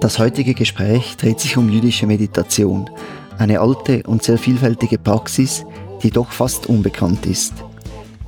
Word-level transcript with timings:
Das 0.00 0.18
heutige 0.18 0.54
Gespräch 0.54 1.18
dreht 1.18 1.40
sich 1.40 1.58
um 1.58 1.68
jüdische 1.68 2.06
Meditation, 2.06 2.88
eine 3.36 3.60
alte 3.60 4.02
und 4.04 4.22
sehr 4.22 4.38
vielfältige 4.38 4.96
Praxis, 4.96 5.66
die 6.02 6.10
doch 6.10 6.32
fast 6.32 6.68
unbekannt 6.68 7.26
ist. 7.26 7.52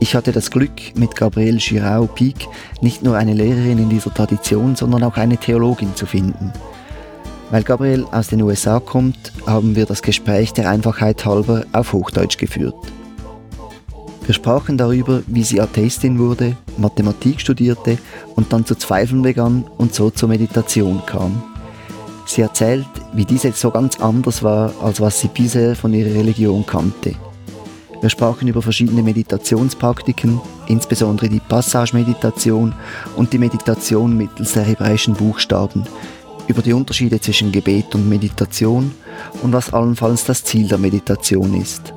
Ich 0.00 0.14
hatte 0.14 0.32
das 0.32 0.50
Glück, 0.50 0.70
mit 0.96 1.16
Gabrielle 1.16 1.56
Girau-Pieck 1.56 2.46
nicht 2.82 3.02
nur 3.02 3.16
eine 3.16 3.32
Lehrerin 3.32 3.78
in 3.78 3.88
dieser 3.88 4.12
Tradition, 4.12 4.76
sondern 4.76 5.02
auch 5.04 5.16
eine 5.16 5.38
Theologin 5.38 5.96
zu 5.96 6.04
finden. 6.04 6.52
Weil 7.50 7.62
Gabrielle 7.62 8.06
aus 8.12 8.28
den 8.28 8.42
USA 8.42 8.80
kommt, 8.80 9.32
haben 9.46 9.76
wir 9.76 9.86
das 9.86 10.02
Gespräch 10.02 10.52
der 10.52 10.68
Einfachheit 10.68 11.24
halber 11.24 11.64
auf 11.72 11.94
Hochdeutsch 11.94 12.36
geführt. 12.36 12.76
Wir 14.28 14.34
sprachen 14.34 14.76
darüber, 14.76 15.22
wie 15.26 15.42
sie 15.42 15.58
Atheistin 15.58 16.18
wurde, 16.18 16.54
Mathematik 16.76 17.40
studierte 17.40 17.96
und 18.36 18.52
dann 18.52 18.66
zu 18.66 18.74
zweifeln 18.74 19.22
begann 19.22 19.64
und 19.78 19.94
so 19.94 20.10
zur 20.10 20.28
Meditation 20.28 21.00
kam. 21.06 21.42
Sie 22.26 22.42
erzählt, 22.42 22.84
wie 23.14 23.24
diese 23.24 23.50
so 23.52 23.70
ganz 23.70 23.98
anders 23.98 24.42
war, 24.42 24.74
als 24.82 25.00
was 25.00 25.18
sie 25.18 25.28
bisher 25.28 25.74
von 25.74 25.94
ihrer 25.94 26.14
Religion 26.14 26.66
kannte. 26.66 27.14
Wir 28.02 28.10
sprachen 28.10 28.48
über 28.48 28.60
verschiedene 28.60 29.02
Meditationspraktiken, 29.02 30.38
insbesondere 30.66 31.30
die 31.30 31.40
Passage-Meditation 31.40 32.74
und 33.16 33.32
die 33.32 33.38
Meditation 33.38 34.14
mittels 34.14 34.52
der 34.52 34.64
hebräischen 34.64 35.14
Buchstaben, 35.14 35.84
über 36.48 36.60
die 36.60 36.74
Unterschiede 36.74 37.18
zwischen 37.18 37.50
Gebet 37.50 37.94
und 37.94 38.06
Meditation 38.06 38.92
und 39.42 39.54
was 39.54 39.72
allenfalls 39.72 40.26
das 40.26 40.44
Ziel 40.44 40.68
der 40.68 40.76
Meditation 40.76 41.58
ist. 41.58 41.94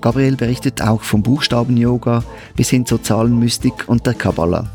Gabriel 0.00 0.36
berichtet 0.36 0.82
auch 0.82 1.02
vom 1.02 1.22
Buchstaben-Yoga 1.22 2.22
bis 2.56 2.70
hin 2.70 2.86
zur 2.86 3.02
Zahlenmystik 3.02 3.84
und 3.86 4.06
der 4.06 4.14
Kabbalah. 4.14 4.70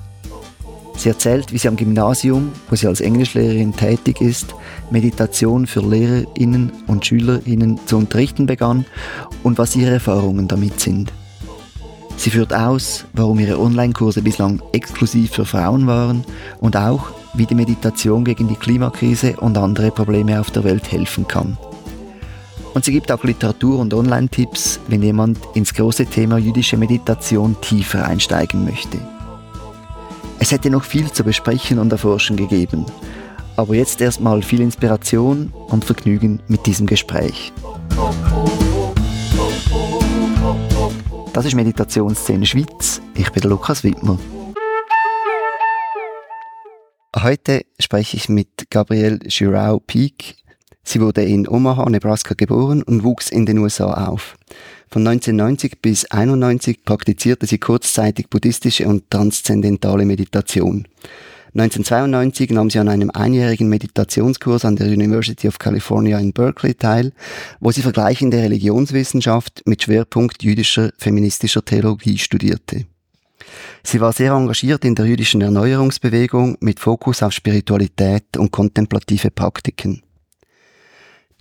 Sie 0.98 1.10
erzählt, 1.10 1.52
wie 1.52 1.58
sie 1.58 1.68
am 1.68 1.78
Gymnasium, 1.78 2.52
wo 2.70 2.76
sie 2.76 2.88
als 2.88 3.02
Englischlehrerin 3.02 3.76
tätig 3.76 4.22
ist, 4.22 4.54
Meditation 4.92 5.66
für 5.66 5.82
Lehrerinnen 5.82 6.72
und 6.88 7.06
Schülerinnen 7.06 7.80
zu 7.86 7.98
unterrichten 7.98 8.46
begann 8.46 8.86
und 9.42 9.58
was 9.58 9.76
ihre 9.76 9.94
Erfahrungen 9.94 10.48
damit 10.48 10.80
sind. 10.80 11.12
Sie 12.18 12.30
führt 12.30 12.54
aus, 12.54 13.06
warum 13.14 13.40
ihre 13.40 13.60
Online-Kurse 13.60 14.22
bislang 14.22 14.62
exklusiv 14.74 15.32
für 15.32 15.46
Frauen 15.46 15.88
waren 15.88 16.24
und 16.60 16.78
auch, 16.78 17.08
wie 17.34 17.48
die 17.48 17.56
Meditation 17.56 18.24
gegen 18.24 18.48
die 18.48 18.56
Klimakrise 18.56 19.38
und 19.38 19.58
andere 19.58 19.90
Probleme 19.90 20.40
auf 20.40 20.52
der 20.52 20.64
Welt 20.64 20.92
helfen 20.92 21.28
kann. 21.28 21.58
Und 22.74 22.86
sie 22.86 22.94
gibt 22.94 23.12
auch 23.12 23.24
Literatur 23.24 23.80
und 23.80 23.94
Online-Tipps, 23.94 24.80
wenn 24.88 25.04
jemand 25.04 25.40
ins 25.56 25.74
große 25.74 26.06
Thema 26.06 26.38
jüdische 26.38 26.78
Meditation 26.78 27.56
tiefer 27.62 28.06
einsteigen 28.06 28.64
möchte. 28.64 28.98
Es 30.40 30.52
hätte 30.52 30.70
noch 30.70 30.84
viel 30.84 31.12
zu 31.12 31.24
besprechen 31.24 31.80
und 31.80 31.92
erforschen 31.92 32.38
gegeben, 32.38 32.86
aber 33.58 33.76
jetzt 33.76 34.02
erstmal 34.02 34.42
viel 34.42 34.62
Inspiration 34.62 35.54
und 35.68 35.86
Vergnügen 35.86 36.40
mit 36.48 36.66
diesem 36.66 36.88
Gespräch. 36.88 37.52
Das 41.34 41.46
ist 41.46 41.56
Meditationsszene 41.56 42.46
Schweiz. 42.46 43.02
Ich 43.14 43.30
bin 43.32 43.44
Lukas 43.44 43.84
Wittmer. 43.84 44.18
Heute 47.16 47.66
spreche 47.80 48.18
ich 48.18 48.30
mit 48.30 48.70
Gabrielle 48.70 49.20
Girau 49.20 49.80
Peak. 49.80 50.41
Sie 50.84 51.00
wurde 51.00 51.24
in 51.24 51.48
Omaha, 51.48 51.90
Nebraska 51.90 52.34
geboren 52.36 52.84
und 52.84 53.04
wuchs 53.04 53.30
in 53.30 53.46
den 53.46 53.60
USA 53.60 54.08
auf. 54.08 54.36
Von 54.90 55.08
1990 55.08 55.82
bis 55.82 56.06
1991 56.06 56.84
praktizierte 56.84 57.46
sie 57.46 57.60
kurzzeitig 57.60 58.30
buddhistische 58.30 58.88
und 58.88 59.10
transzendentale 59.10 60.06
Meditation. 60.06 60.88
1992 61.54 62.52
nahm 62.52 62.70
sie 62.70 62.80
an 62.80 62.88
einem 62.88 63.10
einjährigen 63.12 63.68
Meditationskurs 63.68 64.64
an 64.64 64.78
der 64.78 64.88
University 64.88 65.50
of 65.50 65.60
California 65.60 66.18
in 66.18 66.32
Berkeley 66.32 66.76
teil, 66.76 67.12
wo 67.60 67.72
sie 67.72 67.82
vergleichende 67.82 68.38
Religionswissenschaft 68.38 69.62
mit 69.66 69.84
Schwerpunkt 69.84 70.44
jüdischer 70.44 70.92
feministischer 70.98 71.64
Theologie 71.64 72.18
studierte. 72.18 72.86
Sie 73.84 74.00
war 74.00 74.14
sehr 74.14 74.32
engagiert 74.32 74.86
in 74.86 74.96
der 74.96 75.06
jüdischen 75.06 75.42
Erneuerungsbewegung 75.42 76.58
mit 76.62 76.80
Fokus 76.80 77.22
auf 77.22 77.34
Spiritualität 77.34 78.38
und 78.38 78.52
kontemplative 78.52 79.32
Praktiken. 79.32 80.04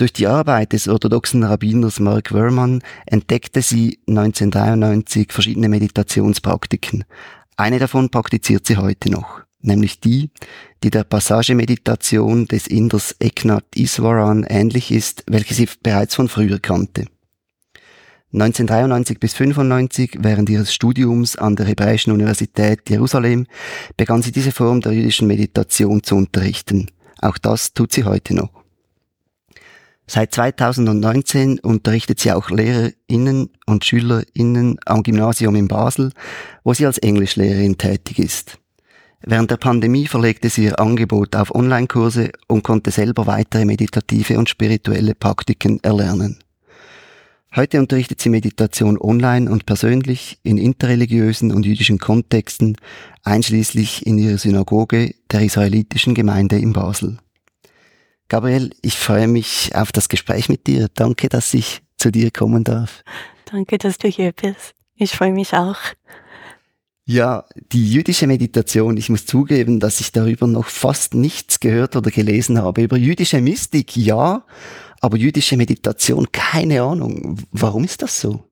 Durch 0.01 0.15
die 0.15 0.27
Arbeit 0.27 0.73
des 0.73 0.89
orthodoxen 0.89 1.45
Rabbiners 1.45 2.01
Mark 2.01 2.33
Werman 2.33 2.81
entdeckte 3.05 3.61
sie 3.61 3.99
1993 4.09 5.31
verschiedene 5.31 5.69
Meditationspraktiken. 5.69 7.05
Eine 7.59 7.79
davon 7.79 8.09
praktiziert 8.09 8.67
sie 8.67 8.79
heute 8.79 9.11
noch, 9.11 9.43
nämlich 9.61 10.01
die, 10.01 10.31
die 10.83 10.89
der 10.89 11.05
Passagemeditation 11.05 12.47
des 12.47 12.67
Inders 12.67 13.15
Eknath 13.21 13.77
Iswaran 13.77 14.45
ähnlich 14.45 14.91
ist, 14.91 15.23
welche 15.27 15.53
sie 15.53 15.69
bereits 15.83 16.15
von 16.15 16.31
früher 16.31 16.61
kannte. 16.61 17.05
1993 18.33 19.21
bis 19.21 19.35
95, 19.35 20.13
während 20.21 20.49
ihres 20.49 20.73
Studiums 20.73 21.37
an 21.37 21.57
der 21.57 21.67
Hebräischen 21.67 22.15
Universität 22.15 22.89
Jerusalem, 22.89 23.47
begann 23.99 24.23
sie 24.23 24.33
diese 24.33 24.53
Form 24.53 24.81
der 24.81 24.93
jüdischen 24.93 25.29
Meditation 25.29 26.03
zu 26.03 26.17
unterrichten. 26.17 26.91
Auch 27.19 27.37
das 27.37 27.75
tut 27.75 27.93
sie 27.93 28.05
heute 28.05 28.33
noch. 28.35 28.60
Seit 30.13 30.35
2019 30.35 31.61
unterrichtet 31.61 32.19
sie 32.19 32.33
auch 32.33 32.51
Lehrerinnen 32.51 33.51
und 33.67 33.85
Schülerinnen 33.85 34.77
am 34.85 35.05
Gymnasium 35.05 35.55
in 35.55 35.69
Basel, 35.69 36.11
wo 36.65 36.75
sie 36.75 36.85
als 36.85 36.99
Englischlehrerin 36.99 37.79
tätig 37.79 38.19
ist. 38.19 38.59
Während 39.23 39.53
der 39.53 39.57
Pandemie 39.57 40.09
verlegte 40.09 40.49
sie 40.49 40.65
ihr 40.65 40.81
Angebot 40.81 41.37
auf 41.37 41.55
Online-Kurse 41.55 42.33
und 42.49 42.65
konnte 42.65 42.91
selber 42.91 43.29
weitere 43.29 43.65
meditative 43.65 44.37
und 44.37 44.49
spirituelle 44.49 45.15
Praktiken 45.15 45.79
erlernen. 45.85 46.41
Heute 47.55 47.79
unterrichtet 47.79 48.21
sie 48.21 48.31
Meditation 48.31 48.99
online 48.99 49.49
und 49.49 49.65
persönlich 49.65 50.41
in 50.43 50.59
interreligiösen 50.59 51.53
und 51.53 51.65
jüdischen 51.65 51.99
Kontexten, 51.99 52.77
einschließlich 53.23 54.07
in 54.07 54.19
ihrer 54.19 54.39
Synagoge 54.39 55.15
der 55.31 55.43
israelitischen 55.43 56.17
Gemeinde 56.17 56.59
in 56.59 56.73
Basel. 56.73 57.19
Gabriel, 58.31 58.71
ich 58.81 58.97
freue 58.97 59.27
mich 59.27 59.75
auf 59.75 59.91
das 59.91 60.09
Gespräch 60.09 60.49
mit 60.49 60.69
dir. 60.69 60.87
Danke, 60.95 61.29
dass 61.29 61.53
ich 61.53 61.83
zu 61.99 62.13
dir 62.13 62.31
kommen 62.31 62.63
darf. 62.63 63.03
Danke, 63.51 63.77
dass 63.77 63.99
du 63.99 64.07
hier 64.07 64.31
bist. 64.31 64.73
Ich 64.95 65.11
freue 65.11 65.33
mich 65.33 65.53
auch. 65.53 65.79
Ja, 67.05 67.45
die 67.73 67.91
jüdische 67.91 68.29
Meditation, 68.29 68.97
ich 68.97 69.09
muss 69.09 69.27
zugeben, 69.27 69.81
dass 69.81 70.01
ich 70.01 70.13
darüber 70.13 70.47
noch 70.47 70.69
fast 70.69 71.15
nichts 71.15 71.59
gehört 71.59 71.97
oder 71.97 72.13
gelesen 72.13 72.63
habe. 72.63 72.83
Über 72.83 72.97
jüdische 72.97 73.41
Mystik, 73.41 73.97
ja, 73.97 74.45
aber 75.01 75.17
jüdische 75.17 75.57
Meditation, 75.57 76.31
keine 76.31 76.83
Ahnung. 76.83 77.37
Warum 77.51 77.83
ist 77.83 78.01
das 78.01 78.21
so? 78.21 78.45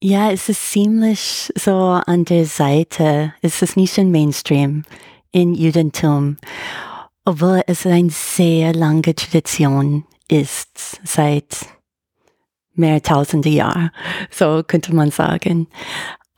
Ja, 0.00 0.30
es 0.30 0.48
ist 0.48 0.70
ziemlich 0.70 1.52
so 1.58 1.72
an 1.72 2.24
der 2.24 2.46
Seite. 2.46 3.34
Es 3.42 3.62
ist 3.62 3.76
nicht 3.76 3.98
ein 3.98 4.12
Mainstream 4.12 4.84
in 5.32 5.56
Judentum 5.56 6.36
obwohl 7.30 7.62
es 7.68 7.86
eine 7.86 8.10
sehr 8.10 8.74
lange 8.74 9.14
Tradition 9.14 10.04
ist, 10.26 11.00
seit 11.04 11.64
mehr 12.74 13.00
tausende 13.04 13.48
Jahren, 13.48 13.92
so 14.32 14.64
könnte 14.66 14.92
man 14.92 15.12
sagen. 15.12 15.68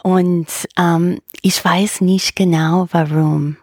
Und 0.02 0.48
ähm, 0.76 1.20
ich 1.40 1.64
weiß 1.64 2.02
nicht 2.02 2.36
genau 2.36 2.88
warum. 2.90 3.56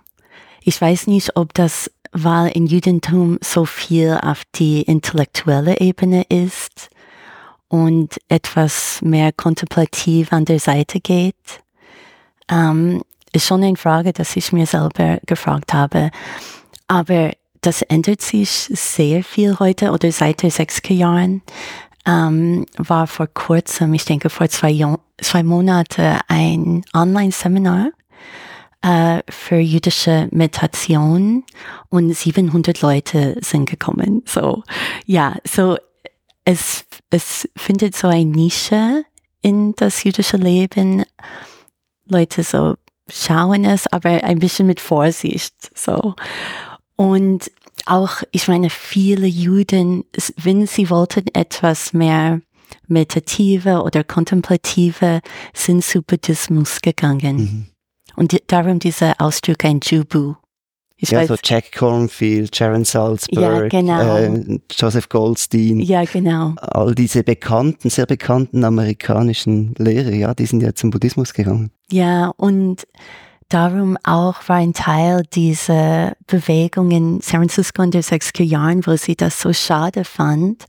Ich 0.64 0.82
weiß 0.82 1.06
nicht, 1.06 1.36
ob 1.36 1.54
das, 1.54 1.92
weil 2.14 2.50
in 2.54 2.66
Judentum 2.66 3.38
so 3.44 3.66
viel 3.66 4.20
auf 4.24 4.42
die 4.56 4.82
intellektuelle 4.82 5.80
Ebene 5.80 6.24
ist 6.30 6.90
und 7.68 8.20
etwas 8.28 9.04
mehr 9.04 9.32
kontemplativ 9.32 10.34
an 10.34 10.46
der 10.46 10.60
Seite 10.60 11.00
geht. 11.00 11.36
Ähm, 12.50 13.04
ist 13.34 13.46
schon 13.46 13.64
eine 13.64 13.78
Frage, 13.78 14.14
dass 14.14 14.36
ich 14.36 14.52
mir 14.52 14.66
selber 14.66 15.20
gefragt 15.28 15.74
habe. 15.74 16.10
Aber 16.90 17.32
das 17.62 17.84
ändert 17.84 18.22
sich 18.22 18.50
sehr 18.50 19.24
viel 19.24 19.60
heute 19.60 19.92
oder 19.92 20.12
seit 20.12 20.42
den 20.42 20.50
60er 20.50 20.94
Jahren. 20.94 21.42
Ähm, 22.06 22.66
war 22.78 23.06
vor 23.06 23.28
kurzem, 23.28 23.94
ich 23.94 24.06
denke 24.06 24.30
vor 24.30 24.50
zwei, 24.50 24.98
zwei 25.22 25.44
Monaten, 25.44 26.20
ein 26.28 26.84
Online-Seminar 26.94 27.92
äh, 28.82 29.22
für 29.30 29.58
jüdische 29.58 30.28
Meditation 30.32 31.44
und 31.90 32.14
700 32.14 32.82
Leute 32.82 33.38
sind 33.42 33.70
gekommen. 33.70 34.24
So, 34.26 34.64
ja, 35.06 35.36
so 35.44 35.78
es, 36.46 36.86
es 37.12 37.48
findet 37.56 37.96
so 37.96 38.08
eine 38.08 38.26
Nische 38.26 39.04
in 39.42 39.76
das 39.76 40.04
jüdische 40.04 40.38
Leben. 40.38 41.04
Leute 42.08 42.42
so 42.42 42.76
schauen 43.12 43.66
es, 43.66 43.86
aber 43.88 44.24
ein 44.24 44.40
bisschen 44.40 44.66
mit 44.66 44.80
Vorsicht. 44.80 45.54
So. 45.78 46.16
Und 47.00 47.50
auch, 47.86 48.24
ich 48.32 48.50
meine, 48.50 48.70
viele 48.70 49.26
Juden, 49.26 50.04
wenn 50.36 50.68
sie 50.68 50.90
wollten 50.90 51.28
etwas 51.34 51.94
mehr 51.94 52.42
meditative 52.90 53.84
oder 53.84 54.04
kontemplative, 54.04 55.22
sind 55.54 55.86
zu 55.86 56.02
Buddhismus 56.02 56.82
gegangen. 56.82 57.38
Mhm. 57.38 57.66
Und 58.18 58.34
die, 58.34 58.44
darum 58.46 58.80
dieser 58.80 59.14
Ausdruck 59.22 59.64
ein 59.64 59.80
Jubu. 59.82 60.36
Ich 60.98 61.12
ja, 61.12 61.20
weiß, 61.20 61.30
so 61.30 61.36
Jack 61.42 61.72
Cornfield, 61.72 62.54
Sharon 62.54 62.84
Salzberg, 62.84 63.72
ja, 63.72 63.80
genau. 63.82 64.18
äh, 64.18 64.60
Joseph 64.70 65.08
Goldstein. 65.08 65.80
Ja, 65.80 66.04
genau. 66.04 66.56
All 66.58 66.94
diese 66.94 67.24
bekannten, 67.24 67.90
sehr 67.90 68.08
bekannten 68.08 68.66
amerikanischen 68.66 69.74
Lehrer, 69.78 70.12
ja, 70.12 70.34
die 70.34 70.46
sind 70.46 70.62
ja 70.62 70.76
zum 70.76 70.90
Buddhismus 70.90 71.34
gegangen. 71.34 71.72
Ja, 71.90 72.34
und 72.36 72.86
darum 73.50 73.98
auch 74.04 74.48
war 74.48 74.58
ein 74.58 74.74
Teil 74.74 75.24
dieser 75.34 76.16
Bewegung 76.28 76.92
in 76.92 77.22
San 77.22 77.42
Francisco 77.42 77.82
in 77.82 77.92
den 77.92 78.04
60er 78.04 78.44
Jahren, 78.44 78.86
wo 78.86 78.96
sie 78.96 79.16
das 79.16 79.42
so 79.42 79.52
schade 79.54 80.06
fand, 80.06 80.66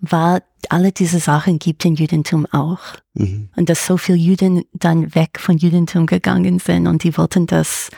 weil 0.00 0.42
alle 0.68 0.92
diese 0.92 1.20
Sachen 1.20 1.58
gibt 1.58 1.84
im 1.84 1.94
Judentum 1.94 2.46
auch. 2.46 2.80
Mhm. 3.14 3.48
Und 3.56 3.68
dass 3.68 3.86
so 3.86 3.96
viele 3.96 4.18
Juden 4.18 4.64
dann 4.72 5.14
weg 5.14 5.38
von 5.38 5.56
Judentum 5.56 6.06
gegangen 6.06 6.58
sind 6.58 6.86
und 6.86 7.04
die 7.04 7.16
wollten 7.16 7.46
das 7.46 7.90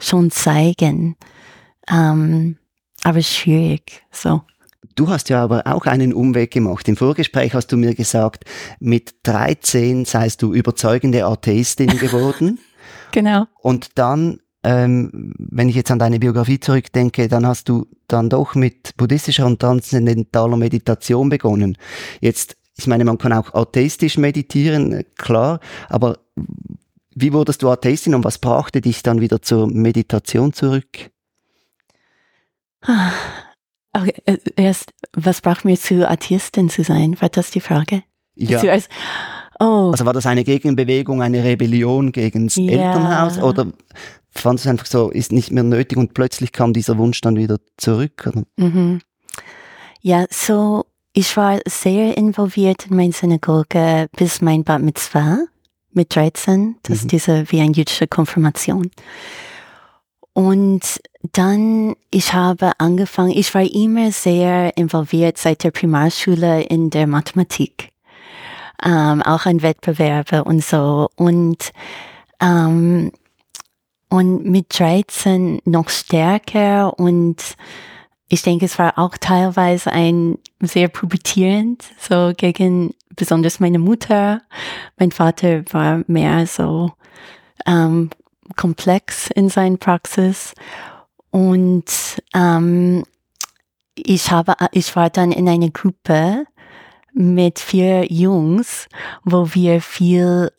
schon 0.00 0.30
zeigen. 0.30 1.16
Ähm, 1.88 2.56
aber 3.04 3.22
schwierig, 3.22 4.02
so. 4.10 4.42
Du 4.94 5.08
hast 5.08 5.28
ja 5.28 5.42
aber 5.42 5.66
auch 5.66 5.84
einen 5.84 6.14
Umweg 6.14 6.50
gemacht. 6.50 6.88
Im 6.88 6.96
Vorgespräch 6.96 7.52
hast 7.52 7.66
du 7.68 7.76
mir 7.76 7.94
gesagt, 7.94 8.44
mit 8.80 9.14
13 9.24 10.06
seist 10.06 10.40
du 10.40 10.54
überzeugende 10.54 11.26
Atheistin 11.26 11.98
geworden. 11.98 12.58
genau. 13.12 13.46
Und 13.60 13.98
dann, 13.98 14.40
ähm, 14.62 15.34
wenn 15.38 15.68
ich 15.68 15.76
jetzt 15.76 15.90
an 15.90 15.98
deine 15.98 16.18
Biografie 16.18 16.60
zurückdenke, 16.60 17.28
dann 17.28 17.46
hast 17.46 17.68
du 17.68 17.86
dann 18.08 18.28
doch 18.28 18.54
mit 18.54 18.96
buddhistischer 18.96 19.46
und 19.46 19.60
transzendentaler 19.60 20.56
Meditation 20.56 21.28
begonnen. 21.28 21.76
Jetzt, 22.20 22.56
ich 22.76 22.86
meine, 22.86 23.04
man 23.04 23.18
kann 23.18 23.32
auch 23.32 23.54
atheistisch 23.54 24.18
meditieren, 24.18 25.04
klar, 25.16 25.60
aber 25.88 26.18
wie 27.14 27.32
wurdest 27.32 27.62
du 27.62 27.70
Atheistin 27.70 28.14
und 28.14 28.24
was 28.24 28.38
brachte 28.38 28.80
dich 28.80 29.02
dann 29.02 29.20
wieder 29.20 29.40
zur 29.40 29.66
Meditation 29.66 30.52
zurück? 30.52 31.10
Okay, 33.92 34.14
äh, 34.26 34.36
erst, 34.56 34.92
was 35.14 35.40
braucht 35.40 35.64
mir 35.64 35.78
zu 35.78 36.08
Atheistin 36.08 36.68
zu 36.68 36.84
sein? 36.84 37.16
War 37.20 37.30
das 37.30 37.50
die 37.50 37.60
Frage? 37.60 38.02
Ja. 38.34 38.60
Zuerst, 38.60 38.90
oh. 39.60 39.90
Also 39.90 40.04
war 40.04 40.12
das 40.12 40.26
eine 40.26 40.44
Gegenbewegung, 40.44 41.22
eine 41.22 41.44
Rebellion 41.44 42.12
gegen 42.12 42.46
das 42.46 42.56
ja. 42.56 42.70
Elternhaus 42.72 43.38
oder 43.38 43.66
fandest 44.30 44.66
du 44.66 44.70
einfach 44.70 44.86
so, 44.86 45.10
ist 45.10 45.32
nicht 45.32 45.50
mehr 45.50 45.62
nötig 45.62 45.98
und 45.98 46.14
plötzlich 46.14 46.52
kam 46.52 46.72
dieser 46.72 46.98
Wunsch 46.98 47.20
dann 47.20 47.36
wieder 47.36 47.58
zurück? 47.76 48.30
Mhm. 48.56 49.00
Ja, 50.02 50.26
so, 50.30 50.86
ich 51.12 51.36
war 51.36 51.60
sehr 51.66 52.16
involviert 52.16 52.86
in 52.86 52.96
meine 52.96 53.12
Synagoge 53.12 54.08
bis 54.16 54.40
mein 54.40 54.64
Bat 54.64 54.82
Mitzvah 54.82 55.38
mit 55.92 56.14
13. 56.14 56.76
Das 56.82 56.90
mhm. 56.90 56.94
ist 56.94 57.12
diese 57.12 57.50
wie 57.50 57.60
eine 57.60 57.72
jüdische 57.72 58.06
Konfirmation. 58.06 58.90
Und 60.32 61.00
dann, 61.32 61.96
ich 62.10 62.34
habe 62.34 62.72
angefangen, 62.78 63.30
ich 63.30 63.54
war 63.54 63.62
immer 63.62 64.12
sehr 64.12 64.76
involviert 64.76 65.38
seit 65.38 65.64
der 65.64 65.70
Primarschule 65.70 66.62
in 66.64 66.90
der 66.90 67.06
Mathematik. 67.06 67.92
Ähm, 68.84 69.22
auch 69.22 69.46
an 69.46 69.62
Wettbewerbe 69.62 70.44
und 70.44 70.62
so. 70.62 71.08
Und, 71.16 71.72
ähm, 72.40 73.12
und 74.08 74.44
mit 74.44 74.78
13 74.78 75.60
noch 75.64 75.88
stärker 75.88 76.98
und 76.98 77.56
ich 78.28 78.42
denke, 78.42 78.64
es 78.64 78.78
war 78.78 78.98
auch 78.98 79.16
teilweise 79.18 79.92
ein 79.92 80.38
sehr 80.60 80.88
pubertierend, 80.88 81.84
so 81.98 82.32
gegen 82.36 82.94
besonders 83.14 83.60
meine 83.60 83.78
Mutter. 83.78 84.42
Mein 84.98 85.12
Vater 85.12 85.62
war 85.72 86.02
mehr 86.08 86.46
so 86.46 86.92
ähm, 87.66 88.10
komplex 88.56 89.30
in 89.30 89.48
seiner 89.48 89.76
Praxis 89.76 90.54
und 91.30 91.84
ähm, 92.34 93.04
ich 93.94 94.30
habe, 94.30 94.54
ich 94.72 94.94
war 94.96 95.10
dann 95.10 95.32
in 95.32 95.48
einer 95.48 95.70
Gruppe 95.70 96.46
mit 97.16 97.58
vier 97.58 98.12
Jungs, 98.12 98.88
wo 99.24 99.54
wir 99.54 99.80
viel 99.80 100.50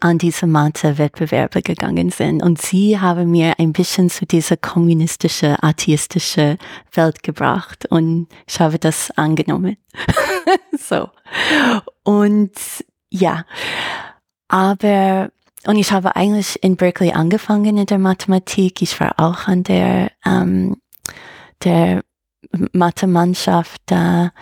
an 0.00 0.18
diese 0.18 0.46
Mathe-Wettbewerbe 0.46 1.62
gegangen 1.62 2.10
sind. 2.10 2.42
Und 2.42 2.60
sie 2.60 2.98
haben 2.98 3.30
mir 3.30 3.54
ein 3.58 3.72
bisschen 3.72 4.10
zu 4.10 4.26
dieser 4.26 4.56
kommunistische, 4.56 5.62
atheistische 5.62 6.58
Welt 6.92 7.22
gebracht. 7.22 7.86
Und 7.90 8.28
ich 8.48 8.58
habe 8.58 8.78
das 8.78 9.10
angenommen. 9.12 9.76
so. 10.78 11.10
Und 12.02 12.52
ja, 13.10 13.44
aber, 14.48 15.30
und 15.66 15.76
ich 15.76 15.92
habe 15.92 16.16
eigentlich 16.16 16.62
in 16.64 16.76
Berkeley 16.76 17.12
angefangen 17.12 17.76
in 17.76 17.86
der 17.86 17.98
Mathematik. 17.98 18.82
Ich 18.82 18.98
war 18.98 19.14
auch 19.18 19.46
an 19.46 19.62
der, 19.62 20.10
ähm, 20.24 20.78
der 21.62 22.02
Mathe-Mannschaft 22.72 23.82
da. 23.86 24.32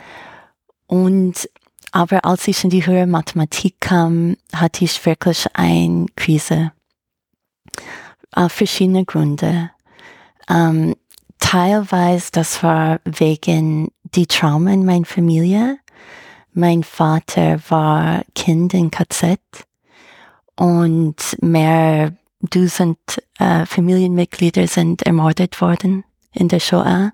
Und 0.95 1.51
aber 1.91 2.25
als 2.25 2.47
ich 2.47 2.63
in 2.63 2.71
die 2.71 2.87
höhere 2.87 3.09
Mathematik 3.09 3.81
kam, 3.81 4.37
hatte 4.55 4.85
ich 4.85 5.05
wirklich 5.05 5.45
eine 5.55 6.07
Krise. 6.15 6.71
Auf 8.31 8.53
verschiedene 8.53 9.05
Gründe. 9.05 9.73
Ähm, 10.49 10.95
teilweise, 11.41 12.29
das 12.31 12.63
war 12.63 13.01
wegen 13.05 13.91
die 14.05 14.29
Trauma 14.29 14.71
in 14.71 14.85
meiner 14.85 15.05
Familie. 15.05 15.79
Mein 16.53 16.85
Vater 16.85 17.59
war 17.69 18.23
Kind 18.37 18.73
in 18.73 18.93
KZ 18.93 19.41
und 20.55 21.17
mehr 21.41 22.13
Dutzend 22.39 22.99
äh, 23.41 23.67
Familienmitglieder 23.67 24.69
sind 24.69 25.03
ermordet 25.03 25.61
worden 25.61 26.05
in 26.33 26.47
der 26.47 26.61
Shoah. 26.61 27.13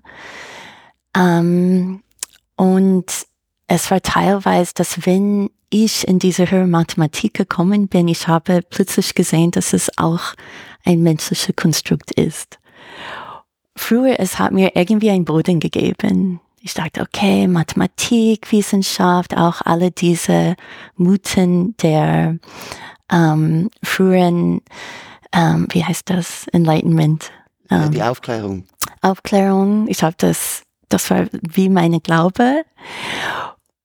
Ähm, 1.15 2.03
und 2.55 3.30
es 3.73 3.89
war 3.89 4.01
teilweise, 4.01 4.73
dass 4.75 5.05
wenn 5.05 5.49
ich 5.69 6.05
in 6.05 6.19
diese 6.19 6.51
höhere 6.51 6.67
Mathematik 6.67 7.33
gekommen 7.33 7.87
bin, 7.87 8.09
ich 8.09 8.27
habe 8.27 8.61
plötzlich 8.69 9.15
gesehen, 9.15 9.51
dass 9.51 9.71
es 9.71 9.97
auch 9.97 10.33
ein 10.83 11.01
menschliches 11.01 11.55
Konstrukt 11.55 12.11
ist. 12.11 12.59
Früher, 13.77 14.19
es 14.19 14.39
hat 14.39 14.51
mir 14.51 14.75
irgendwie 14.75 15.09
einen 15.09 15.23
Boden 15.23 15.61
gegeben. 15.61 16.41
Ich 16.59 16.73
dachte, 16.73 16.99
okay, 16.99 17.47
Mathematik, 17.47 18.51
Wissenschaft, 18.51 19.37
auch 19.37 19.61
alle 19.61 19.91
diese 19.91 20.57
Mythen 20.97 21.77
der 21.77 22.39
ähm, 23.09 23.69
früheren, 23.81 24.61
ähm, 25.31 25.67
wie 25.71 25.85
heißt 25.85 26.09
das, 26.09 26.45
Enlightenment. 26.51 27.31
Ähm, 27.69 27.91
die 27.91 28.03
Aufklärung. 28.03 28.65
Aufklärung. 29.01 29.87
Ich 29.87 30.03
habe 30.03 30.15
das, 30.17 30.63
das 30.89 31.09
war 31.09 31.27
wie 31.31 31.69
meine 31.69 32.01
Glaube. 32.01 32.65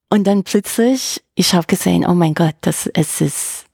Und 0.08 0.26
dann 0.26 0.44
plötzlich, 0.44 1.22
ich 1.34 1.54
habe 1.54 1.66
gesehen, 1.66 2.06
oh 2.06 2.14
mein 2.14 2.34
Gott, 2.34 2.54
das, 2.60 2.86
es 2.94 3.20
ist, 3.20 3.66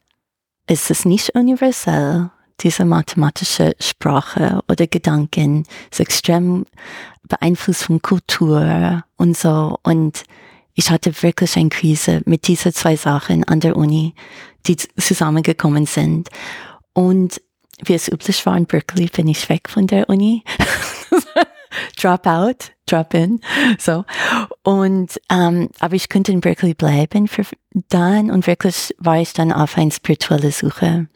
es 0.67 0.91
ist 0.91 1.05
nicht 1.05 1.31
universell, 1.35 2.31
diese 2.61 2.85
mathematische 2.85 3.75
Sprache 3.81 4.61
oder 4.69 4.87
Gedanken 4.87 5.65
ist 5.91 6.01
extrem 6.01 6.65
beeinflusst 7.29 7.85
von 7.85 8.01
Kultur 8.01 9.05
und 9.17 9.37
so. 9.37 9.79
Und 9.83 10.25
ich 10.75 10.91
hatte 10.91 11.23
wirklich 11.23 11.57
eine 11.57 11.69
Krise 11.69 12.23
mit 12.25 12.49
diesen 12.49 12.73
zwei 12.73 12.97
Sachen 12.97 13.45
an 13.45 13.61
der 13.61 13.77
Uni, 13.77 14.15
die 14.67 14.77
zusammengekommen 14.77 15.87
sind. 15.87 16.29
Und 16.95 17.41
wie 17.85 17.95
es 17.95 18.09
üblich 18.09 18.45
war 18.47 18.57
in 18.57 18.67
Berkeley, 18.67 19.07
bin 19.07 19.29
ich 19.29 19.49
weg 19.49 19.69
von 19.69 19.87
der 19.87 20.09
Uni. 20.09 20.45
drop 22.01 22.27
out, 22.27 22.73
drop 22.87 23.15
in. 23.15 23.41
So. 23.79 24.05
Und, 24.63 25.21
ähm, 25.31 25.69
aber 25.81 25.95
ich 25.95 26.09
könnte 26.09 26.33
in 26.33 26.41
Berkeley 26.41 26.75
bleiben 26.75 27.29
für 27.29 27.45
dann 27.89 28.31
und 28.31 28.47
wirklich 28.47 28.95
war 28.99 29.19
ich 29.19 29.33
dann 29.33 29.53
auf 29.53 29.77
eine 29.77 29.91
spirituelle 29.91 30.53
Suche. 30.53 31.09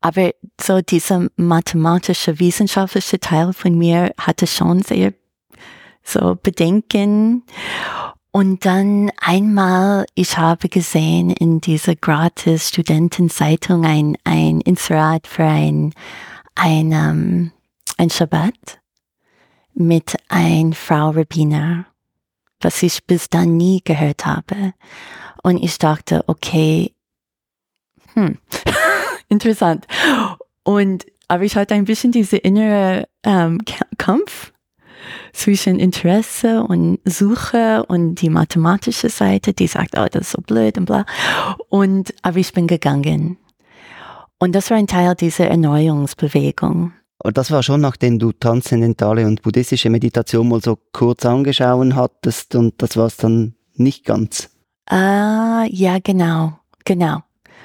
Aber 0.00 0.32
so 0.60 0.80
dieser 0.80 1.28
mathematische, 1.36 2.38
wissenschaftliche 2.38 3.20
Teil 3.20 3.52
von 3.52 3.76
mir 3.76 4.12
hatte 4.18 4.46
schon 4.46 4.82
sehr 4.82 5.12
so 6.02 6.36
Bedenken. 6.42 7.44
Und 8.32 8.64
dann 8.64 9.10
einmal, 9.20 10.06
ich 10.14 10.38
habe 10.38 10.68
gesehen 10.68 11.30
in 11.30 11.60
dieser 11.60 11.96
gratis 11.96 12.68
Studentenzeitung 12.68 13.84
ein, 13.84 14.16
ein 14.24 14.60
Inserat 14.60 15.26
für 15.26 15.44
ein, 15.44 15.92
ein, 16.54 16.92
um, 16.92 17.52
ein 17.98 18.10
Shabbat 18.10 18.79
mit 19.74 20.16
ein 20.28 20.72
Frau 20.72 21.10
Rabbiner, 21.10 21.86
was 22.60 22.82
ich 22.82 23.04
bis 23.06 23.28
dann 23.28 23.56
nie 23.56 23.80
gehört 23.84 24.26
habe. 24.26 24.74
Und 25.42 25.62
ich 25.62 25.78
dachte, 25.78 26.24
okay, 26.26 26.94
hm, 28.14 28.38
interessant. 29.28 29.86
Und 30.64 31.06
aber 31.28 31.44
ich 31.44 31.54
hatte 31.54 31.74
ein 31.74 31.84
bisschen 31.84 32.10
diese 32.10 32.36
innere 32.36 33.08
ähm, 33.22 33.60
Kampf 33.98 34.52
zwischen 35.32 35.78
Interesse 35.78 36.62
und 36.64 36.98
Suche 37.04 37.84
und 37.86 38.16
die 38.16 38.30
mathematische 38.30 39.08
Seite, 39.08 39.52
die 39.52 39.68
sagt, 39.68 39.96
oh, 39.96 40.06
das 40.10 40.22
ist 40.22 40.30
so 40.32 40.42
blöd 40.42 40.76
und 40.76 40.86
bla. 40.86 41.06
Und 41.68 42.12
aber 42.22 42.38
ich 42.38 42.52
bin 42.52 42.66
gegangen. 42.66 43.38
Und 44.40 44.54
das 44.54 44.70
war 44.70 44.76
ein 44.76 44.86
Teil 44.86 45.14
dieser 45.14 45.48
Erneuerungsbewegung. 45.48 46.94
Und 47.22 47.36
das 47.36 47.50
war 47.50 47.62
schon, 47.62 47.80
nachdem 47.80 48.18
du 48.18 48.32
transzendentale 48.32 49.26
und 49.26 49.42
buddhistische 49.42 49.90
Meditation 49.90 50.48
mal 50.48 50.62
so 50.62 50.78
kurz 50.92 51.26
angeschaut 51.26 51.94
hattest 51.94 52.54
und 52.54 52.80
das 52.82 52.96
war 52.96 53.06
es 53.06 53.16
dann 53.18 53.54
nicht 53.74 54.04
ganz. 54.04 54.50
Ah, 54.86 55.64
ja, 55.68 55.98
genau, 56.02 56.58
genau. 56.84 57.22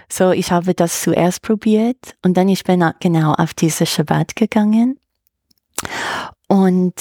So, 0.10 0.32
ich 0.32 0.52
habe 0.52 0.74
das 0.74 1.02
zuerst 1.02 1.42
probiert 1.42 2.16
und 2.22 2.38
dann 2.38 2.50
ich 2.50 2.64
bin 2.64 2.84
genau 3.00 3.34
auf 3.34 3.54
diese 3.54 3.86
Shabbat 3.86 4.36
gegangen. 4.36 5.00
Und 6.48 6.94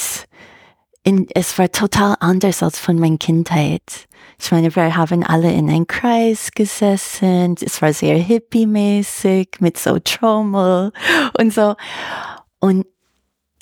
in, 1.02 1.26
es 1.34 1.58
war 1.58 1.70
total 1.70 2.16
anders 2.20 2.62
als 2.62 2.78
von 2.78 2.98
meiner 2.98 3.18
Kindheit. 3.18 4.06
Ich 4.40 4.50
meine, 4.50 4.74
wir 4.74 4.96
haben 4.96 5.22
alle 5.22 5.52
in 5.52 5.68
einem 5.68 5.86
Kreis 5.86 6.50
gesessen. 6.54 7.56
Es 7.60 7.82
war 7.82 7.92
sehr 7.92 8.16
hippie-mäßig 8.16 9.60
mit 9.60 9.78
so 9.78 9.98
Trommel 9.98 10.92
und 11.38 11.52
so. 11.52 11.74
Und, 12.64 12.86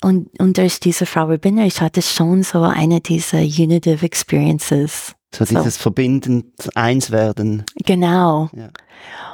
und, 0.01 0.39
und 0.39 0.57
durch 0.57 0.79
diese 0.79 1.05
Frau 1.05 1.25
Rabiner, 1.25 1.65
ich 1.65 1.81
hatte 1.81 2.01
schon 2.01 2.41
so 2.43 2.61
eine 2.61 3.01
dieser 3.01 3.39
Unitive 3.39 4.05
Experiences. 4.05 5.13
So 5.35 5.43
dieses 5.43 5.75
so. 5.75 5.81
verbindend 5.81 6.45
eins 6.73 7.11
werden. 7.11 7.65
Genau. 7.85 8.49
Ja. 8.53 8.69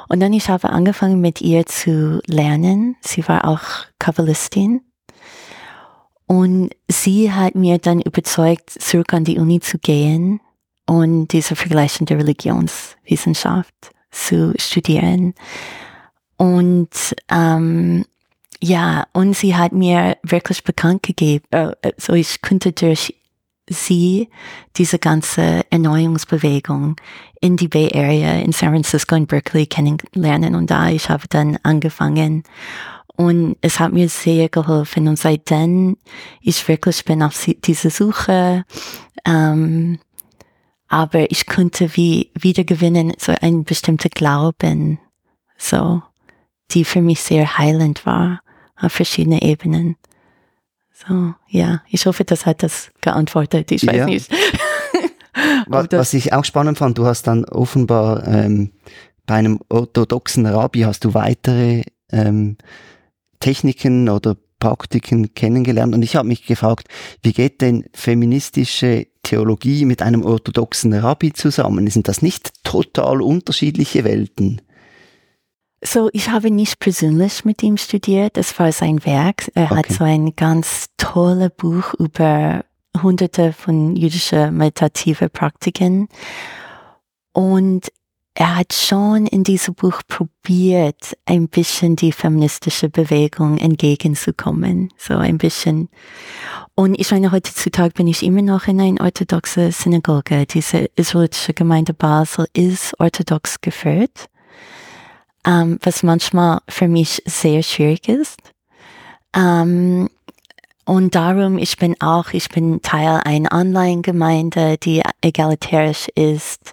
Und 0.08 0.18
dann 0.18 0.32
ich 0.32 0.48
habe 0.48 0.70
angefangen 0.70 1.20
mit 1.20 1.40
ihr 1.40 1.66
zu 1.66 2.20
lernen. 2.26 2.96
Sie 3.00 3.28
war 3.28 3.46
auch 3.46 3.60
Kabbalistin. 4.00 4.80
Und 6.26 6.70
sie 6.88 7.30
hat 7.30 7.54
mir 7.54 7.78
dann 7.78 8.00
überzeugt, 8.00 8.70
zurück 8.70 9.14
an 9.14 9.22
die 9.22 9.38
Uni 9.38 9.60
zu 9.60 9.78
gehen 9.78 10.40
und 10.84 11.28
diese 11.28 11.54
vergleichende 11.54 12.16
Religionswissenschaft 12.16 13.92
zu 14.10 14.52
studieren. 14.56 15.34
Und 16.36 17.14
ähm, 17.30 18.04
ja, 18.62 19.06
und 19.12 19.34
sie 19.36 19.56
hat 19.56 19.72
mir 19.72 20.18
wirklich 20.22 20.64
bekannt 20.64 21.02
gegeben, 21.02 21.44
äh, 21.50 21.72
so 21.96 22.12
ich 22.12 22.42
könnte 22.42 22.72
durch 22.72 23.16
sie 23.68 24.28
diese 24.76 24.98
ganze 24.98 25.62
Erneuerungsbewegung 25.70 26.96
in 27.40 27.56
die 27.56 27.68
Bay 27.68 27.90
Area, 27.94 28.34
in 28.34 28.52
San 28.52 28.70
Francisco 28.70 29.14
und 29.14 29.28
Berkeley 29.28 29.66
kennenlernen. 29.66 30.54
Und 30.54 30.70
da 30.70 30.90
ich 30.90 31.08
habe 31.08 31.26
dann 31.28 31.56
angefangen 31.62 32.42
und 33.16 33.56
es 33.60 33.80
hat 33.80 33.92
mir 33.92 34.08
sehr 34.08 34.48
geholfen. 34.48 35.08
Und 35.08 35.18
seitdem 35.18 35.96
ich 36.40 36.66
wirklich 36.68 37.04
bin 37.04 37.22
auf 37.22 37.48
diese 37.64 37.90
Suche, 37.90 38.64
ähm, 39.24 40.00
aber 40.88 41.30
ich 41.30 41.46
konnte 41.46 41.96
wie 41.96 42.32
wiedergewinnen 42.34 43.12
so 43.18 43.32
ein 43.40 43.64
bestimmter 43.64 44.08
Glauben, 44.08 44.98
so, 45.56 46.02
die 46.72 46.84
für 46.84 47.00
mich 47.00 47.20
sehr 47.22 47.56
heilend 47.58 48.04
war 48.04 48.40
auf 48.80 48.92
verschiedene 48.92 49.42
Ebenen. 49.42 49.96
So, 50.92 51.34
ja, 51.48 51.82
ich 51.88 52.06
hoffe, 52.06 52.24
das 52.24 52.46
hat 52.46 52.62
das 52.62 52.90
geantwortet. 53.00 53.72
Ich 53.72 53.86
weiß 53.86 53.96
ja. 53.96 54.06
nicht. 54.06 54.30
was, 55.66 55.86
was, 55.90 56.14
ich 56.14 56.32
auch 56.32 56.44
spannend 56.44 56.78
fand, 56.78 56.98
du 56.98 57.06
hast 57.06 57.26
dann 57.26 57.44
offenbar 57.44 58.26
ähm, 58.26 58.72
bei 59.26 59.36
einem 59.36 59.60
orthodoxen 59.68 60.44
Rabbi 60.46 60.80
hast 60.80 61.04
du 61.04 61.14
weitere 61.14 61.84
ähm, 62.10 62.56
Techniken 63.38 64.08
oder 64.08 64.36
Praktiken 64.58 65.34
kennengelernt 65.34 65.94
und 65.94 66.02
ich 66.02 66.16
habe 66.16 66.28
mich 66.28 66.44
gefragt, 66.44 66.88
wie 67.22 67.32
geht 67.32 67.62
denn 67.62 67.86
feministische 67.94 69.06
Theologie 69.22 69.86
mit 69.86 70.02
einem 70.02 70.22
orthodoxen 70.22 70.92
Rabbi 70.92 71.32
zusammen? 71.32 71.86
Sind 71.88 72.08
das 72.08 72.20
nicht 72.20 72.62
total 72.62 73.22
unterschiedliche 73.22 74.04
Welten? 74.04 74.60
So, 75.82 76.10
ich 76.12 76.28
habe 76.28 76.50
nicht 76.50 76.78
persönlich 76.78 77.44
mit 77.44 77.62
ihm 77.62 77.78
studiert. 77.78 78.36
Es 78.36 78.58
war 78.58 78.70
sein 78.70 79.04
Werk. 79.06 79.50
Er 79.54 79.72
okay. 79.72 79.76
hat 79.76 79.86
so 79.86 80.04
ein 80.04 80.36
ganz 80.36 80.86
tolles 80.98 81.50
Buch 81.56 81.94
über 81.94 82.64
hunderte 83.02 83.52
von 83.54 83.96
jüdischen 83.96 84.56
meditative 84.56 85.30
Praktiken. 85.30 86.08
Und 87.32 87.90
er 88.34 88.56
hat 88.56 88.74
schon 88.74 89.26
in 89.26 89.42
diesem 89.42 89.74
Buch 89.74 90.02
probiert, 90.06 91.16
ein 91.24 91.48
bisschen 91.48 91.96
die 91.96 92.12
feministische 92.12 92.90
Bewegung 92.90 93.56
entgegenzukommen. 93.56 94.90
So 94.98 95.14
ein 95.14 95.38
bisschen. 95.38 95.88
Und 96.74 96.98
ich 97.00 97.10
meine, 97.10 97.32
heutzutage 97.32 97.94
bin 97.94 98.06
ich 98.06 98.22
immer 98.22 98.42
noch 98.42 98.66
in 98.66 98.80
einer 98.80 99.00
orthodoxen 99.02 99.72
Synagoge. 99.72 100.44
Diese 100.44 100.90
israelitische 100.96 101.54
Gemeinde 101.54 101.94
Basel 101.94 102.46
ist 102.52 102.98
orthodox 103.00 103.62
geführt 103.62 104.28
ähm, 105.46 105.78
was 105.82 106.02
manchmal 106.02 106.60
für 106.68 106.88
mich 106.88 107.22
sehr 107.26 107.62
schwierig 107.62 108.08
ist. 108.08 108.40
Ähm, 109.34 110.08
und 110.84 111.14
darum, 111.14 111.58
ich 111.58 111.76
bin 111.76 111.94
auch, 112.00 112.32
ich 112.32 112.48
bin 112.48 112.82
Teil 112.82 113.20
einer 113.24 113.52
Online-Gemeinde, 113.52 114.76
die 114.78 115.02
egalitärisch 115.20 116.08
ist. 116.14 116.72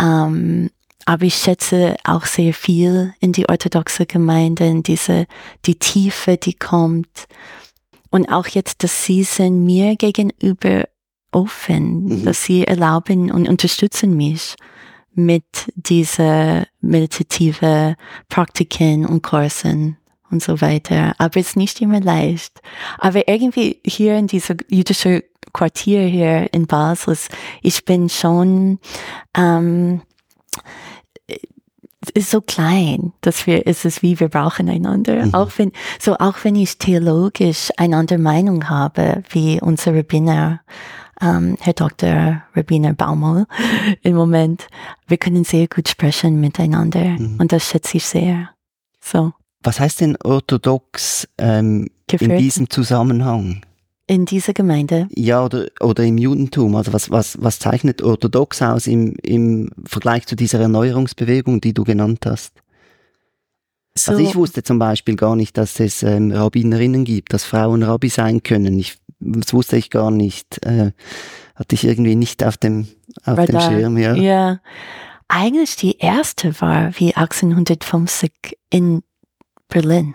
Ähm, 0.00 0.70
aber 1.04 1.24
ich 1.24 1.36
schätze 1.36 1.96
auch 2.04 2.26
sehr 2.26 2.52
viel 2.52 3.14
in 3.20 3.32
die 3.32 3.48
orthodoxe 3.48 4.06
Gemeinde, 4.06 4.66
in 4.66 4.82
diese, 4.82 5.26
die 5.64 5.76
Tiefe, 5.76 6.36
die 6.36 6.54
kommt. 6.54 7.26
Und 8.10 8.30
auch 8.30 8.46
jetzt, 8.48 8.82
dass 8.82 9.04
sie 9.04 9.22
sind 9.22 9.64
mir 9.64 9.96
gegenüber 9.96 10.84
offen, 11.30 12.04
mhm. 12.04 12.24
dass 12.24 12.44
sie 12.44 12.66
erlauben 12.66 13.30
und 13.30 13.48
unterstützen 13.48 14.16
mich 14.16 14.56
mit 15.14 15.44
diese 15.74 16.66
meditative 16.80 17.96
Praktiken 18.28 19.06
und 19.06 19.22
Kursen 19.22 19.96
und 20.30 20.42
so 20.42 20.60
weiter. 20.60 21.14
Aber 21.18 21.40
es 21.40 21.48
ist 21.48 21.56
nicht 21.56 21.80
immer 21.80 22.00
leicht. 22.00 22.60
Aber 22.98 23.28
irgendwie 23.28 23.80
hier 23.84 24.16
in 24.16 24.26
dieser 24.26 24.56
jüdischen 24.68 25.22
Quartier 25.52 26.02
hier 26.06 26.52
in 26.52 26.66
Basel, 26.66 27.16
ich 27.62 27.84
bin 27.84 28.08
schon, 28.08 28.78
ähm, 29.34 30.02
ist 32.14 32.30
so 32.30 32.40
klein, 32.40 33.12
dass 33.20 33.46
wir, 33.46 33.66
ist 33.66 33.84
es 33.84 34.02
wie 34.02 34.18
wir 34.20 34.28
brauchen 34.28 34.68
einander. 34.68 35.26
Mhm. 35.26 35.34
Auch 35.34 35.50
wenn, 35.56 35.72
so 35.98 36.16
auch 36.16 36.36
wenn 36.42 36.56
ich 36.56 36.78
theologisch 36.78 37.70
eine 37.76 37.96
andere 37.96 38.18
Meinung 38.18 38.68
habe, 38.68 39.22
wie 39.30 39.60
unsere 39.60 39.98
Rabbiner, 39.98 40.60
ähm, 41.20 41.56
Herr 41.60 41.72
Dr. 41.72 42.42
Rabiner 42.54 42.94
Baumol 42.94 43.46
im 44.02 44.14
Moment. 44.14 44.66
Wir 45.06 45.16
können 45.16 45.44
sehr 45.44 45.66
gut 45.68 45.88
sprechen 45.88 46.40
miteinander 46.40 47.04
mhm. 47.04 47.36
und 47.38 47.52
das 47.52 47.68
schätze 47.68 47.96
ich 47.96 48.06
sehr. 48.06 48.50
So. 49.00 49.32
Was 49.62 49.80
heißt 49.80 50.00
denn 50.00 50.16
orthodox 50.22 51.28
ähm, 51.38 51.88
in 52.10 52.38
diesem 52.38 52.70
Zusammenhang? 52.70 53.62
In 54.06 54.24
dieser 54.24 54.54
Gemeinde? 54.54 55.08
Ja, 55.14 55.44
oder, 55.44 55.68
oder 55.80 56.04
im 56.04 56.16
Judentum. 56.16 56.76
Also 56.76 56.92
was, 56.92 57.10
was, 57.10 57.36
was 57.42 57.58
zeichnet 57.58 58.02
orthodox 58.02 58.62
aus 58.62 58.86
im, 58.86 59.16
im 59.22 59.70
Vergleich 59.84 60.26
zu 60.26 60.34
dieser 60.34 60.60
Erneuerungsbewegung, 60.60 61.60
die 61.60 61.74
du 61.74 61.84
genannt 61.84 62.24
hast? 62.24 62.54
So. 63.94 64.12
Also 64.12 64.22
ich 64.22 64.34
wusste 64.36 64.62
zum 64.62 64.78
Beispiel 64.78 65.16
gar 65.16 65.36
nicht, 65.36 65.58
dass 65.58 65.78
es 65.80 66.02
ähm, 66.02 66.30
Rabbinerinnen 66.30 67.04
gibt, 67.04 67.32
dass 67.34 67.44
Frauen 67.44 67.82
Rabbi 67.82 68.08
sein 68.08 68.42
können. 68.42 68.78
Ich 68.78 68.96
das 69.20 69.52
wusste 69.52 69.76
ich 69.76 69.90
gar 69.90 70.10
nicht. 70.10 70.64
Äh, 70.64 70.92
hatte 71.54 71.74
ich 71.74 71.84
irgendwie 71.84 72.14
nicht 72.14 72.44
auf 72.44 72.56
dem, 72.56 72.88
auf 73.24 73.44
dem 73.44 73.60
Schirm, 73.60 73.98
ja. 73.98 74.14
Ja. 74.14 74.60
Eigentlich 75.26 75.76
die 75.76 75.98
erste 75.98 76.60
war 76.60 76.98
wie 76.98 77.14
1850 77.14 78.58
in 78.70 79.02
Berlin. 79.68 80.14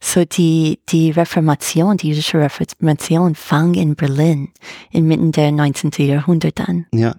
So 0.00 0.24
die, 0.24 0.80
die 0.88 1.10
Reformation, 1.10 1.96
die 1.96 2.08
jüdische 2.08 2.38
Reformation 2.38 3.34
fang 3.34 3.74
in 3.74 3.94
Berlin 3.96 4.52
inmitten 4.90 5.32
der 5.32 5.52
19. 5.52 5.90
Jahrhundert 5.98 6.60
an. 6.60 6.86
Ja. 6.92 7.16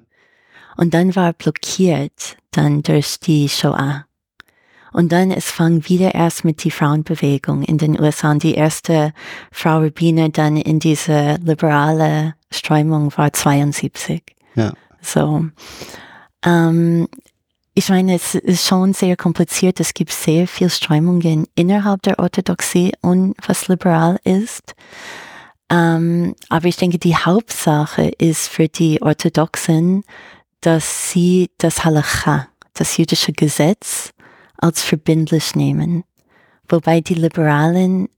Und 0.75 0.93
dann 0.93 1.15
war 1.15 1.33
blockiert 1.33 2.37
dann 2.51 2.83
durch 2.83 3.19
die 3.19 3.49
Shoah. 3.49 4.06
Und 4.97 5.11
dann 5.11 5.29
es 5.29 5.51
fang 5.51 5.87
wieder 5.87 6.15
erst 6.15 6.43
mit 6.43 6.63
die 6.63 6.71
Frauenbewegung 6.71 7.61
in 7.61 7.77
den 7.77 8.01
USA. 8.01 8.31
Und 8.31 8.41
die 8.41 8.55
erste 8.55 9.13
Frau 9.51 9.77
Rabbiner 9.77 10.29
dann 10.29 10.57
in 10.57 10.79
diese 10.79 11.35
liberale 11.35 12.33
Strömung 12.49 13.15
war 13.15 13.31
72. 13.31 14.23
Ja. 14.55 14.73
So. 14.99 15.45
Ähm, 16.43 17.07
ich 17.75 17.89
meine, 17.89 18.15
es 18.15 18.33
ist 18.33 18.65
schon 18.65 18.93
sehr 18.93 19.15
kompliziert. 19.15 19.79
Es 19.79 19.93
gibt 19.93 20.11
sehr 20.11 20.47
viele 20.47 20.71
Strömungen 20.71 21.45
innerhalb 21.53 22.01
der 22.01 22.17
Orthodoxie 22.17 22.91
und 23.01 23.35
was 23.45 23.67
liberal 23.67 24.17
ist. 24.23 24.73
Ähm, 25.69 26.33
aber 26.49 26.65
ich 26.65 26.77
denke, 26.77 26.97
die 26.97 27.15
Hauptsache 27.15 28.07
ist 28.17 28.47
für 28.47 28.67
die 28.67 28.99
Orthodoxen, 29.03 30.03
dass 30.61 31.11
sie 31.11 31.51
das 31.59 31.85
Halacha, 31.85 32.47
das 32.73 32.97
jüdische 32.97 33.31
Gesetz, 33.31 34.11
als 34.57 34.83
verbindlich 34.83 35.55
nehmen. 35.55 36.03
Wobei 36.67 37.01
die 37.01 37.13
Liberalen 37.13 38.09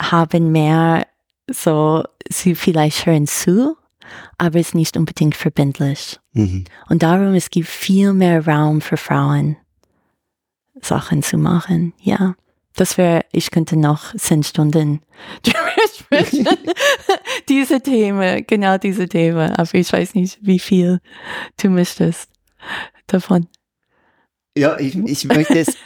haben 0.00 0.52
mehr 0.52 1.06
so, 1.48 2.04
sie 2.28 2.54
vielleicht 2.54 3.06
hören 3.06 3.26
zu, 3.26 3.76
aber 4.38 4.58
es 4.58 4.68
ist 4.68 4.74
nicht 4.74 4.96
unbedingt 4.96 5.36
verbindlich. 5.36 6.18
Mhm. 6.32 6.64
Und 6.88 7.02
darum, 7.02 7.34
es 7.34 7.50
gibt 7.50 7.68
viel 7.68 8.12
mehr 8.12 8.46
Raum 8.46 8.80
für 8.80 8.96
Frauen. 8.96 9.56
Sachen 10.82 11.22
zu 11.22 11.36
machen. 11.36 11.92
Ja, 12.00 12.34
das 12.74 12.96
wäre, 12.96 13.24
ich 13.32 13.50
könnte 13.50 13.76
noch 13.76 14.14
zehn 14.16 14.42
Stunden 14.42 15.02
drüber 15.42 15.58
sprechen. 15.94 16.48
diese 17.48 17.80
Themen, 17.80 18.46
genau 18.46 18.78
diese 18.78 19.08
Themen. 19.08 19.52
Aber 19.52 19.74
ich 19.74 19.92
weiß 19.92 20.14
nicht, 20.14 20.38
wie 20.40 20.58
viel 20.58 21.00
du 21.60 21.68
möchtest 21.68 22.30
davon. 23.06 23.48
Ja, 24.60 24.78
ich, 24.78 24.94
ich 25.06 25.24
möchte 25.24 25.58
es, 25.58 25.78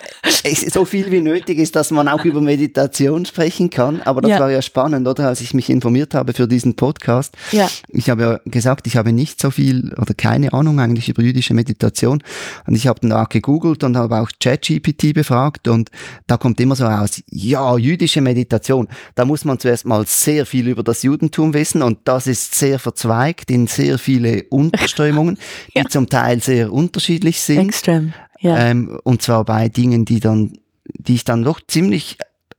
so 0.73 0.85
viel 0.85 1.13
wie 1.13 1.21
nötig 1.21 1.59
ist, 1.59 1.77
dass 1.77 1.93
man 1.93 2.09
auch 2.09 2.25
über 2.25 2.41
Meditation 2.41 3.25
sprechen 3.25 3.71
kann. 3.71 4.03
Aber 4.03 4.21
das 4.21 4.33
ja. 4.33 4.41
war 4.41 4.51
ja 4.51 4.63
spannend, 4.63 5.07
oder? 5.07 5.29
Als 5.29 5.41
ich 5.41 5.55
mich 5.55 5.71
informiert 5.71 6.13
habe 6.13 6.33
für 6.33 6.49
diesen 6.49 6.75
Podcast. 6.75 7.37
Ja. 7.53 7.71
Ich 7.87 8.11
habe 8.11 8.23
ja 8.23 8.41
gesagt, 8.45 8.89
ich 8.89 8.97
habe 8.97 9.13
nicht 9.13 9.41
so 9.41 9.53
viel 9.53 9.95
oder 9.97 10.13
keine 10.13 10.53
Ahnung 10.53 10.81
eigentlich 10.81 11.09
über 11.09 11.23
jüdische 11.23 11.55
Meditation. 11.55 12.21
Und 12.67 12.75
ich 12.75 12.89
habe 12.89 12.99
dann 12.99 13.13
auch 13.13 13.29
gegoogelt 13.29 13.85
und 13.85 13.97
habe 13.97 14.19
auch 14.19 14.29
ChatGPT 14.41 15.15
befragt. 15.15 15.69
Und 15.69 15.93
da 16.27 16.37
kommt 16.37 16.59
immer 16.59 16.75
so 16.75 16.85
raus, 16.85 17.23
ja, 17.31 17.77
jüdische 17.79 18.23
Meditation. 18.23 18.89
Da 19.15 19.25
muss 19.25 19.45
man 19.45 19.61
zuerst 19.61 19.87
mal 19.87 20.05
sehr 20.05 20.47
viel 20.47 20.67
über 20.67 20.83
das 20.83 21.05
Judentum 21.05 21.55
wissen. 21.55 21.81
Und 21.81 21.99
das 22.07 22.27
ist 22.27 22.57
sehr 22.57 22.81
verzweigt 22.81 23.53
in 23.53 23.69
sehr 23.69 23.99
viele 23.99 24.43
Unterströmungen, 24.51 25.39
ja. 25.75 25.85
die 25.85 25.91
zum 25.91 26.09
Teil 26.09 26.43
sehr 26.43 26.73
unterschiedlich 26.73 27.41
sind. 27.41 27.69
Extrem. 27.69 28.13
Ja. 28.41 28.59
Ähm, 28.59 28.99
und 29.05 29.23
zwar 29.23 29.45
bei 29.45 29.69
Dingen, 29.69 30.05
die 30.05 30.21
dann, 30.21 30.59
die 30.85 31.15
ich 31.15 31.25
dann 31.25 31.43
doch 31.43 31.61
ziemlich 31.67 32.19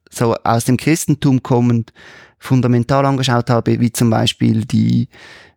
so 0.10 0.36
aus 0.44 0.66
dem 0.66 0.78
Christentum 0.78 1.44
kommend 1.44 1.94
fundamental 2.40 3.06
angeschaut 3.06 3.50
habe, 3.50 3.80
wie 3.80 3.92
zum 3.92 4.10
Beispiel 4.10 4.66
die 4.66 5.10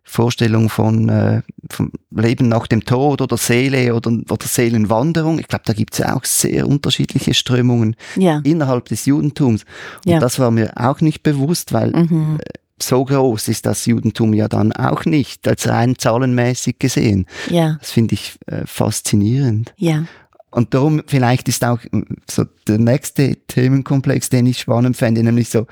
Vorstellung 0.09 0.69
von, 0.69 1.07
äh, 1.07 1.43
vom 1.69 1.91
Leben 2.09 2.49
nach 2.49 2.65
dem 2.65 2.83
Tod 2.83 3.21
oder 3.21 3.37
Seele 3.37 3.93
oder, 3.93 4.11
oder 4.11 4.47
Seelenwanderung. 4.47 5.37
Ich 5.37 5.47
glaube, 5.47 5.65
da 5.67 5.73
gibt 5.73 5.93
es 5.93 5.99
ja 5.99 6.15
auch 6.15 6.25
sehr 6.25 6.67
unterschiedliche 6.67 7.35
Strömungen 7.35 7.95
ja. 8.15 8.41
innerhalb 8.43 8.85
des 8.85 9.05
Judentums. 9.05 9.65
Und 10.05 10.11
ja. 10.13 10.19
das 10.19 10.39
war 10.39 10.49
mir 10.49 10.71
auch 10.75 10.99
nicht 11.01 11.21
bewusst, 11.21 11.73
weil 11.73 11.91
mhm. 11.91 12.39
So 12.81 13.05
groß 13.05 13.47
ist 13.47 13.65
das 13.65 13.85
Judentum 13.85 14.33
ja 14.33 14.47
dann 14.47 14.71
auch 14.73 15.05
nicht, 15.05 15.47
als 15.47 15.67
rein 15.67 15.97
zahlenmäßig 15.97 16.79
gesehen. 16.79 17.25
Ja. 17.49 17.77
Das 17.79 17.91
finde 17.91 18.15
ich 18.15 18.37
äh, 18.47 18.65
faszinierend. 18.65 19.73
Ja. 19.77 20.05
Und 20.51 20.73
darum 20.73 21.03
vielleicht 21.05 21.47
ist 21.47 21.63
auch 21.63 21.79
mm, 21.91 22.01
so 22.29 22.45
der 22.67 22.79
nächste 22.79 23.35
Themenkomplex, 23.47 24.29
den 24.29 24.47
ich 24.47 24.59
spannend 24.59 24.97
fände, 24.97 25.23
nämlich 25.23 25.49
so, 25.49 25.67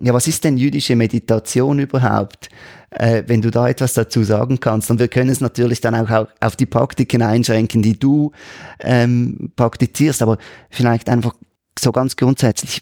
ja, 0.00 0.14
was 0.14 0.28
ist 0.28 0.44
denn 0.44 0.56
jüdische 0.56 0.96
Meditation 0.96 1.78
überhaupt? 1.78 2.48
Äh, 2.90 3.24
wenn 3.26 3.42
du 3.42 3.50
da 3.50 3.68
etwas 3.68 3.92
dazu 3.92 4.24
sagen 4.24 4.60
kannst. 4.60 4.90
Und 4.90 4.98
wir 4.98 5.08
können 5.08 5.28
es 5.28 5.42
natürlich 5.42 5.82
dann 5.82 5.94
auch 5.94 6.26
auf 6.40 6.56
die 6.56 6.64
Praktiken 6.64 7.20
einschränken, 7.20 7.82
die 7.82 7.98
du 7.98 8.32
ähm, 8.80 9.52
praktizierst, 9.56 10.22
aber 10.22 10.38
vielleicht 10.70 11.10
einfach 11.10 11.34
so 11.78 11.92
ganz 11.92 12.16
grundsätzlich, 12.16 12.80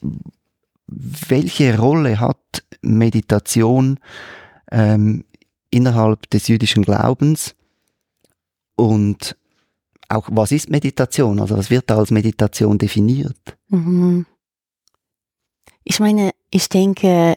welche 0.87 1.79
Rolle 1.79 2.21
hat 2.21 2.65
Meditation 2.81 3.99
ähm, 4.71 5.25
innerhalb 5.71 6.31
des 6.31 6.49
jüdischen 6.49 6.85
Glaubens 6.85 7.55
und 8.77 9.37
auch 10.09 10.29
was 10.31 10.53
ist 10.53 10.71
Meditation? 10.71 11.41
Also 11.41 11.57
was 11.57 11.71
wird 11.71 11.91
da 11.91 11.99
als 11.99 12.11
Meditation 12.11 12.79
definiert? 12.79 13.57
Mhm. 13.69 14.27
Ich 15.83 16.01
meine, 16.01 16.31
ich 16.51 16.69
denke, 16.69 17.35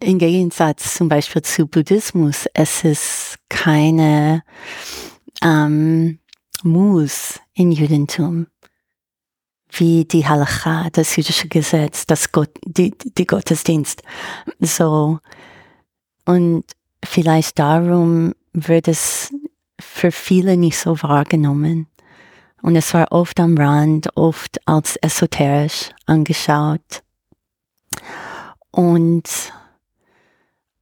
im 0.00 0.18
Gegensatz 0.18 0.94
zum 0.94 1.08
Beispiel 1.08 1.42
zu 1.42 1.66
Buddhismus, 1.66 2.46
es 2.54 2.84
ist 2.84 3.38
keine 3.48 4.42
ähm, 5.42 6.18
Muss 6.62 7.40
im 7.54 7.72
Judentum, 7.72 8.46
wie 9.70 10.04
die 10.04 10.26
Halacha, 10.26 10.88
das 10.90 11.14
jüdische 11.16 11.48
Gesetz, 11.48 12.06
das 12.06 12.32
Gott, 12.32 12.50
die, 12.64 12.92
die 12.96 13.26
Gottesdienst. 13.26 14.02
So. 14.60 15.18
Und 16.24 16.64
vielleicht 17.04 17.58
darum 17.58 18.34
wird 18.52 18.88
es 18.88 19.32
für 19.80 20.10
viele 20.12 20.56
nicht 20.56 20.78
so 20.78 21.00
wahrgenommen. 21.02 21.86
Und 22.62 22.76
es 22.76 22.92
war 22.92 23.12
oft 23.12 23.38
am 23.38 23.56
Rand, 23.56 24.16
oft 24.16 24.58
als 24.66 24.96
esoterisch 24.96 25.90
angeschaut. 26.06 27.02
Und, 28.70 29.52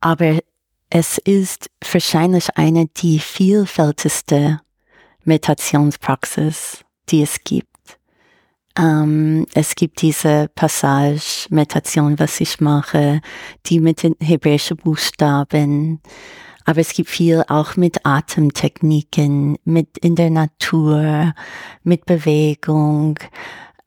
aber 0.01 0.39
es 0.91 1.19
ist 1.19 1.71
wahrscheinlich 1.93 2.57
eine 2.57 2.87
die 2.87 3.19
vielfältigste 3.19 4.61
Meditationspraxis, 5.25 6.85
die 7.11 7.23
es 7.23 7.43
gibt. 7.45 7.76
Ähm, 8.79 9.47
es 9.55 9.75
gibt 9.75 10.03
diese 10.03 10.49
Passage, 10.55 11.47
Meditation, 11.51 12.19
was 12.19 12.41
ich 12.41 12.61
mache, 12.61 13.21
die 13.67 13.81
mit 13.81 14.03
den 14.03 14.17
hebräischen 14.21 14.77
Buchstaben, 14.77 16.01
aber 16.67 16.81
es 16.81 16.93
gibt 16.93 17.09
viel 17.09 17.43
auch 17.49 17.77
mit 17.77 18.05
Atemtechniken, 18.05 19.57
mit 19.65 19.97
in 19.99 20.17
der 20.17 20.31
Natur, 20.31 21.33
mit 21.85 22.05
Bewegung, 22.07 23.19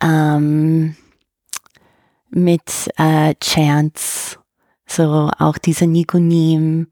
ähm, 0.02 0.96
mit 2.30 2.90
äh, 2.98 3.36
Chants, 3.42 4.40
so 4.88 5.30
auch 5.38 5.58
diese 5.58 5.88
Nikonim. 5.88 6.88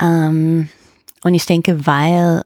Ähm, 0.00 0.68
und 1.22 1.34
ich 1.34 1.46
denke, 1.46 1.86
weil 1.86 2.42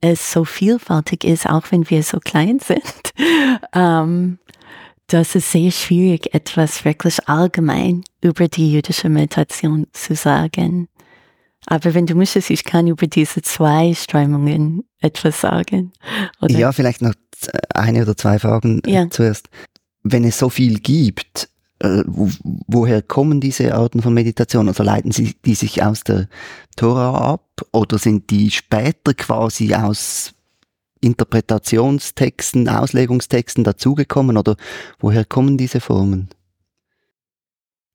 es 0.00 0.32
so 0.32 0.44
vielfältig 0.44 1.24
ist, 1.24 1.46
auch 1.46 1.70
wenn 1.70 1.88
wir 1.90 2.02
so 2.02 2.18
klein 2.18 2.58
sind, 2.64 3.12
ähm, 3.74 4.38
das 5.08 5.34
ist 5.34 5.50
sehr 5.50 5.70
schwierig, 5.70 6.34
etwas 6.34 6.84
wirklich 6.84 7.28
allgemein 7.28 8.04
über 8.20 8.46
die 8.46 8.72
jüdische 8.72 9.08
Meditation 9.08 9.86
zu 9.92 10.14
sagen. 10.14 10.88
Aber 11.66 11.94
wenn 11.94 12.06
du 12.06 12.14
möchtest, 12.14 12.50
ich 12.50 12.64
kann 12.64 12.86
über 12.86 13.06
diese 13.06 13.42
zwei 13.42 13.94
Strömungen 13.94 14.84
etwas 15.00 15.40
sagen. 15.40 15.92
Oder? 16.40 16.58
Ja, 16.58 16.72
vielleicht 16.72 17.02
noch 17.02 17.14
eine 17.74 18.02
oder 18.02 18.16
zwei 18.16 18.38
Fragen 18.38 18.80
äh, 18.84 18.92
ja. 18.92 19.10
zuerst. 19.10 19.48
Wenn 20.02 20.24
es 20.24 20.38
so 20.38 20.48
viel 20.48 20.78
gibt, 20.78 21.48
äh, 21.80 22.02
woher 22.06 23.02
kommen 23.02 23.40
diese 23.40 23.74
Arten 23.74 24.02
von 24.02 24.14
Meditation? 24.14 24.68
Also 24.68 24.82
leiten 24.82 25.12
sie 25.12 25.34
die 25.44 25.54
sich 25.54 25.82
aus 25.82 26.04
der 26.04 26.28
Tora 26.76 27.32
ab 27.32 27.44
oder 27.72 27.98
sind 27.98 28.30
die 28.30 28.50
später 28.50 29.14
quasi 29.14 29.74
aus 29.74 30.34
Interpretationstexten, 31.00 32.68
Auslegungstexten 32.68 33.62
dazugekommen 33.62 34.36
oder 34.36 34.56
woher 34.98 35.24
kommen 35.24 35.56
diese 35.56 35.80
Formen? 35.80 36.28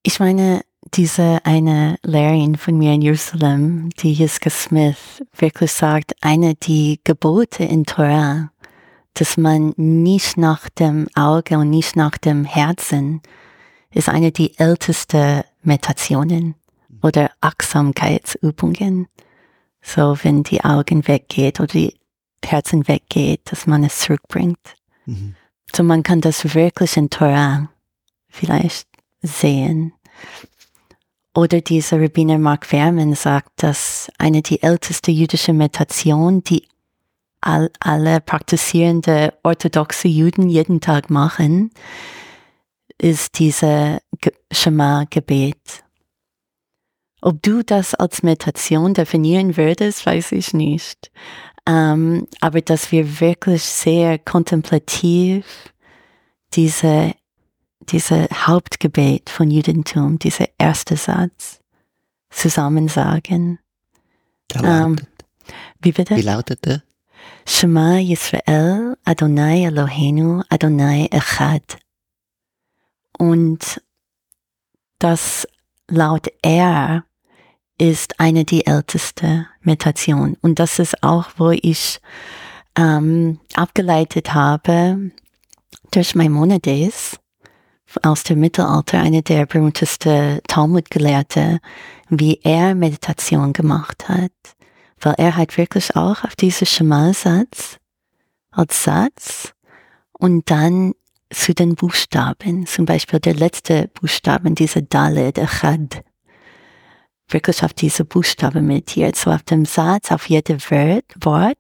Ich 0.03 0.19
meine, 0.19 0.61
diese 0.93 1.39
eine 1.43 1.97
Lehrerin 2.03 2.55
von 2.55 2.77
mir 2.77 2.93
in 2.93 3.01
Jerusalem, 3.01 3.89
die 3.99 4.13
Jiska 4.13 4.49
Smith, 4.49 5.23
wirklich 5.37 5.71
sagt, 5.71 6.13
eine 6.21 6.55
die 6.55 6.99
Gebote 7.03 7.63
in 7.63 7.85
Torah, 7.85 8.51
dass 9.13 9.37
man 9.37 9.73
nicht 9.77 10.37
nach 10.37 10.69
dem 10.69 11.07
Auge 11.15 11.57
und 11.57 11.69
nicht 11.69 11.95
nach 11.95 12.17
dem 12.17 12.45
Herzen, 12.45 13.21
ist 13.93 14.09
eine 14.09 14.31
die 14.31 14.57
älteste 14.57 15.45
Meditationen 15.61 16.55
oder 17.01 17.31
Achtsamkeitsübungen. 17.41 19.07
So, 19.81 20.17
wenn 20.23 20.43
die 20.43 20.63
Augen 20.63 21.07
weggeht 21.07 21.59
oder 21.59 21.67
die 21.67 21.99
Herzen 22.43 22.87
weggeht, 22.87 23.41
dass 23.51 23.67
man 23.67 23.83
es 23.83 23.99
zurückbringt. 23.99 24.59
Mhm. 25.05 25.35
So, 25.75 25.83
man 25.83 26.03
kann 26.03 26.21
das 26.21 26.55
wirklich 26.55 26.97
in 26.97 27.09
Torah 27.09 27.69
vielleicht 28.29 28.87
sehen. 29.21 29.93
Oder 31.35 31.61
dieser 31.61 31.99
Rabbiner 31.99 32.37
Mark 32.37 32.65
Verman 32.65 33.15
sagt, 33.15 33.63
dass 33.63 34.11
eine 34.19 34.41
die 34.41 34.61
älteste 34.61 35.11
jüdische 35.11 35.51
Meditation, 35.51 36.43
die 36.43 36.67
all, 37.41 37.71
alle 37.79 38.21
praktizierende 38.21 39.33
orthodoxe 39.43 40.07
Juden 40.07 40.47
jeden 40.47 40.79
Tag 40.79 41.09
machen, 41.09 41.71
ist 42.97 43.39
diese 43.39 43.99
Shema-Gebet. 44.51 45.83
Ob 47.21 47.41
du 47.41 47.63
das 47.63 47.95
als 47.95 48.23
Meditation 48.23 48.93
definieren 48.93 49.55
würdest, 49.55 50.05
weiß 50.05 50.33
ich 50.33 50.53
nicht. 50.53 51.11
Ähm, 51.65 52.27
aber 52.41 52.61
dass 52.61 52.91
wir 52.91 53.21
wirklich 53.21 53.63
sehr 53.63 54.19
kontemplativ 54.19 55.71
diese 56.53 57.13
diese 57.89 58.27
Hauptgebet 58.31 59.29
von 59.29 59.51
Judentum, 59.51 60.19
dieser 60.19 60.45
erste 60.57 60.95
Satz, 60.95 61.59
zusammen 62.29 62.87
sagen. 62.87 63.59
Ähm, 64.55 64.97
wie 65.81 65.91
bitte? 65.91 66.15
Wie 66.15 66.21
lautet 66.21 66.65
der? 66.65 66.83
Shema 67.45 67.97
Yisrael, 67.97 68.97
Adonai 69.03 69.65
Eloheinu, 69.65 70.43
Adonai 70.49 71.07
Echad. 71.11 71.77
Und 73.17 73.81
das 74.99 75.47
laut 75.89 76.27
er 76.41 77.05
ist 77.77 78.19
eine 78.19 78.45
die 78.45 78.65
älteste 78.65 79.47
Meditation. 79.61 80.37
Und 80.41 80.59
das 80.59 80.79
ist 80.79 81.03
auch, 81.03 81.27
wo 81.37 81.51
ich 81.51 81.99
ähm, 82.77 83.39
abgeleitet 83.55 84.33
habe, 84.33 85.11
durch 85.91 86.15
Maimonides 86.15 87.19
aus 88.01 88.23
dem 88.23 88.39
Mittelalter, 88.39 88.99
einer 88.99 89.21
der 89.21 89.45
berühmtesten 89.45 90.39
Talmud-Gelehrte, 90.47 91.59
wie 92.09 92.39
er 92.43 92.73
Meditation 92.73 93.53
gemacht 93.53 94.09
hat. 94.09 94.31
Weil 94.99 95.15
er 95.17 95.35
hat 95.35 95.57
wirklich 95.57 95.95
auch 95.95 96.23
auf 96.23 96.35
diese 96.35 96.65
Schema-Satz 96.65 97.77
als 98.51 98.83
Satz 98.83 99.53
und 100.13 100.49
dann 100.49 100.93
zu 101.33 101.53
den 101.53 101.75
Buchstaben, 101.75 102.65
zum 102.65 102.85
Beispiel 102.85 103.19
der 103.19 103.33
letzte 103.33 103.89
Buchstaben, 103.93 104.55
diese 104.55 104.83
Dale, 104.83 105.31
der 105.33 105.47
Chad, 105.47 106.03
wirklich 107.29 107.63
auf 107.63 107.73
diese 107.73 108.05
Buchstaben 108.05 108.67
meditiert, 108.67 109.15
so 109.15 109.31
auf 109.31 109.43
dem 109.43 109.65
Satz, 109.65 110.11
auf 110.11 110.29
jede 110.29 110.57
Wort. 110.59 111.57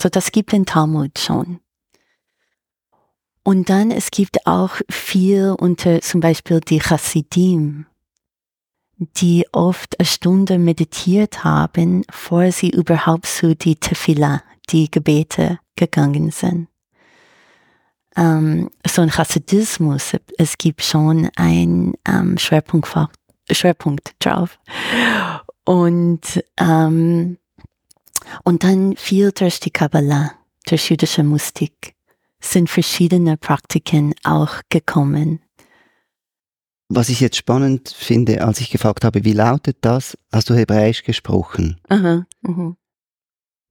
So, 0.00 0.08
das 0.08 0.32
gibt 0.32 0.52
den 0.52 0.66
Talmud 0.66 1.18
schon. 1.18 1.60
Und 3.42 3.70
dann, 3.70 3.92
es 3.92 4.10
gibt 4.10 4.46
auch 4.46 4.76
viel 4.90 5.54
unter 5.58 6.00
zum 6.00 6.20
Beispiel 6.20 6.60
die 6.60 6.80
Chassidim, 6.80 7.86
die 8.98 9.46
oft 9.52 10.00
eine 10.00 10.06
Stunde 10.06 10.58
meditiert 10.58 11.44
haben, 11.44 12.02
vor 12.10 12.50
sie 12.50 12.70
überhaupt 12.70 13.26
zu 13.26 13.54
die 13.54 13.76
Tefillah, 13.76 14.42
die 14.70 14.90
Gebete 14.90 15.60
gegangen 15.76 16.32
sind. 16.32 16.68
Ähm, 18.16 18.70
so 18.86 19.02
ein 19.02 19.10
Chassidismus, 19.10 20.16
es 20.38 20.56
gibt 20.56 20.82
schon 20.82 21.28
ein 21.36 21.94
ähm, 22.08 22.38
Schwerpunkt, 22.38 22.88
Schwerpunkt 23.50 24.14
drauf. 24.18 24.58
Und, 25.64 26.42
ähm, 26.58 27.38
und 28.44 28.64
dann 28.64 28.96
viel 28.96 29.32
durch 29.32 29.60
die 29.60 29.70
Kabbalah, 29.70 30.32
durch 30.66 30.90
jüdische 30.90 31.22
Mystik, 31.22 31.94
sind 32.40 32.70
verschiedene 32.70 33.36
Praktiken 33.36 34.14
auch 34.24 34.60
gekommen. 34.68 35.40
Was 36.88 37.08
ich 37.08 37.20
jetzt 37.20 37.36
spannend 37.36 37.88
finde, 37.88 38.44
als 38.44 38.60
ich 38.60 38.70
gefragt 38.70 39.04
habe, 39.04 39.24
wie 39.24 39.32
lautet 39.32 39.78
das, 39.80 40.16
hast 40.32 40.48
du 40.48 40.54
Hebräisch 40.54 41.02
gesprochen? 41.02 41.80
Aha, 41.88 42.24
aha. 42.46 42.76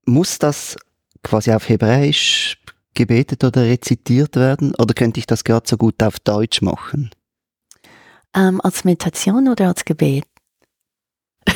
Muss 0.04 0.38
das 0.38 0.76
quasi 1.22 1.52
auf 1.52 1.68
Hebräisch 1.68 2.58
gebetet 2.96 3.44
oder 3.44 3.62
rezitiert 3.62 4.34
werden? 4.34 4.74
Oder 4.74 4.94
könnte 4.94 5.20
ich 5.20 5.26
das 5.26 5.44
gerade 5.44 5.68
so 5.68 5.76
gut 5.76 6.02
auf 6.02 6.18
Deutsch 6.18 6.62
machen? 6.62 7.10
Ähm, 8.34 8.60
als 8.60 8.84
Meditation 8.84 9.48
oder 9.48 9.68
als 9.68 9.84
Gebet? 9.84 10.24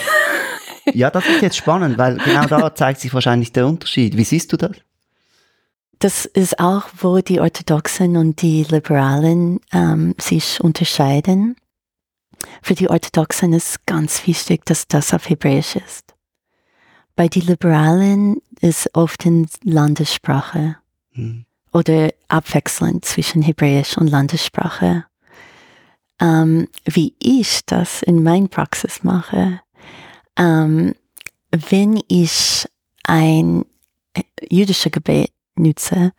ja, 0.94 1.11
das 1.11 1.26
ist 1.26 1.42
jetzt 1.42 1.57
spannend, 1.57 1.98
weil 1.98 2.18
genau 2.18 2.46
da 2.46 2.74
zeigt 2.74 3.00
sich 3.00 3.12
wahrscheinlich 3.12 3.53
der 3.53 3.66
Unterschied. 3.66 4.16
Wie 4.16 4.24
siehst 4.24 4.53
du 4.53 4.57
das? 4.57 4.76
Das 5.98 6.24
ist 6.24 6.59
auch, 6.61 6.85
wo 6.96 7.18
die 7.18 7.40
Orthodoxen 7.40 8.16
und 8.16 8.40
die 8.40 8.64
Liberalen 8.64 9.61
ähm, 9.72 10.14
sich 10.18 10.61
unterscheiden. 10.61 11.57
Für 12.62 12.74
die 12.74 12.88
Orthodoxen 12.88 13.53
ist 13.53 13.85
ganz 13.85 14.26
wichtig, 14.26 14.64
dass 14.64 14.88
das 14.88 15.12
auf 15.12 15.29
Hebräisch 15.29 15.76
ist. 15.76 16.14
Bei 17.16 17.29
den 17.29 17.42
Liberalen 17.42 18.40
ist 18.62 18.94
oft 18.94 19.26
in 19.26 19.46
Landessprache 19.62 20.80
hm. 21.21 21.45
oder 21.73 22.11
abwechselnd 22.29 23.05
zwischen 23.05 23.43
Hebräisch 23.43 23.97
und 23.97 24.09
Landessprache. 24.09 25.05
Ähm, 26.21 26.69
wie 26.85 27.15
ich 27.19 27.61
das 27.65 28.03
in 28.03 28.23
meiner 28.23 28.49
Praxis 28.49 29.03
mache, 29.03 29.61
ähm, 30.37 30.95
wenn 31.51 32.01
ich 32.09 32.67
ein 33.05 33.65
jüdisches 34.51 34.93
Gebet 34.93 35.31
nutze, 35.57 36.13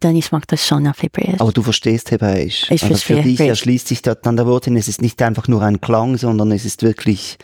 dann 0.00 0.16
ich 0.16 0.32
mag 0.32 0.46
das 0.48 0.66
schon 0.66 0.86
auf 0.86 1.02
Hebräisch. 1.02 1.40
Aber 1.40 1.52
du 1.52 1.62
verstehst 1.62 2.10
Hebräisch. 2.10 2.64
Ich 2.64 2.82
also 2.82 2.88
verstehe 2.88 3.18
Für 3.18 3.22
dich 3.22 3.38
Hebräisch. 3.38 3.48
erschließt 3.50 3.88
sich 3.88 4.02
dann 4.02 4.36
der 4.36 4.46
Wort 4.46 4.64
hin, 4.64 4.76
es 4.76 4.88
ist 4.88 5.00
nicht 5.00 5.20
einfach 5.22 5.48
nur 5.48 5.62
ein 5.62 5.80
Klang, 5.80 6.16
sondern 6.16 6.50
es 6.50 6.64
ist 6.64 6.82
wirklich, 6.82 7.38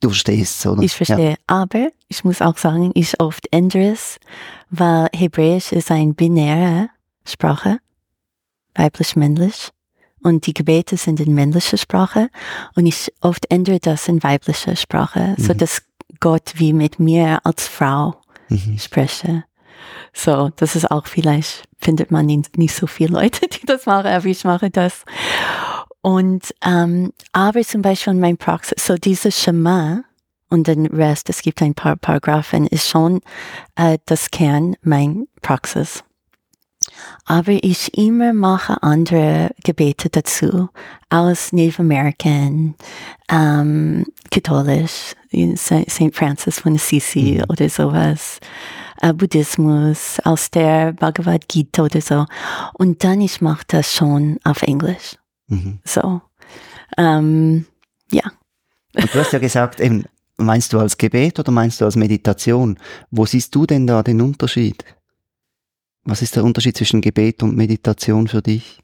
du 0.00 0.10
verstehst, 0.10 0.66
oder? 0.66 0.82
Ich 0.82 0.94
verstehe. 0.94 1.30
Ja. 1.30 1.36
Aber 1.46 1.90
ich 2.08 2.24
muss 2.24 2.42
auch 2.42 2.56
sagen, 2.56 2.90
ich 2.94 3.18
oft 3.20 3.46
ändere 3.50 3.92
es, 3.92 4.18
weil 4.70 5.08
Hebräisch 5.14 5.72
ist 5.72 5.90
eine 5.90 6.12
binäre 6.14 6.90
Sprache, 7.24 7.78
weiblich-männlich. 8.74 9.70
Und 10.22 10.46
die 10.46 10.54
Gebete 10.54 10.96
sind 10.96 11.20
in 11.20 11.34
männlicher 11.34 11.76
Sprache. 11.76 12.30
Und 12.74 12.86
ich 12.86 13.12
oft 13.20 13.50
ändere 13.50 13.78
das 13.78 14.08
in 14.08 14.22
weiblicher 14.22 14.74
Sprache, 14.74 15.34
mhm. 15.36 15.42
so 15.42 15.54
dass 15.54 15.82
Gott 16.20 16.54
wie 16.56 16.72
mit 16.72 16.98
mir 16.98 17.40
als 17.44 17.68
Frau 17.68 18.16
mhm. 18.48 18.78
spreche. 18.78 19.44
So, 20.12 20.50
das 20.56 20.74
ist 20.74 20.90
auch 20.90 21.06
vielleicht, 21.06 21.64
findet 21.78 22.10
man 22.10 22.26
nicht, 22.26 22.56
nicht 22.56 22.74
so 22.74 22.86
viele 22.86 23.20
Leute, 23.20 23.46
die 23.48 23.66
das 23.66 23.86
machen, 23.86 24.08
aber 24.08 24.24
ich 24.24 24.44
mache 24.44 24.70
das. 24.70 25.04
Und, 26.06 26.54
ähm, 26.64 27.12
aber 27.32 27.62
zum 27.62 27.82
Beispiel 27.82 28.12
in 28.12 28.20
meinem 28.20 28.36
Praxis, 28.36 28.86
so 28.86 28.94
dieses 28.94 29.42
Schema 29.42 30.04
und 30.48 30.68
den 30.68 30.86
Rest, 30.86 31.28
es 31.28 31.42
gibt 31.42 31.60
ein 31.60 31.74
paar 31.74 31.96
Paragraphen, 31.96 32.68
ist 32.68 32.88
schon 32.88 33.22
äh, 33.74 33.98
das 34.06 34.30
Kern 34.30 34.76
mein 34.82 35.26
Praxis. 35.42 36.04
Aber 37.24 37.50
ich 37.50 37.98
immer 37.98 38.32
mache 38.32 38.80
andere 38.84 39.50
Gebete 39.64 40.08
dazu, 40.08 40.68
aus 41.10 41.52
Native 41.52 41.82
American, 41.82 42.76
ähm, 43.28 44.06
katholisch, 44.30 45.12
St. 45.56 46.14
Francis 46.14 46.60
von 46.60 46.76
Assisi 46.76 47.40
mhm. 47.40 47.50
oder 47.50 47.68
sowas 47.68 48.38
äh, 49.02 49.12
Buddhismus, 49.12 50.20
aus 50.22 50.52
der 50.52 50.92
Bhagavad 50.92 51.48
Gita 51.48 51.82
oder 51.82 52.00
so. 52.00 52.26
Und 52.74 53.02
dann 53.02 53.20
ich 53.20 53.40
mache 53.40 53.64
das 53.66 53.92
schon 53.92 54.38
auf 54.44 54.62
Englisch. 54.62 55.16
Mhm. 55.48 55.78
So, 55.84 56.20
ähm, 56.96 57.66
ja. 58.10 58.30
Und 58.94 59.14
du 59.14 59.18
hast 59.18 59.32
ja 59.32 59.38
gesagt, 59.38 59.80
eben, 59.80 60.04
meinst 60.36 60.72
du 60.72 60.78
als 60.78 60.96
Gebet 60.96 61.38
oder 61.38 61.52
meinst 61.52 61.80
du 61.80 61.84
als 61.84 61.96
Meditation? 61.96 62.78
Wo 63.10 63.26
siehst 63.26 63.54
du 63.54 63.66
denn 63.66 63.86
da 63.86 64.02
den 64.02 64.20
Unterschied? 64.20 64.84
Was 66.04 66.22
ist 66.22 66.36
der 66.36 66.44
Unterschied 66.44 66.76
zwischen 66.76 67.00
Gebet 67.00 67.42
und 67.42 67.56
Meditation 67.56 68.28
für 68.28 68.42
dich? 68.42 68.80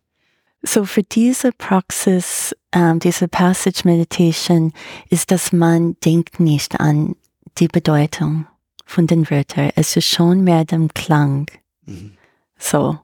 So 0.62 0.84
für 0.84 1.02
diese 1.02 1.50
Praxis, 1.52 2.54
ähm, 2.72 2.98
diese 2.98 3.28
Passage 3.28 3.82
Meditation, 3.84 4.72
ist, 5.08 5.30
dass 5.30 5.52
man 5.52 5.96
denkt 6.04 6.40
nicht 6.40 6.78
an 6.80 7.16
die 7.58 7.68
Bedeutung 7.68 8.46
von 8.84 9.06
den 9.06 9.28
Wörtern. 9.30 9.70
Es 9.74 9.96
ist 9.96 10.08
schon 10.08 10.44
mehr 10.44 10.64
dem 10.64 10.88
Klang. 10.88 11.46
Mhm. 11.86 12.12
So. 12.58 12.98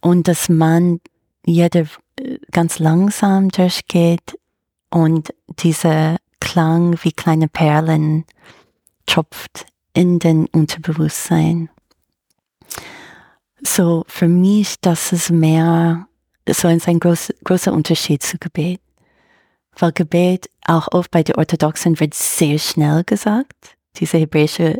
Und 0.00 0.26
dass 0.28 0.48
man 0.48 1.00
jeder 1.46 1.86
ganz 2.50 2.78
langsam 2.78 3.48
durchgeht 3.48 4.38
und 4.90 5.34
dieser 5.58 6.16
Klang 6.40 6.98
wie 7.02 7.12
kleine 7.12 7.48
Perlen 7.48 8.24
tropft 9.06 9.66
in 9.92 10.18
den 10.18 10.46
Unterbewusstsein. 10.46 11.68
So, 13.62 14.04
für 14.08 14.28
mich, 14.28 14.76
das 14.80 15.12
ist 15.12 15.30
mehr, 15.30 16.06
so 16.48 16.68
ist 16.68 16.86
ein 16.86 17.00
groß, 17.00 17.32
großer 17.44 17.72
Unterschied 17.72 18.22
zu 18.22 18.38
Gebet. 18.38 18.80
Weil 19.76 19.92
Gebet 19.92 20.50
auch 20.66 20.88
oft 20.92 21.10
bei 21.10 21.22
den 21.22 21.36
Orthodoxen 21.36 21.98
wird 21.98 22.14
sehr 22.14 22.58
schnell 22.58 23.04
gesagt. 23.04 23.76
Diese 23.96 24.18
hebräische 24.18 24.78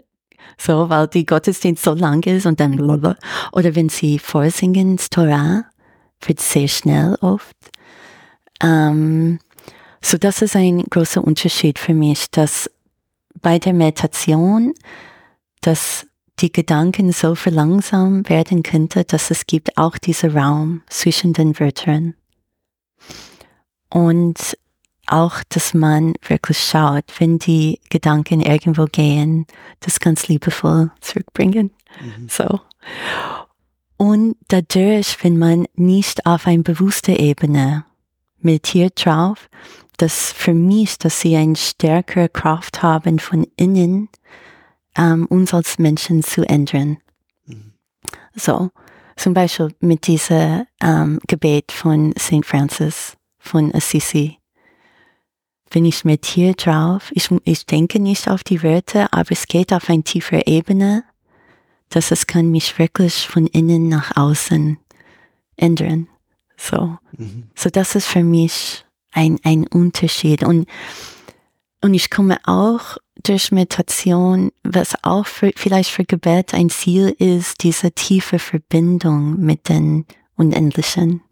so, 0.58 0.88
weil 0.88 1.08
die 1.08 1.26
Gottesdienst 1.26 1.82
so 1.82 1.94
lang 1.94 2.24
ist 2.26 2.46
und 2.46 2.60
dann 2.60 2.78
oder 2.78 3.74
wenn 3.74 3.88
sie 3.88 4.18
vorsingen 4.18 4.92
ins 4.92 5.10
Torah, 5.10 5.64
wird 6.26 6.40
sehr 6.40 6.68
schnell 6.68 7.16
oft. 7.20 7.56
Ähm, 8.62 9.38
so, 10.00 10.18
das 10.18 10.42
ist 10.42 10.56
ein 10.56 10.84
großer 10.84 11.22
Unterschied 11.24 11.78
für 11.78 11.94
mich, 11.94 12.30
dass 12.30 12.70
bei 13.40 13.58
der 13.58 13.72
Meditation, 13.72 14.74
dass 15.60 16.06
die 16.40 16.52
Gedanken 16.52 17.12
so 17.12 17.34
verlangsamt 17.34 18.28
werden 18.28 18.62
könnte, 18.62 19.04
dass 19.04 19.30
es 19.30 19.46
gibt 19.46 19.78
auch 19.78 19.98
diesen 19.98 20.36
Raum 20.36 20.82
zwischen 20.88 21.32
den 21.32 21.58
Wörtern. 21.58 22.14
Und 23.88 24.56
auch, 25.06 25.42
dass 25.48 25.74
man 25.74 26.14
wirklich 26.26 26.58
schaut, 26.58 27.04
wenn 27.18 27.38
die 27.38 27.80
Gedanken 27.90 28.40
irgendwo 28.40 28.86
gehen, 28.86 29.46
das 29.80 30.00
ganz 30.00 30.28
liebevoll 30.28 30.90
zurückbringen. 31.00 31.70
Mhm. 32.00 32.28
So. 32.28 32.60
Und 34.04 34.36
dadurch, 34.48 35.24
wenn 35.24 35.38
man 35.38 35.64
nicht 35.76 36.26
auf 36.26 36.46
eine 36.46 36.62
bewusste 36.62 37.12
Ebene 37.12 37.86
meditiert 38.38 39.02
drauf, 39.02 39.48
dass 39.96 40.30
für 40.30 40.52
mich, 40.52 40.98
dass 40.98 41.22
sie 41.22 41.34
eine 41.36 41.56
stärkere 41.56 42.28
Kraft 42.28 42.82
haben, 42.82 43.18
von 43.18 43.46
innen 43.56 44.10
ähm, 44.94 45.24
uns 45.24 45.54
als 45.54 45.78
Menschen 45.78 46.22
zu 46.22 46.46
ändern. 46.46 46.98
Mhm. 47.46 47.72
So, 48.34 48.68
zum 49.16 49.32
Beispiel 49.32 49.74
mit 49.80 50.06
diesem 50.06 50.66
ähm, 50.82 51.18
Gebet 51.26 51.72
von 51.72 52.12
St. 52.18 52.44
Francis 52.44 53.16
von 53.38 53.74
Assisi 53.74 54.36
bin 55.70 55.86
ich 55.86 56.04
mit 56.04 56.26
hier 56.26 56.52
drauf. 56.52 57.10
Ich, 57.14 57.30
ich 57.44 57.64
denke 57.64 58.00
nicht 58.00 58.28
auf 58.28 58.44
die 58.44 58.62
Wörter, 58.62 59.08
aber 59.14 59.32
es 59.32 59.46
geht 59.46 59.72
auf 59.72 59.88
eine 59.88 60.02
tiefe 60.02 60.42
Ebene, 60.44 61.04
dass 61.94 62.10
es 62.10 62.26
kann 62.26 62.50
mich 62.50 62.78
wirklich 62.78 63.28
von 63.28 63.46
innen 63.46 63.88
nach 63.88 64.16
außen 64.16 64.78
ändern. 65.56 66.08
So, 66.56 66.98
mhm. 67.16 67.44
so 67.54 67.70
das 67.70 67.94
ist 67.94 68.06
für 68.06 68.24
mich 68.24 68.84
ein, 69.12 69.38
ein 69.44 69.66
Unterschied. 69.68 70.42
Und, 70.42 70.68
und 71.80 71.94
ich 71.94 72.10
komme 72.10 72.38
auch 72.44 72.96
durch 73.22 73.52
Meditation, 73.52 74.50
was 74.64 74.96
auch 75.04 75.26
für, 75.26 75.52
vielleicht 75.54 75.90
für 75.90 76.04
Gebet 76.04 76.52
ein 76.52 76.68
Ziel 76.68 77.14
ist, 77.18 77.62
diese 77.62 77.92
tiefe 77.92 78.40
Verbindung 78.40 79.38
mit 79.38 79.68
den 79.68 80.04
Unendlichen, 80.36 81.22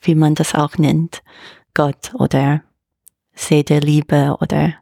wie 0.00 0.14
man 0.14 0.36
das 0.36 0.54
auch 0.54 0.78
nennt, 0.78 1.22
Gott 1.74 2.14
oder 2.14 2.62
See 3.34 3.64
der 3.64 3.80
Liebe 3.80 4.36
oder 4.40 4.74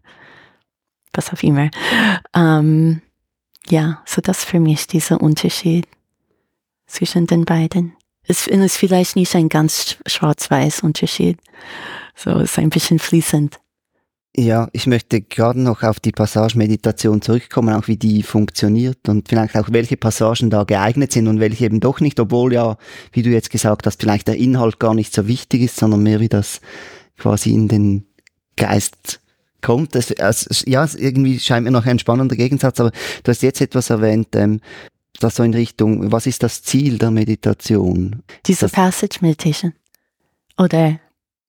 was 1.14 1.32
auch 1.32 1.42
immer. 1.42 1.70
Ähm, 2.34 3.00
ja, 3.70 4.02
so 4.04 4.20
das 4.20 4.44
für 4.44 4.60
mich 4.60 4.86
dieser 4.86 5.20
Unterschied 5.20 5.86
zwischen 6.86 7.26
den 7.26 7.44
beiden. 7.44 7.94
Es 8.22 8.46
ist 8.46 8.76
vielleicht 8.76 9.16
nicht 9.16 9.34
ein 9.34 9.48
ganz 9.48 9.96
schwarz-weiß 10.06 10.82
Unterschied. 10.82 11.38
So, 12.14 12.30
es 12.32 12.52
ist 12.52 12.58
ein 12.58 12.70
bisschen 12.70 12.98
fließend. 12.98 13.58
Ja, 14.36 14.68
ich 14.72 14.86
möchte 14.86 15.20
gerade 15.20 15.60
noch 15.60 15.82
auf 15.82 15.98
die 15.98 16.12
Passage 16.12 16.56
Meditation 16.56 17.20
zurückkommen, 17.20 17.74
auch 17.74 17.88
wie 17.88 17.96
die 17.96 18.22
funktioniert 18.22 19.08
und 19.08 19.28
vielleicht 19.28 19.56
auch 19.56 19.68
welche 19.72 19.96
Passagen 19.96 20.50
da 20.50 20.62
geeignet 20.62 21.10
sind 21.10 21.26
und 21.26 21.40
welche 21.40 21.64
eben 21.64 21.80
doch 21.80 21.98
nicht, 21.98 22.20
obwohl 22.20 22.52
ja, 22.52 22.76
wie 23.12 23.22
du 23.22 23.30
jetzt 23.30 23.50
gesagt 23.50 23.86
hast, 23.86 24.00
vielleicht 24.00 24.28
der 24.28 24.36
Inhalt 24.36 24.78
gar 24.78 24.94
nicht 24.94 25.12
so 25.12 25.26
wichtig 25.26 25.62
ist, 25.62 25.76
sondern 25.76 26.04
mehr 26.04 26.20
wie 26.20 26.28
das 26.28 26.60
quasi 27.18 27.52
in 27.52 27.66
den 27.66 28.06
Geist 28.56 29.19
kommt. 29.62 29.94
Das, 29.94 30.12
also, 30.12 30.64
ja, 30.66 30.86
irgendwie 30.96 31.38
scheint 31.38 31.64
mir 31.64 31.70
noch 31.70 31.86
ein 31.86 31.98
spannender 31.98 32.36
Gegensatz, 32.36 32.80
aber 32.80 32.90
du 33.22 33.30
hast 33.30 33.42
jetzt 33.42 33.60
etwas 33.60 33.90
erwähnt, 33.90 34.28
ähm, 34.34 34.60
das 35.20 35.36
so 35.36 35.42
in 35.42 35.54
Richtung, 35.54 36.10
was 36.12 36.26
ist 36.26 36.42
das 36.42 36.62
Ziel 36.62 36.98
der 36.98 37.10
Meditation? 37.10 38.22
Diese 38.46 38.66
das, 38.66 38.72
Passage 38.72 39.18
Meditation. 39.20 39.74
Oder 40.56 40.98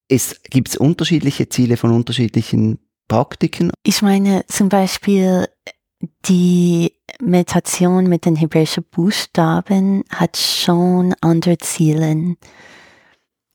es 0.07 0.41
gibt 0.49 0.75
unterschiedliche 0.75 1.47
Ziele 1.47 1.77
von 1.77 1.91
unterschiedlichen 1.91 2.79
Praktiken. 3.07 3.71
Ich 3.83 4.01
meine 4.01 4.45
zum 4.47 4.69
Beispiel 4.69 5.47
die 6.25 6.93
Meditation 7.21 8.07
mit 8.07 8.25
den 8.25 8.35
hebräischen 8.35 8.83
Buchstaben 8.83 10.03
hat 10.09 10.37
schon 10.37 11.13
andere 11.21 11.57
Ziele. 11.57 12.35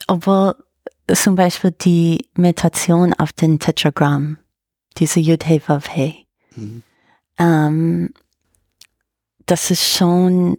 Obwohl 0.07 0.55
zum 1.13 1.35
Beispiel 1.35 1.73
die 1.73 2.27
Meditation 2.37 3.13
auf 3.15 3.33
den 3.33 3.59
Tetragramm, 3.59 4.39
diese 4.99 5.21
He, 5.21 6.27
mhm. 6.55 6.83
ähm, 7.39 8.15
das 9.47 9.71
ist 9.71 9.85
schon 9.85 10.59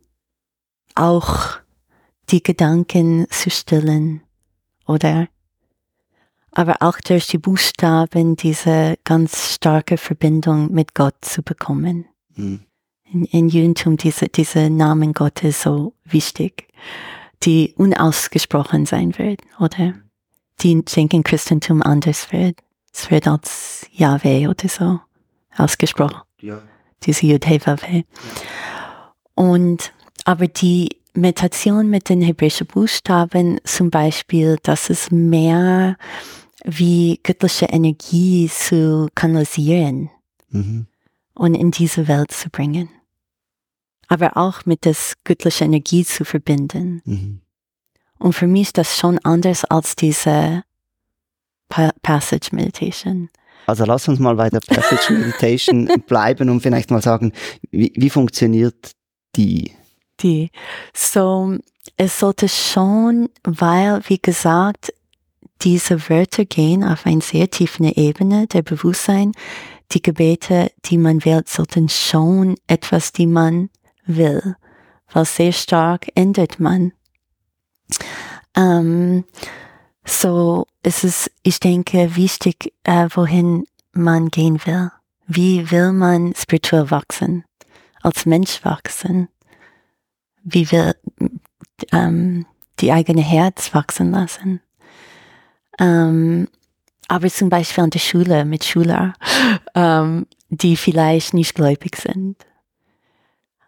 auch 0.96 1.58
die 2.30 2.42
Gedanken 2.42 3.28
zu 3.30 3.50
stillen, 3.50 4.22
oder? 4.86 5.28
aber 6.58 6.78
auch 6.80 7.00
durch 7.02 7.28
die 7.28 7.38
Buchstaben 7.38 8.36
diese 8.36 8.98
ganz 9.04 9.54
starke 9.54 9.96
Verbindung 9.96 10.74
mit 10.74 10.96
Gott 10.96 11.14
zu 11.22 11.44
bekommen. 11.44 12.06
Mhm. 12.36 12.62
In, 13.12 13.26
in 13.26 13.50
Judentum 13.50 13.96
diese, 13.96 14.28
diese 14.28 14.72
Namen 14.72 15.14
Gottes 15.14 15.62
so 15.62 15.94
wichtig, 16.04 16.68
die 17.44 17.76
unausgesprochen 17.78 18.88
sein 18.88 19.16
wird, 19.20 19.42
oder? 19.60 19.94
Die 20.62 20.84
denken 20.84 21.22
Christentum 21.22 21.84
anders 21.84 22.32
wird. 22.32 22.58
Es 22.94 23.12
wird 23.12 23.28
als 23.28 23.86
Yahweh 23.92 24.48
oder 24.48 24.68
so 24.68 25.00
ausgesprochen. 25.58 26.22
Ja. 26.42 26.62
Diese 27.04 27.26
Yud-He-Vav-He. 27.26 28.06
Ja. 28.06 29.14
Und, 29.36 29.94
aber 30.26 30.48
die 30.48 30.98
Meditation 31.14 31.90
mit 31.90 32.10
den 32.10 32.22
hebräischen 32.22 32.68
Buchstaben 32.68 33.60
zum 33.64 33.90
Beispiel, 33.90 34.58
das 34.64 34.90
ist 34.90 35.12
mehr 35.12 35.98
wie 36.64 37.20
göttliche 37.24 37.66
Energie 37.66 38.50
zu 38.50 39.08
kanalisieren 39.16 40.10
mhm. 40.50 40.88
und 41.34 41.56
in 41.56 41.72
diese 41.72 42.08
Welt 42.08 42.32
zu 42.32 42.50
bringen. 42.50 42.90
Aber 44.08 44.38
auch 44.38 44.66
mit 44.66 44.86
das 44.86 45.14
göttliche 45.24 45.66
Energie 45.66 46.06
zu 46.06 46.24
verbinden. 46.24 47.02
Mhm. 47.06 47.42
Und 48.20 48.34
für 48.34 48.48
mich 48.48 48.68
ist 48.68 48.78
das 48.78 48.98
schon 48.98 49.20
anders 49.20 49.66
als 49.66 49.96
diese 49.96 50.64
pa 51.70 51.92
Passage 52.02 52.50
Meditation. 52.52 53.30
Also 53.66 53.84
lass 53.84 54.08
uns 54.08 54.20
mal 54.20 54.36
bei 54.36 54.50
der 54.50 54.62
Passage 54.62 55.14
Meditation 55.14 55.88
bleiben 56.08 56.50
und 56.50 56.62
vielleicht 56.62 56.90
mal 56.90 57.02
sagen, 57.02 57.34
wie, 57.72 57.92
wie 57.96 58.10
funktioniert 58.10 58.92
die? 59.36 59.74
Die. 60.22 60.50
So, 60.94 61.58
es 61.98 62.20
sollte 62.20 62.48
schon, 62.48 63.30
weil, 63.44 64.02
wie 64.08 64.20
gesagt, 64.20 64.94
diese 65.62 66.10
Wörter 66.10 66.46
gehen 66.46 66.84
auf 66.84 67.06
eine 67.06 67.22
sehr 67.22 67.50
tiefe 67.50 67.84
Ebene 67.84 68.48
der 68.48 68.62
Bewusstsein. 68.62 69.34
Die 69.92 70.02
Gebete, 70.02 70.72
die 70.86 70.98
man 70.98 71.24
wählt, 71.26 71.50
sollten 71.50 71.90
schon 71.90 72.56
etwas, 72.68 73.12
die 73.12 73.28
man 73.28 73.70
will, 74.06 74.56
weil 75.12 75.26
sehr 75.26 75.52
stark 75.52 76.08
ändert 76.16 76.60
man. 76.60 76.94
Ähm, 78.56 79.24
so 80.08 80.66
es 80.84 81.04
ist 81.04 81.32
ich 81.44 81.60
denke, 81.60 82.16
wichtig, 82.16 82.74
äh, 82.84 83.10
wohin 83.14 83.66
man 83.92 84.30
gehen 84.30 84.60
will. 84.66 84.92
Wie 85.28 85.70
will 85.70 85.92
man 85.92 86.34
spirituell 86.36 86.90
wachsen? 86.90 87.44
Als 88.02 88.26
Mensch 88.26 88.64
wachsen? 88.64 89.28
Wie 90.44 90.72
will 90.72 90.96
ähm, 91.92 92.46
die 92.80 92.94
eigene 92.94 93.22
Herz 93.22 93.74
wachsen 93.74 94.12
lassen? 94.12 94.62
Ähm, 95.80 96.48
aber 97.10 97.30
zum 97.30 97.50
Beispiel 97.50 97.84
an 97.84 97.90
der 97.90 98.00
Schule 98.00 98.46
mit 98.46 98.64
Schülern, 98.64 99.14
ähm, 99.76 100.26
die 100.50 100.78
vielleicht 100.78 101.34
nicht 101.34 101.56
gläubig 101.56 101.98
sind. 101.98 102.38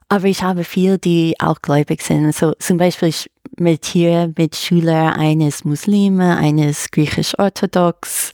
Aber 0.07 0.25
ich 0.25 0.41
habe 0.41 0.63
viele, 0.63 0.97
die 0.97 1.35
auch 1.39 1.61
gläubig 1.61 2.01
sind. 2.01 2.33
So 2.33 2.53
zum 2.53 2.77
Beispiel 2.77 3.09
ich 3.09 3.29
meditiere 3.59 4.33
mit 4.37 4.55
Schülern 4.55 5.13
eines 5.13 5.65
Muslime, 5.65 6.37
eines 6.37 6.91
griechisch-orthodox, 6.91 8.33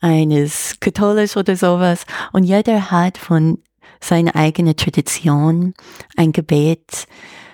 eines 0.00 0.78
katholisch 0.80 1.36
oder 1.36 1.56
sowas. 1.56 2.04
Und 2.32 2.44
jeder 2.44 2.90
hat 2.90 3.18
von 3.18 3.58
seiner 4.00 4.36
eigenen 4.36 4.76
Tradition 4.76 5.74
ein 6.16 6.32
Gebet. 6.32 7.06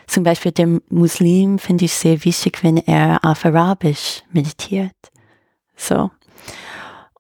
Zum 0.07 0.25
Beispiel 0.25 0.53
der 0.53 0.81
Muslim 0.91 1.59
finde 1.59 1.87
ich 1.87 1.95
sehr 1.95 2.25
wichtig, 2.25 2.63
wenn 2.63 2.77
er 2.77 3.21
auf 3.23 3.45
Arabisch 3.45 4.23
meditiert. 4.33 4.97
So. 5.77 6.11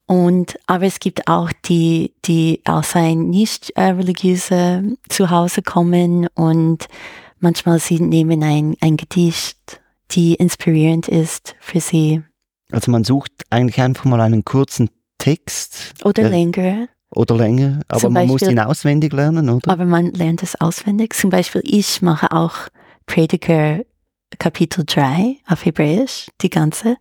Und, 0.06 0.58
aber 0.66 0.84
es 0.84 1.00
gibt 1.00 1.28
auch 1.28 1.50
die, 1.64 2.12
die 2.24 2.60
aus 2.66 2.94
ein 2.96 3.30
nicht 3.30 3.70
äh, 3.76 3.84
religiöse 3.84 4.96
Zuhause 5.08 5.62
kommen 5.62 6.26
und 6.34 6.86
manchmal 7.40 7.78
sie 7.78 8.00
nehmen 8.00 8.42
ein, 8.42 8.76
ein 8.80 8.96
Gedicht, 8.96 9.80
die 10.14 10.34
inspirierend 10.34 11.08
ist 11.08 11.54
für 11.60 11.80
sie. 11.80 12.22
Also 12.70 12.90
man 12.90 13.04
sucht 13.04 13.32
eigentlich 13.50 13.80
einfach 13.80 14.04
mal 14.04 14.20
einen 14.20 14.44
kurzen 14.44 14.90
Text. 15.18 15.94
Oder 16.04 16.28
länger. 16.28 16.88
Oder 17.14 17.36
länger, 17.36 17.80
aber 17.88 18.00
Zum 18.00 18.12
man 18.14 18.26
Beispiel, 18.26 18.48
muss 18.48 18.52
ihn 18.54 18.58
auswendig 18.58 19.12
lernen, 19.12 19.50
oder? 19.50 19.70
Aber 19.70 19.84
man 19.84 20.12
lernt 20.12 20.42
es 20.42 20.58
auswendig. 20.58 21.12
Zum 21.14 21.28
Beispiel 21.28 21.60
ich 21.64 22.00
mache 22.00 22.32
auch 22.32 22.54
Prediger 23.04 23.80
Kapitel 24.38 24.84
3 24.86 25.36
auf 25.46 25.64
Hebräisch, 25.64 26.28
die 26.40 26.48
ganze. 26.48 26.96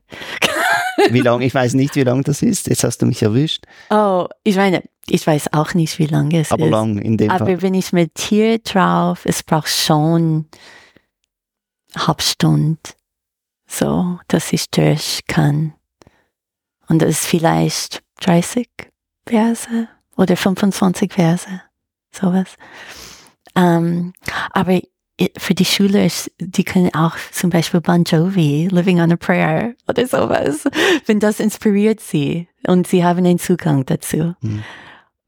Wie 1.10 1.22
lange? 1.22 1.46
Ich 1.46 1.54
weiß 1.54 1.74
nicht, 1.76 1.96
wie 1.96 2.04
lange 2.04 2.24
das 2.24 2.42
ist. 2.42 2.68
Jetzt 2.68 2.84
hast 2.84 3.02
du 3.02 3.06
mich 3.06 3.24
erwischt. 3.24 3.66
Oh, 3.90 4.28
ich 4.44 4.58
meine, 4.58 4.84
ich 5.08 5.26
weiß 5.26 5.54
auch 5.54 5.74
nicht, 5.74 5.98
wie 6.00 6.06
lange 6.08 6.42
es 6.42 6.52
Aber 6.52 6.66
ist. 6.66 6.68
Aber 6.68 6.78
lang 6.78 6.98
in 6.98 7.18
dem 7.18 7.32
Aber 7.32 7.46
Fall. 7.46 7.62
wenn 7.62 7.74
ich 7.74 7.94
mit 7.94 8.16
Tier 8.16 8.60
drauf, 8.60 9.22
es 9.26 9.44
braucht 9.44 9.70
schon 9.70 10.46
eine 11.94 12.08
halbe 12.08 12.22
Stunde, 12.22 12.80
so, 13.72 14.20
dass 14.28 14.54
ich 14.54 14.70
durch 14.70 15.22
kann. 15.28 15.74
Und 16.88 17.02
das 17.02 17.10
ist 17.12 17.26
vielleicht 17.26 18.04
30 18.22 18.70
Verse 19.26 19.88
oder 20.18 20.36
25 20.36 21.14
Verse, 21.14 21.62
sowas. 22.14 22.58
Ähm, 23.56 24.14
aber 24.52 24.82
für 25.38 25.54
die 25.54 25.66
Schüler, 25.66 26.08
die 26.40 26.64
können 26.64 26.94
auch 26.94 27.16
zum 27.32 27.50
Beispiel 27.50 27.82
Bon 27.82 28.04
Jovi, 28.04 28.68
Living 28.72 29.00
on 29.00 29.12
a 29.12 29.16
Prayer 29.16 29.74
oder 29.88 30.08
sowas, 30.08 30.64
wenn 31.06 31.20
das 31.20 31.40
inspiriert 31.40 32.00
sie 32.00 32.48
und 32.68 32.88
sie 32.88 33.04
haben 33.04 33.20
einen 33.20 33.40
Zugang 33.40 33.86
dazu. 33.86 34.36
Mhm. 34.42 34.64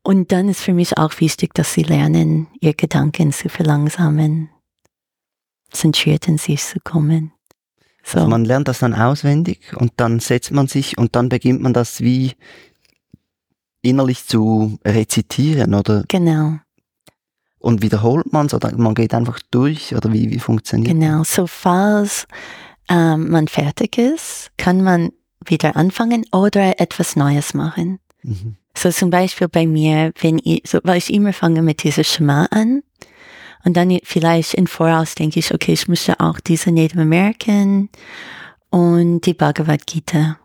Und 0.03 0.31
dann 0.31 0.49
ist 0.49 0.61
für 0.61 0.73
mich 0.73 0.97
auch 0.97 1.19
wichtig, 1.19 1.53
dass 1.53 1.73
sie 1.73 1.83
lernen, 1.83 2.47
ihr 2.59 2.73
Gedanken 2.73 3.31
zu 3.31 3.47
verlangsamen, 3.47 4.49
zentriert 5.71 6.27
in 6.27 6.37
sich 6.37 6.61
zu 6.63 6.79
kommen. 6.83 7.31
So. 8.03 8.19
Also 8.19 8.29
man 8.29 8.45
lernt 8.45 8.67
das 8.67 8.79
dann 8.79 8.93
auswendig 8.93 9.73
und 9.75 9.93
dann 9.97 10.19
setzt 10.19 10.51
man 10.51 10.67
sich 10.67 10.97
und 10.97 11.15
dann 11.15 11.29
beginnt 11.29 11.61
man 11.61 11.73
das 11.73 12.01
wie 12.01 12.33
innerlich 13.81 14.25
zu 14.25 14.79
rezitieren, 14.85 15.73
oder? 15.73 16.03
Genau. 16.07 16.57
Und 17.59 17.81
wiederholt 17.81 18.33
man 18.33 18.47
es 18.47 18.53
oder 18.53 18.75
man 18.77 18.93
geht 18.93 19.13
einfach 19.13 19.39
durch 19.51 19.95
oder 19.95 20.11
wie, 20.11 20.29
wie 20.31 20.39
funktioniert 20.39 20.91
Genau, 20.91 21.23
so 21.23 21.47
falls 21.47 22.27
ähm, 22.89 23.29
man 23.29 23.47
fertig 23.47 23.97
ist, 23.97 24.51
kann 24.57 24.81
man 24.81 25.11
wieder 25.45 25.77
anfangen 25.77 26.25
oder 26.33 26.79
etwas 26.81 27.15
Neues 27.15 27.53
machen. 27.53 27.99
Mhm. 28.21 28.57
So 28.75 28.89
zum 28.89 29.09
Beispiel 29.11 29.47
bei 29.47 29.65
mir, 29.65 30.11
wenn 30.19 30.41
ich, 30.43 30.63
so, 30.65 30.79
weil 30.83 30.97
ich 30.97 31.13
immer 31.13 31.31
fange 31.31 31.61
mit 31.61 31.83
dieser 31.83 32.03
Schema 32.03 32.45
an 32.51 32.83
und 33.63 33.75
dann 33.77 33.97
vielleicht 34.03 34.53
im 34.55 34.67
Voraus 34.67 35.15
denke 35.15 35.39
ich, 35.39 35.53
okay, 35.53 35.73
ich 35.73 35.87
möchte 35.87 36.19
auch 36.19 36.39
diese 36.39 36.71
Native 36.71 37.01
American 37.01 37.89
und 38.69 39.21
die 39.21 39.33
Bhagavad 39.33 39.85
Gita 39.87 40.37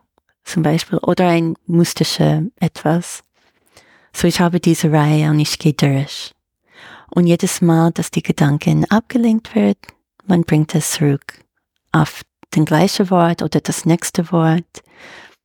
zum 0.44 0.62
Beispiel 0.62 0.98
oder 0.98 1.28
ein 1.28 1.54
mystische 1.66 2.50
etwas. 2.60 3.22
So 4.12 4.26
ich 4.26 4.40
habe 4.40 4.60
diese 4.60 4.90
Reihe 4.90 5.30
und 5.30 5.40
ich 5.40 5.58
gehe 5.58 5.74
durch. 5.74 6.32
Und 7.10 7.26
jedes 7.26 7.60
Mal, 7.60 7.90
dass 7.92 8.10
die 8.10 8.22
Gedanken 8.22 8.84
abgelenkt 8.90 9.54
wird, 9.54 9.78
man 10.26 10.42
bringt 10.42 10.74
es 10.74 10.92
zurück 10.92 11.44
auf 11.92 12.22
den 12.54 12.64
gleichen 12.64 13.10
Wort 13.10 13.42
oder 13.42 13.60
das 13.60 13.84
nächste 13.84 14.30
Wort. 14.32 14.82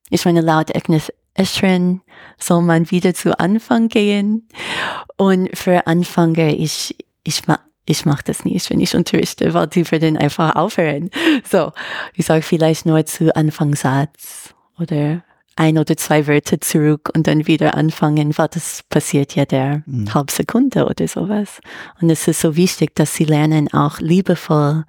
Ich 0.10 0.26
meine, 0.26 0.42
laut 0.42 0.76
Agnes 0.76 1.12
Eschren 1.34 2.02
soll 2.38 2.62
man 2.62 2.92
wieder 2.92 3.14
zu 3.14 3.38
Anfang 3.40 3.88
gehen. 3.88 4.48
Und 5.18 5.58
für 5.58 5.88
Anfänger, 5.88 6.50
ich, 6.50 6.96
ich, 7.24 7.48
ma, 7.48 7.60
ich 7.86 8.06
mache 8.06 8.24
das 8.26 8.46
nicht, 8.46 8.70
wenn 8.70 8.80
ich 8.80 8.96
unterrichte, 8.96 9.54
weil 9.54 9.68
die 9.68 9.90
würden 9.90 10.18
einfach 10.18 10.56
aufhören. 10.56 11.10
So, 11.50 11.72
ich 12.14 12.26
sage 12.26 12.42
vielleicht 12.42 12.86
nur 12.86 13.06
zu 13.06 13.36
Anfangssatz 13.36 14.54
oder 14.80 15.24
ein 15.56 15.78
oder 15.78 15.96
zwei 15.98 16.26
Wörter 16.28 16.60
zurück 16.62 17.12
und 17.14 17.28
dann 17.28 17.46
wieder 17.48 17.76
anfangen, 17.76 18.38
weil 18.38 18.48
das 18.48 18.84
passiert 18.90 19.36
ja 19.36 19.46
der 19.46 19.84
mhm. 19.86 20.14
halbe 20.14 20.32
Sekunde 20.32 20.86
oder 20.86 21.08
sowas. 21.08 21.60
Und 22.02 22.10
es 22.10 22.28
ist 22.28 22.42
so 22.42 22.56
wichtig, 22.56 22.96
dass 22.96 23.16
sie 23.16 23.26
lernen, 23.26 23.72
auch 23.72 24.00
liebevoll 24.00 24.86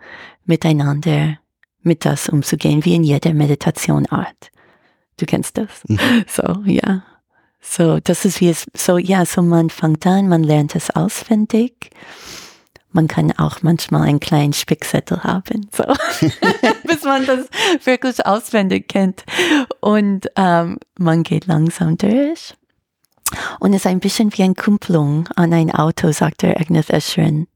miteinander 0.47 1.39
mit 1.83 2.05
das 2.05 2.29
umzugehen, 2.29 2.85
wie 2.85 2.95
in 2.95 3.05
jeder 3.05 3.35
Meditationart. 3.35 4.51
Du 5.19 5.27
kennst 5.27 5.59
das. 5.59 5.85
Mhm. 5.87 5.99
So, 6.27 6.63
ja. 6.65 7.05
So, 7.67 7.99
das 7.99 8.25
ist 8.25 8.41
wie 8.41 8.51
es, 8.51 8.67
so, 8.77 8.99
ja, 8.99 9.25
so 9.25 9.43
man 9.43 9.71
fängt 9.71 10.07
an, 10.07 10.29
man 10.29 10.45
lernt 10.45 10.77
es 10.77 10.91
auswendig. 10.91 11.91
Man 12.93 13.09
kann 13.09 13.33
auch 13.33 13.63
manchmal 13.63 14.03
einen 14.03 14.21
kleinen 14.21 14.53
Spickzettel 14.53 15.25
haben, 15.25 15.69
so, 15.75 15.83
bis 16.85 17.03
man 17.03 17.27
das 17.27 17.49
wirklich 17.85 18.25
auswendig 18.25 18.89
kennt. 18.89 19.25
Und 19.81 20.29
ähm, 20.37 20.79
man 20.97 21.25
geht 21.25 21.47
langsam 21.47 21.97
durch. 21.97 22.55
Und 23.59 23.73
es 23.73 23.81
ist 23.81 23.87
ein 23.87 23.99
bisschen 23.99 24.33
wie 24.37 24.45
ein 24.45 24.55
Kupplung 24.55 25.27
an 25.35 25.53
ein 25.53 25.75
Auto, 25.75 26.13
sagt 26.13 26.43
der 26.43 26.61
Agnes 26.61 26.91
Escheren, 26.91 27.49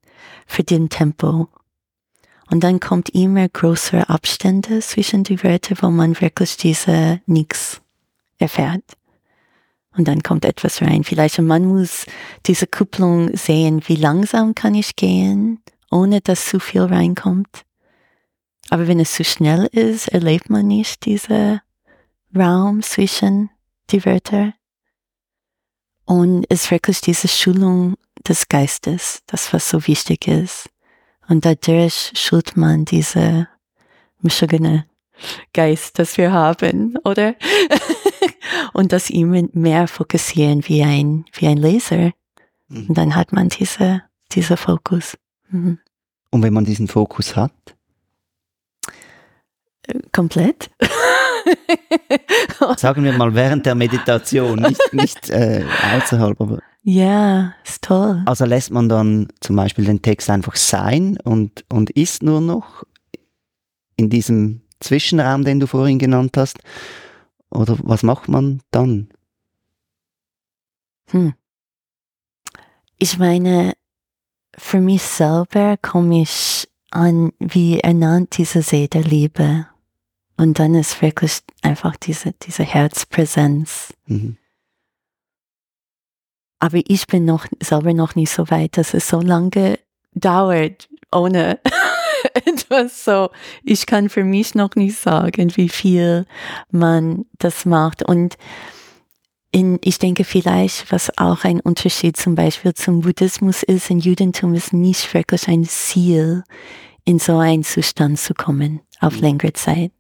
für 0.47 0.64
den 0.64 0.88
Tempo. 0.88 1.49
Und 2.51 2.64
dann 2.64 2.81
kommt 2.81 3.11
immer 3.11 3.49
größere 3.49 4.09
Abstände 4.09 4.81
zwischen 4.81 5.23
die 5.23 5.44
Wörter, 5.44 5.77
wo 5.81 5.90
man 5.90 6.21
wirklich 6.21 6.57
diese 6.57 7.21
Nix 7.27 7.81
erfährt. 8.38 8.97
Und 9.98 10.06
dann 10.06 10.22
kommt 10.22 10.44
etwas 10.44 10.80
rein. 10.80 11.02
Vielleicht 11.02 11.40
man 11.40 11.66
muss 11.66 12.06
diese 12.46 12.68
Kupplung 12.68 13.37
sehen, 13.37 13.82
wie 13.87 13.96
langsam 13.96 14.54
kann 14.54 14.76
ich 14.76 14.94
gehen, 14.94 15.61
ohne 15.90 16.20
dass 16.20 16.46
zu 16.46 16.61
viel 16.61 16.82
reinkommt. 16.82 17.64
Aber 18.70 18.87
wenn 18.87 19.00
es 19.00 19.14
zu 19.14 19.24
schnell 19.24 19.66
ist, 19.72 20.06
erlebt 20.08 20.50
man 20.50 20.68
nicht 20.68 21.04
diese 21.04 21.62
Raum 22.34 22.80
zwischen 22.82 23.50
die 23.90 24.04
Wörter. 24.04 24.54
Und 26.04 26.46
es 26.48 26.64
ist 26.64 26.70
wirklich 26.70 27.00
diese 27.00 27.26
Schulung 27.26 27.96
des 28.26 28.48
Geistes, 28.48 29.22
das 29.26 29.52
was 29.52 29.68
so 29.68 29.84
wichtig 29.88 30.28
ist. 30.28 30.70
Und 31.28 31.44
dadurch 31.44 32.12
schult 32.14 32.56
man 32.56 32.84
diese 32.84 33.48
mischigene 34.20 34.87
Geist, 35.52 35.98
das 35.98 36.16
wir 36.18 36.30
haben, 36.30 36.96
oder? 36.98 37.34
und 38.73 38.92
das 38.92 39.11
immer 39.11 39.42
mehr 39.53 39.88
fokussieren 39.88 40.66
wie 40.66 40.83
ein, 40.83 41.25
wie 41.33 41.47
ein 41.47 41.59
Laser. 41.59 42.12
Mhm. 42.68 42.87
Und 42.88 42.99
dann 42.99 43.14
hat 43.14 43.33
man 43.33 43.49
diese, 43.49 44.03
dieser 44.33 44.57
Fokus. 44.57 45.16
Mhm. 45.51 45.79
Und 46.31 46.42
wenn 46.42 46.53
man 46.53 46.64
diesen 46.64 46.88
Fokus 46.88 47.37
hat? 47.37 47.53
Komplett. 50.12 50.71
Sagen 52.77 53.05
wir 53.05 53.12
mal 53.12 53.35
während 53.35 53.64
der 53.64 53.75
Meditation, 53.75 54.61
nicht, 54.61 54.92
nicht 54.92 55.31
äh, 55.31 55.64
außerhalb, 55.97 56.38
aber. 56.40 56.59
Ja, 56.83 57.55
ist 57.64 57.83
toll. 57.83 58.23
Also 58.27 58.44
lässt 58.44 58.71
man 58.71 58.88
dann 58.88 59.29
zum 59.40 59.57
Beispiel 59.57 59.85
den 59.85 60.03
Text 60.03 60.29
einfach 60.31 60.57
sein 60.57 61.18
und, 61.25 61.64
und 61.71 61.90
ist 61.90 62.23
nur 62.23 62.40
noch 62.40 62.85
in 63.97 64.11
diesem 64.11 64.62
Zwischenraum, 64.81 65.44
den 65.44 65.61
du 65.61 65.66
vorhin 65.66 65.99
genannt 65.99 66.37
hast? 66.37 66.59
Oder 67.50 67.76
was 67.82 68.02
macht 68.02 68.28
man 68.28 68.62
dann? 68.70 69.08
Hm. 71.11 71.34
Ich 72.98 73.18
meine, 73.18 73.74
für 74.56 74.80
mich 74.80 75.02
selber 75.02 75.76
komme 75.76 76.22
ich 76.22 76.68
an, 76.90 77.32
wie 77.38 77.80
ernannt 77.80 78.37
diese 78.38 78.62
See 78.62 78.88
der 78.88 79.02
Liebe. 79.02 79.66
Und 80.37 80.58
dann 80.58 80.74
ist 80.74 81.02
wirklich 81.02 81.40
einfach 81.62 81.96
diese, 81.96 82.32
diese 82.32 82.62
Herzpräsenz. 82.62 83.92
Mhm. 84.06 84.37
Aber 86.61 86.80
ich 86.87 87.06
bin 87.06 87.24
noch 87.24 87.46
selber 87.61 87.94
noch 87.94 88.14
nicht 88.14 88.30
so 88.30 88.50
weit, 88.50 88.76
dass 88.76 88.94
es 88.94 89.08
so 89.08 89.20
lange 89.20 89.78
dauert, 90.14 90.88
ohne 91.12 91.61
etwas 92.35 93.04
so. 93.04 93.31
Ich 93.64 93.87
kann 93.87 94.09
für 94.09 94.24
mich 94.24 94.54
noch 94.54 94.74
nicht 94.76 94.98
sagen, 94.98 95.57
wie 95.57 95.68
viel 95.68 96.26
man 96.70 97.24
das 97.38 97.64
macht. 97.64 98.02
Und 98.02 98.37
in, 99.50 99.78
ich 99.83 99.98
denke 99.98 100.24
vielleicht, 100.24 100.92
was 100.92 101.16
auch 101.18 101.44
ein 101.44 101.61
Unterschied 101.61 102.16
zum 102.16 102.35
Beispiel 102.35 102.74
zum 102.74 103.00
Buddhismus 103.00 103.62
ist, 103.62 103.90
in 103.90 103.98
Judentum 103.98 104.54
ist 104.54 104.72
nicht 104.72 105.12
wirklich 105.14 105.48
ein 105.48 105.64
Ziel, 105.64 106.44
in 107.04 107.18
so 107.18 107.38
einen 107.38 107.64
Zustand 107.64 108.18
zu 108.18 108.35
kommen, 108.35 108.81
auf 109.00 109.16
mhm. 109.16 109.22
längere 109.22 109.52
Zeit. 109.54 109.92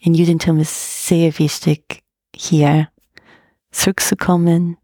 In 0.00 0.14
Judentum 0.14 0.60
ist 0.60 1.08
sehr 1.08 1.36
wichtig, 1.38 2.02
hier 2.34 2.88
zurückzukommen, 3.72 4.77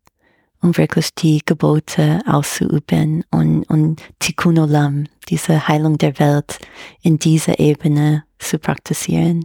um 0.64 0.76
wirklich 0.78 1.14
die 1.14 1.42
Gebote 1.44 2.20
auszuüben 2.26 3.22
und, 3.30 3.64
und 3.64 4.02
Tikkun 4.18 4.58
Olam, 4.58 5.04
diese 5.28 5.68
Heilung 5.68 5.98
der 5.98 6.18
Welt, 6.18 6.58
in 7.02 7.18
dieser 7.18 7.58
Ebene 7.60 8.24
zu 8.38 8.58
praktizieren. 8.58 9.44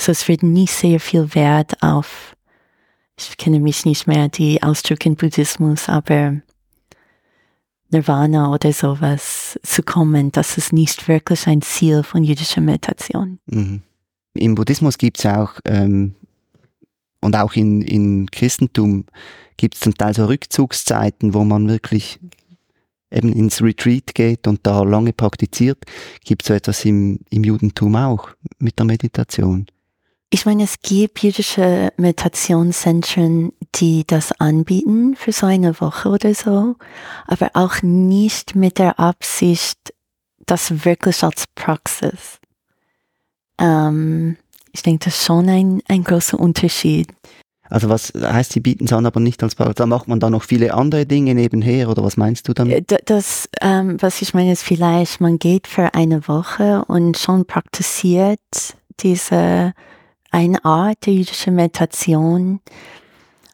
So 0.00 0.12
es 0.12 0.26
wird 0.28 0.42
nicht 0.42 0.72
sehr 0.72 0.98
viel 0.98 1.34
Wert 1.34 1.82
auf, 1.82 2.34
ich 3.18 3.36
kenne 3.36 3.60
mich 3.60 3.84
nicht 3.84 4.06
mehr 4.06 4.28
die 4.28 4.62
Ausdrücke 4.62 5.10
in 5.10 5.16
Buddhismus, 5.16 5.90
aber 5.90 6.40
Nirvana 7.90 8.50
oder 8.50 8.72
sowas 8.72 9.60
zu 9.62 9.82
kommen, 9.82 10.32
das 10.32 10.56
ist 10.56 10.72
nicht 10.72 11.06
wirklich 11.06 11.46
ein 11.48 11.60
Ziel 11.60 12.02
von 12.02 12.24
jüdischer 12.24 12.62
Meditation. 12.62 13.40
Mhm. 13.44 13.82
Im 14.32 14.54
Buddhismus 14.54 14.96
gibt 14.96 15.18
es 15.18 15.26
auch 15.26 15.52
ähm, 15.66 16.14
und 17.20 17.36
auch 17.36 17.52
in, 17.52 17.82
in 17.82 18.30
Christentum 18.30 19.04
gibt 19.60 19.74
es 19.74 19.82
zum 19.82 19.94
Teil 19.94 20.14
so 20.14 20.24
Rückzugszeiten, 20.24 21.34
wo 21.34 21.44
man 21.44 21.68
wirklich 21.68 22.18
eben 23.10 23.30
ins 23.30 23.60
Retreat 23.60 24.14
geht 24.14 24.46
und 24.46 24.60
da 24.62 24.82
lange 24.84 25.12
praktiziert. 25.12 25.84
Gibt 26.24 26.42
es 26.42 26.48
so 26.48 26.54
etwas 26.54 26.84
im, 26.86 27.20
im 27.28 27.44
Judentum 27.44 27.94
auch 27.96 28.30
mit 28.58 28.78
der 28.78 28.86
Meditation? 28.86 29.66
Ich 30.30 30.46
meine, 30.46 30.62
es 30.62 30.80
gibt 30.80 31.22
jüdische 31.22 31.92
Meditationszentren, 31.98 33.52
die 33.74 34.04
das 34.06 34.32
anbieten 34.40 35.14
für 35.14 35.32
so 35.32 35.44
eine 35.44 35.78
Woche 35.78 36.08
oder 36.08 36.34
so, 36.34 36.76
aber 37.26 37.50
auch 37.52 37.82
nicht 37.82 38.54
mit 38.54 38.78
der 38.78 38.98
Absicht, 38.98 39.92
das 40.46 40.86
wirklich 40.86 41.22
als 41.22 41.44
Praxis. 41.54 42.38
Ähm, 43.58 44.38
ich 44.72 44.82
denke, 44.82 45.04
das 45.04 45.16
ist 45.16 45.26
schon 45.26 45.50
ein, 45.50 45.82
ein 45.86 46.02
großer 46.02 46.40
Unterschied. 46.40 47.08
Also 47.70 47.88
was 47.88 48.12
heißt, 48.20 48.52
sie 48.52 48.60
bieten 48.60 48.84
es 48.84 48.92
an, 48.92 49.06
aber 49.06 49.20
nicht 49.20 49.42
als 49.42 49.54
Praxis? 49.54 49.76
Da 49.76 49.86
macht 49.86 50.08
man 50.08 50.18
da 50.18 50.28
noch 50.28 50.42
viele 50.42 50.74
andere 50.74 51.06
Dinge 51.06 51.34
nebenher 51.34 51.88
oder 51.88 52.02
was 52.02 52.16
meinst 52.16 52.48
du 52.48 52.52
damit? 52.52 52.90
Äh, 52.90 52.98
das, 53.04 53.48
ähm, 53.60 53.96
was 54.00 54.20
ich 54.22 54.34
meine, 54.34 54.52
ist 54.52 54.64
vielleicht, 54.64 55.20
man 55.20 55.38
geht 55.38 55.68
für 55.68 55.94
eine 55.94 56.26
Woche 56.26 56.84
und 56.86 57.16
schon 57.16 57.46
praktiziert 57.46 58.40
diese 58.98 59.72
eine 60.32 60.64
Art 60.64 61.06
der 61.06 61.14
jüdischen 61.14 61.54
Meditation, 61.54 62.60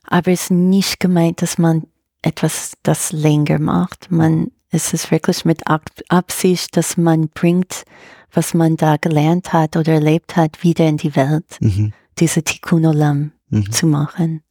aber 0.05 0.33
es 0.33 0.45
ist 0.45 0.51
nicht 0.51 0.99
gemeint, 0.99 1.43
dass 1.43 1.59
man 1.59 1.85
etwas 2.23 2.73
das 2.83 3.13
länger 3.13 3.59
macht. 3.59 4.11
Man, 4.11 4.51
es 4.71 4.93
ist 4.93 5.11
wirklich 5.11 5.45
mit 5.45 5.63
Absicht, 6.09 6.77
dass 6.77 6.97
man 6.97 7.29
bringt, 7.29 7.85
was 8.33 8.55
man 8.55 8.77
da 8.77 8.97
gelernt 8.97 9.53
hat 9.53 9.77
oder 9.77 9.95
erlebt 9.95 10.37
hat, 10.37 10.63
wieder 10.63 10.87
in 10.87 10.97
die 10.97 11.17
Welt. 11.17 11.45
Mhm. 11.61 11.93
Diese 12.19 12.43
Tikkun 12.43 12.87
Olam 12.87 13.33
mhm. 13.51 13.71
zu 13.71 13.87
machen. 13.87 14.43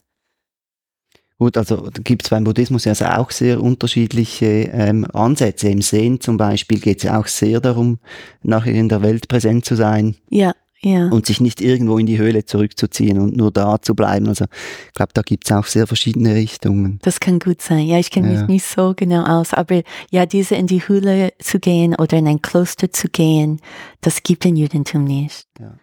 Gut, 1.37 1.57
also 1.57 1.89
gibt 2.03 2.23
es 2.23 2.29
beim 2.29 2.45
Buddhismus 2.45 2.85
ja 2.85 2.91
also 2.91 3.05
auch 3.05 3.29
sehr 3.29 3.61
unterschiedliche 3.61 4.45
ähm, 4.45 5.05
Ansätze. 5.13 5.67
Im 5.67 5.81
Sehen 5.81 6.21
zum 6.21 6.37
Beispiel 6.37 6.79
geht 6.79 6.97
es 6.99 7.03
ja 7.03 7.19
auch 7.19 7.27
sehr 7.27 7.59
darum, 7.59 7.99
nachher 8.41 8.73
in 8.73 8.87
der 8.87 9.01
Welt 9.01 9.27
präsent 9.27 9.65
zu 9.65 9.75
sein. 9.75 10.15
Ja, 10.29 10.53
ja. 10.79 11.09
Und 11.09 11.25
sich 11.25 11.41
nicht 11.41 11.59
irgendwo 11.59 11.97
in 11.97 12.05
die 12.05 12.17
Höhle 12.17 12.45
zurückzuziehen 12.45 13.19
und 13.19 13.35
nur 13.35 13.51
da 13.51 13.81
zu 13.81 13.95
bleiben. 13.95 14.27
Also 14.29 14.45
ich 14.87 14.93
glaube, 14.93 15.11
da 15.13 15.23
gibt 15.23 15.45
es 15.45 15.51
auch 15.51 15.65
sehr 15.65 15.87
verschiedene 15.87 16.35
Richtungen. 16.35 16.99
Das 17.01 17.19
kann 17.19 17.39
gut 17.39 17.61
sein. 17.61 17.85
Ja, 17.85 17.97
ich 17.99 18.11
kenne 18.11 18.31
Ja. 18.31 18.39
mich 18.39 18.47
nicht 18.47 18.65
so 18.65 18.93
genau 18.95 19.23
aus, 19.25 19.53
aber 19.53 19.81
ja, 20.11 20.25
diese 20.25 20.55
in 20.55 20.67
die 20.67 20.87
Höhle 20.87 21.33
zu 21.39 21.59
gehen 21.59 21.95
oder 21.95 22.17
in 22.17 22.27
ein 22.27 22.41
Kloster 22.41 22.91
zu 22.91 23.09
gehen, 23.09 23.59
das 23.99 24.23
gibt 24.23 24.45
im 24.45 24.55
Judentum 24.55 25.03
nicht. 25.03 25.47
Ja. 25.59 25.73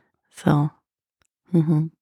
So. 0.45 0.71
Mhm. 1.53 1.93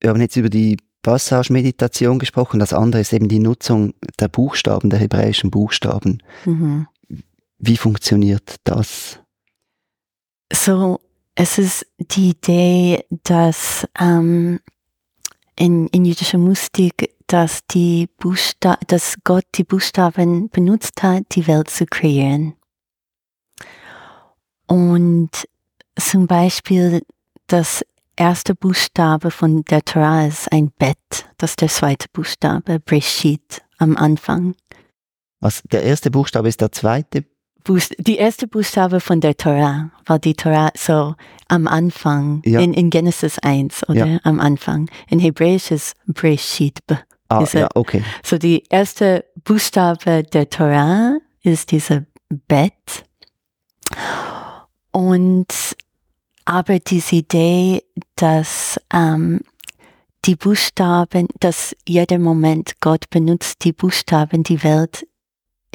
Wir 0.00 0.10
haben 0.10 0.20
jetzt 0.20 0.36
über 0.36 0.50
die 0.50 0.76
Passage-Meditation 1.02 2.18
gesprochen. 2.18 2.60
Das 2.60 2.72
andere 2.72 3.00
ist 3.00 3.12
eben 3.12 3.28
die 3.28 3.38
Nutzung 3.38 3.94
der 4.18 4.28
Buchstaben, 4.28 4.90
der 4.90 4.98
hebräischen 4.98 5.50
Buchstaben. 5.50 6.22
Mhm. 6.44 6.88
Wie 7.58 7.76
funktioniert 7.76 8.56
das? 8.64 9.20
So, 10.52 11.00
es 11.34 11.58
ist 11.58 11.86
die 11.98 12.30
Idee, 12.30 13.04
dass 13.22 13.86
ähm, 13.98 14.60
in, 15.56 15.88
in 15.88 16.04
jüdischer 16.04 16.38
Mystik, 16.38 17.14
dass, 17.26 17.66
die 17.66 18.08
Buchsta 18.18 18.78
dass 18.86 19.16
Gott 19.24 19.46
die 19.54 19.64
Buchstaben 19.64 20.50
benutzt 20.50 21.02
hat, 21.02 21.24
die 21.32 21.46
Welt 21.46 21.70
zu 21.70 21.86
kreieren. 21.86 22.54
Und 24.66 25.30
zum 25.96 26.26
Beispiel 26.26 27.02
das 27.54 27.84
erste 28.16 28.56
Buchstabe 28.56 29.30
von 29.30 29.62
der 29.66 29.84
Torah 29.84 30.26
ist 30.26 30.50
ein 30.50 30.72
Bet, 30.76 30.98
das 31.38 31.50
ist 31.50 31.60
der 31.60 31.68
zweite 31.68 32.08
Buchstabe, 32.12 32.80
Breshit, 32.80 33.62
am 33.78 33.96
Anfang. 33.96 34.56
Was, 35.38 35.62
der 35.70 35.84
erste 35.84 36.10
Buchstabe 36.10 36.48
ist 36.48 36.60
der 36.60 36.72
zweite. 36.72 37.24
Buchst 37.62 37.94
die 37.98 38.16
erste 38.16 38.48
Buchstabe 38.48 38.98
von 38.98 39.20
der 39.20 39.36
Torah, 39.36 39.90
weil 40.04 40.18
die 40.18 40.34
Torah 40.34 40.72
so 40.76 41.14
am 41.46 41.68
Anfang, 41.68 42.42
Ja. 42.44 42.58
in, 42.60 42.74
in 42.74 42.90
Genesis 42.90 43.38
1, 43.38 43.88
oder 43.88 44.04
Ja. 44.06 44.18
am 44.24 44.40
Anfang. 44.40 44.90
In 45.08 45.20
Hebräisch 45.20 45.70
ist 45.70 45.94
Breshit. 46.08 46.80
Ah, 47.28 47.38
Diese- 47.38 47.60
ja, 47.60 47.68
okay. 47.76 48.02
So 48.24 48.36
die 48.36 48.64
erste 48.68 49.24
Buchstabe 49.44 50.24
der 50.24 50.50
Torah 50.50 51.18
ist 51.44 51.70
diese 51.70 52.06
Bet. 52.48 53.04
Und 54.90 55.46
aber 56.44 56.78
diese 56.78 57.16
Idee, 57.16 57.82
dass 58.16 58.80
ähm, 58.92 59.40
die 60.24 60.36
Buchstaben, 60.36 61.28
dass 61.40 61.76
jeder 61.86 62.18
Moment 62.18 62.80
Gott 62.80 63.10
benutzt 63.10 63.64
die 63.64 63.72
Buchstaben, 63.72 64.42
die 64.42 64.62
Welt 64.62 65.06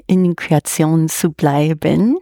in 0.07 0.35
Kreation 0.35 1.07
zu 1.07 1.31
bleiben. 1.31 2.17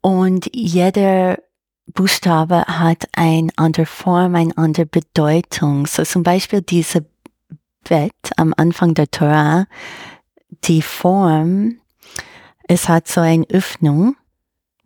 Und 0.00 0.48
jeder 0.54 1.38
Buchstabe 1.86 2.64
hat 2.66 3.08
eine 3.12 3.50
andere 3.56 3.86
Form, 3.86 4.34
eine 4.34 4.56
andere 4.56 4.86
Bedeutung. 4.86 5.86
So 5.86 6.04
zum 6.04 6.22
Beispiel 6.22 6.62
diese 6.62 7.04
Bet 7.88 8.12
am 8.36 8.54
Anfang 8.56 8.94
der 8.94 9.10
Torah, 9.10 9.66
die 10.64 10.80
Form, 10.80 11.80
es 12.66 12.88
hat 12.88 13.08
so 13.08 13.20
eine 13.20 13.44
Öffnung 13.50 14.16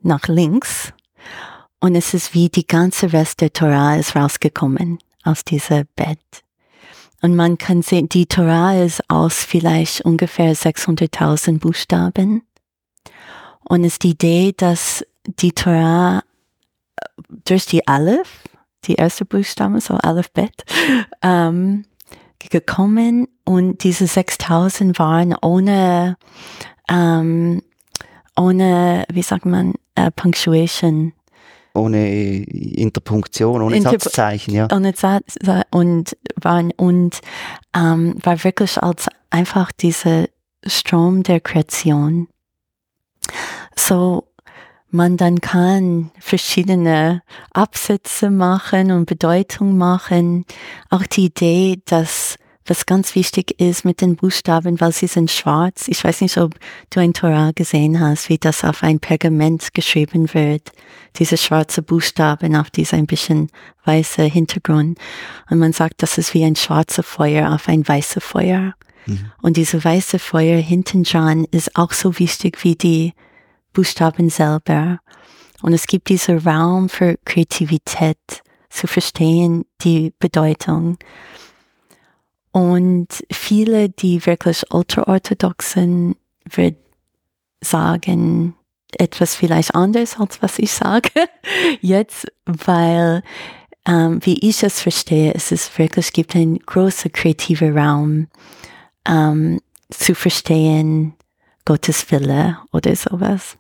nach 0.01 0.27
links 0.27 0.93
und 1.81 1.95
es 1.95 2.15
ist 2.15 2.35
wie 2.35 2.49
die 2.49 2.67
ganze 2.67 3.13
Rest 3.13 3.41
der 3.41 3.53
Torah 3.53 3.97
ist 3.97 4.17
rausgekommen 4.17 4.99
aus 5.25 5.45
dieser 5.45 5.85
Bett. 5.97 6.19
Und 7.21 7.35
man 7.35 7.59
kann 7.59 7.83
sehen, 7.83 8.09
die 8.09 8.27
Torah 8.27 8.81
ist 8.83 9.03
aus 9.09 9.45
vielleicht 9.45 10.03
ungefähr 10.03 10.55
600.000 10.55 11.59
Buchstaben. 11.59 12.43
Und 13.65 13.85
es 13.85 13.95
ist 13.95 14.05
die 14.05 14.11
Idee, 14.11 14.55
dass 14.57 15.05
die 15.25 15.53
Torah 15.53 16.23
äh, 16.97 17.23
durch 17.45 17.67
die 17.67 17.87
Aleph, 17.87 18.45
die 18.85 18.95
erste 18.95 19.25
Buchstabe, 19.25 19.81
so 19.81 19.95
Aleph 19.95 20.31
Bet, 20.31 20.65
ähm, 21.23 21.85
gekommen 22.39 23.27
und 23.45 23.83
diese 23.83 24.07
6000 24.07 24.99
waren 24.99 25.35
ohne, 25.43 26.17
ähm, 26.89 27.63
ohne, 28.37 29.05
wie 29.11 29.23
sagt 29.23 29.45
man, 29.45 29.75
äh, 29.97 30.11
Punctuation. 30.13 31.13
Ohne 31.79 32.43
Interpunktion, 32.45 33.63
ohne 33.63 33.77
Interp- 33.77 34.03
Satzzeichen, 34.03 34.55
ja. 34.55 34.69
ohne 34.73 34.95
Satz 34.95 35.37
und 35.71 36.17
waren 36.41 36.73
und 36.73 37.21
ähm, 37.75 38.17
war 38.23 38.43
wirklich 38.45 38.83
als 38.83 39.09
einfach 39.31 39.73
dieser 39.73 40.27
Strom 40.67 41.23
der 41.23 41.41
Kreation. 41.41 42.29
So 43.77 44.29
man 44.91 45.17
dann 45.17 45.41
kann 45.41 46.11
verschiedene 46.19 47.23
Absätze 47.53 48.31
machen 48.31 48.91
und 48.91 49.07
Bedeutung 49.07 49.77
machen. 49.77 50.47
Auch 50.89 51.05
die 51.05 51.27
Idee, 51.27 51.83
dass 51.85 52.39
was 52.69 52.87
ganz 52.87 53.15
wichtig 53.15 53.61
ist 53.61 53.85
mit 53.85 54.01
den 54.01 54.17
Buchstaben, 54.17 54.81
weil 54.81 54.93
sie 54.93 55.07
sind 55.07 55.31
schwarz. 55.31 55.89
Ich 55.89 56.03
weiß 56.03 56.21
nicht, 56.21 56.37
ob 56.39 56.55
du 56.91 57.01
ein 57.01 57.15
Torah 57.15 57.53
gesehen 57.55 58.01
hast, 58.01 58.29
wie 58.29 58.39
das 58.39 58.65
auf 58.65 58.83
ein 58.83 59.01
Pergament 59.01 59.75
geschrieben 59.75 60.33
wird. 60.35 60.73
Diese 61.19 61.37
schwarze 61.37 61.83
Buchstaben 61.83 62.57
auf 62.57 62.71
dieser 62.71 62.97
ein 62.97 63.07
bisschen 63.07 63.51
weiße 63.85 64.23
Hintergrund. 64.23 64.99
Und 65.51 65.59
man 65.59 65.73
sagt, 65.73 66.03
das 66.03 66.19
ist 66.19 66.35
wie 66.35 66.45
ein 66.45 66.57
schwarzer 66.57 67.03
Feuer 67.03 67.53
auf 67.53 67.69
ein 67.69 67.87
weißes 67.87 68.23
Feuer. 68.23 68.75
Mhm. 69.07 69.33
Und 69.43 69.57
diese 69.57 69.83
weiße 69.83 70.19
Feuer 70.19 70.59
hinten 70.59 71.05
dran 71.05 71.45
ist 71.51 71.77
auch 71.77 71.93
so 71.93 72.19
wichtig 72.19 72.63
wie 72.65 72.77
die 72.77 73.15
Buchstaben 73.73 74.31
selber. 74.31 75.01
Und 75.63 75.73
es 75.73 75.87
gibt 75.87 76.09
diesen 76.09 76.39
Raum 76.39 76.89
für 76.89 77.17
Kreativität, 77.25 78.19
zu 78.71 78.87
verstehen 78.87 79.65
die 79.83 80.13
Bedeutung. 80.19 80.99
Und 82.59 83.07
viele, 83.31 83.89
die 83.89 84.27
wirklich 84.27 84.65
ultraorthodoxen, 84.73 86.17
wird 86.45 86.75
sagen 87.61 88.57
etwas 88.97 89.37
vielleicht 89.37 89.77
anders, 89.77 90.19
als 90.19 90.43
was 90.43 90.59
ich 90.59 90.73
sage 90.73 91.11
jetzt, 91.81 92.27
weil 92.47 93.23
ähm, 93.87 94.19
wie 94.25 94.41
ich 94.41 94.65
es 94.65 94.81
verstehe, 94.81 95.35
es 95.35 95.53
ist 95.53 95.79
wirklich, 95.79 96.13
gibt 96.13 96.35
einen 96.35 96.59
großen 96.59 97.13
kreativen 97.13 97.79
Raum 97.79 98.27
ähm, 99.07 99.61
zu 99.91 100.17
verstehen 100.17 101.15
Gottes 101.65 102.11
Wille 102.11 102.59
oder 102.73 102.97
sowas. 102.97 103.57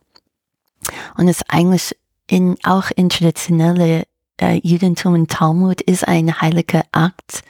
Und 1.17 1.29
es 1.29 1.45
eigentlich 1.49 1.95
in, 2.27 2.57
auch 2.65 2.91
in 2.97 3.11
traditionelle 3.11 4.07
äh, 4.41 4.61
Judentum 4.65 5.15
und 5.15 5.31
Talmud 5.31 5.83
ist 5.83 6.09
ein 6.09 6.41
heiliger 6.41 6.83
Akt, 6.91 7.45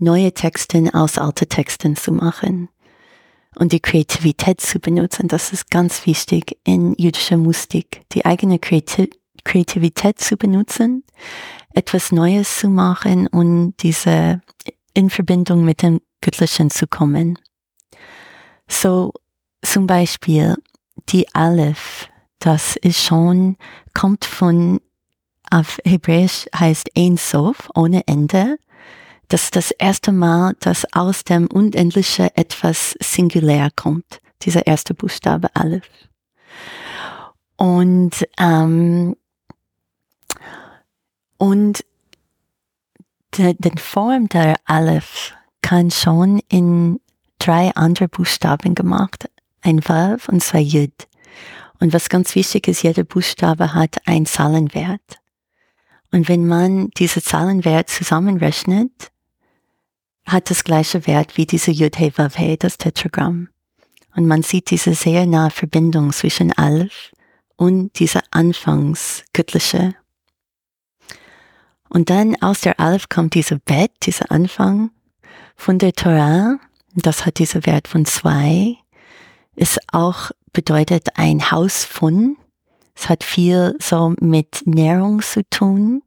neue 0.00 0.32
Texte 0.32 0.90
aus 0.92 1.18
alten 1.18 1.48
Texten 1.48 1.96
zu 1.96 2.12
machen 2.12 2.68
und 3.56 3.72
die 3.72 3.80
Kreativität 3.80 4.60
zu 4.60 4.78
benutzen. 4.78 5.28
Das 5.28 5.52
ist 5.52 5.70
ganz 5.70 6.06
wichtig 6.06 6.58
in 6.64 6.94
jüdischer 6.96 7.36
Mystik, 7.36 8.02
die 8.12 8.24
eigene 8.24 8.58
Kreati 8.58 9.10
Kreativität 9.42 10.20
zu 10.20 10.36
benutzen, 10.36 11.02
etwas 11.72 12.12
Neues 12.12 12.58
zu 12.58 12.68
machen 12.68 13.26
und 13.26 13.74
diese 13.80 14.42
in 14.92 15.08
Verbindung 15.08 15.64
mit 15.64 15.80
dem 15.80 16.02
Göttlichen 16.20 16.68
zu 16.68 16.86
kommen. 16.86 17.38
So 18.68 19.14
zum 19.62 19.86
Beispiel 19.86 20.56
die 21.08 21.34
Aleph, 21.34 22.08
das 22.38 22.76
ist 22.76 23.02
schon, 23.02 23.56
kommt 23.94 24.24
von, 24.24 24.80
auf 25.50 25.78
Hebräisch 25.84 26.46
heißt 26.54 26.90
Ein 26.96 27.16
Sof, 27.16 27.70
ohne 27.74 28.06
Ende. 28.06 28.58
Das 29.30 29.44
ist 29.44 29.54
das 29.54 29.70
erste 29.70 30.10
Mal, 30.10 30.56
dass 30.58 30.92
aus 30.92 31.22
dem 31.22 31.46
Unendlichen 31.46 32.30
etwas 32.34 32.96
singulär 33.00 33.70
kommt. 33.74 34.20
Dieser 34.42 34.66
erste 34.66 34.92
Buchstabe 34.92 35.54
Aleph. 35.54 35.88
Und, 37.56 38.26
ähm, 38.38 39.14
und 41.38 41.84
die, 43.34 43.56
die 43.56 43.78
Form 43.78 44.28
der 44.28 44.56
Aleph 44.64 45.32
kann 45.62 45.92
schon 45.92 46.40
in 46.48 46.98
drei 47.38 47.70
andere 47.76 48.08
Buchstaben 48.08 48.74
gemacht. 48.74 49.30
Ein 49.60 49.80
Vav 49.88 50.28
und 50.28 50.42
zwei 50.42 50.60
Yud. 50.60 51.06
Und 51.78 51.92
was 51.92 52.08
ganz 52.08 52.34
wichtig 52.34 52.66
ist, 52.66 52.82
jeder 52.82 53.04
Buchstabe 53.04 53.74
hat 53.74 54.08
einen 54.08 54.26
Zahlenwert. 54.26 55.20
Und 56.10 56.28
wenn 56.28 56.48
man 56.48 56.90
diese 56.96 57.22
Zahlenwert 57.22 57.90
zusammenrechnet, 57.90 59.12
hat 60.32 60.50
das 60.50 60.64
gleiche 60.64 61.06
Wert 61.06 61.36
wie 61.36 61.46
diese 61.46 61.70
Yud 61.70 61.96
He 61.96 62.12
Vav 62.16 62.36
He, 62.36 62.56
das 62.56 62.78
Tetragramm. 62.78 63.48
Und 64.14 64.26
man 64.26 64.42
sieht 64.42 64.70
diese 64.70 64.94
sehr 64.94 65.26
nahe 65.26 65.50
Verbindung 65.50 66.12
zwischen 66.12 66.52
Aleph 66.52 67.12
und 67.56 67.98
dieser 67.98 68.22
Anfangsgöttliche. 68.30 69.94
Und 71.88 72.10
dann 72.10 72.40
aus 72.40 72.60
der 72.60 72.78
Aleph 72.80 73.08
kommt 73.08 73.34
dieser 73.34 73.58
Bet, 73.58 73.92
dieser 74.04 74.30
Anfang. 74.30 74.90
von 75.56 75.78
der 75.78 75.92
Torah, 75.92 76.58
das 76.94 77.26
hat 77.26 77.38
dieser 77.38 77.66
Wert 77.66 77.86
von 77.86 78.06
zwei, 78.06 78.76
ist 79.56 79.78
auch 79.92 80.30
bedeutet 80.52 81.08
ein 81.16 81.50
Haus 81.50 81.84
von. 81.84 82.36
Es 82.94 83.08
hat 83.08 83.24
viel 83.24 83.76
so 83.80 84.14
mit 84.20 84.62
Nährung 84.64 85.20
zu 85.20 85.42
tun. 85.50 86.02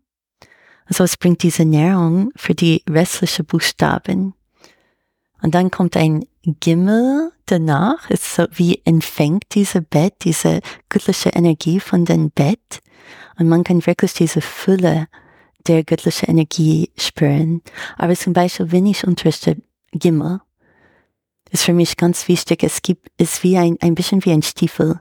Also 0.85 1.03
es 1.03 1.17
bringt 1.17 1.43
diese 1.43 1.65
Nährung 1.65 2.31
für 2.35 2.55
die 2.55 2.83
restlichen 2.89 3.45
Buchstaben. 3.45 4.33
Und 5.41 5.55
dann 5.55 5.71
kommt 5.71 5.97
ein 5.97 6.25
Gimmel 6.43 7.31
danach, 7.45 8.09
ist 8.09 8.35
so 8.35 8.45
wie 8.51 8.81
empfängt 8.85 9.43
diese 9.53 9.81
Bett, 9.81 10.13
diese 10.23 10.61
göttliche 10.89 11.29
Energie 11.29 11.79
von 11.79 12.05
dem 12.05 12.31
Bett. 12.31 12.81
Und 13.37 13.49
man 13.49 13.63
kann 13.63 13.85
wirklich 13.85 14.13
diese 14.13 14.41
Fülle 14.41 15.07
der 15.67 15.83
göttlichen 15.83 16.29
Energie 16.29 16.91
spüren. 16.97 17.61
Aber 17.97 18.15
zum 18.15 18.33
Beispiel, 18.33 18.71
wenn 18.71 18.85
ich 18.85 19.05
unterrichte 19.07 19.61
Gimmel, 19.91 20.41
ist 21.51 21.63
für 21.63 21.73
mich 21.73 21.97
ganz 21.97 22.27
wichtig, 22.27 22.63
es 22.63 22.81
gibt, 22.81 23.09
ist 23.17 23.43
wie 23.43 23.57
ein, 23.57 23.77
ein 23.79 23.95
bisschen 23.95 24.25
wie 24.25 24.31
ein 24.31 24.41
Stiefel 24.41 24.99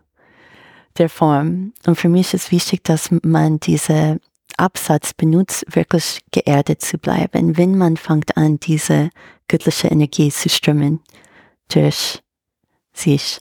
der 0.98 1.08
Form. 1.08 1.72
Und 1.86 1.96
für 1.96 2.08
mich 2.08 2.34
ist 2.34 2.52
wichtig, 2.52 2.84
dass 2.84 3.10
man 3.22 3.58
diese 3.58 4.20
Absatz 4.62 5.12
benutzt, 5.12 5.64
wirklich 5.68 6.20
geerdet 6.30 6.80
zu 6.82 6.96
bleiben, 6.96 7.56
wenn 7.56 7.76
man 7.76 7.96
fängt 7.96 8.36
an, 8.36 8.58
diese 8.60 9.10
göttliche 9.48 9.88
Energie 9.88 10.30
zu 10.30 10.48
strömen 10.48 11.00
durch 11.68 12.20
sich, 12.92 13.38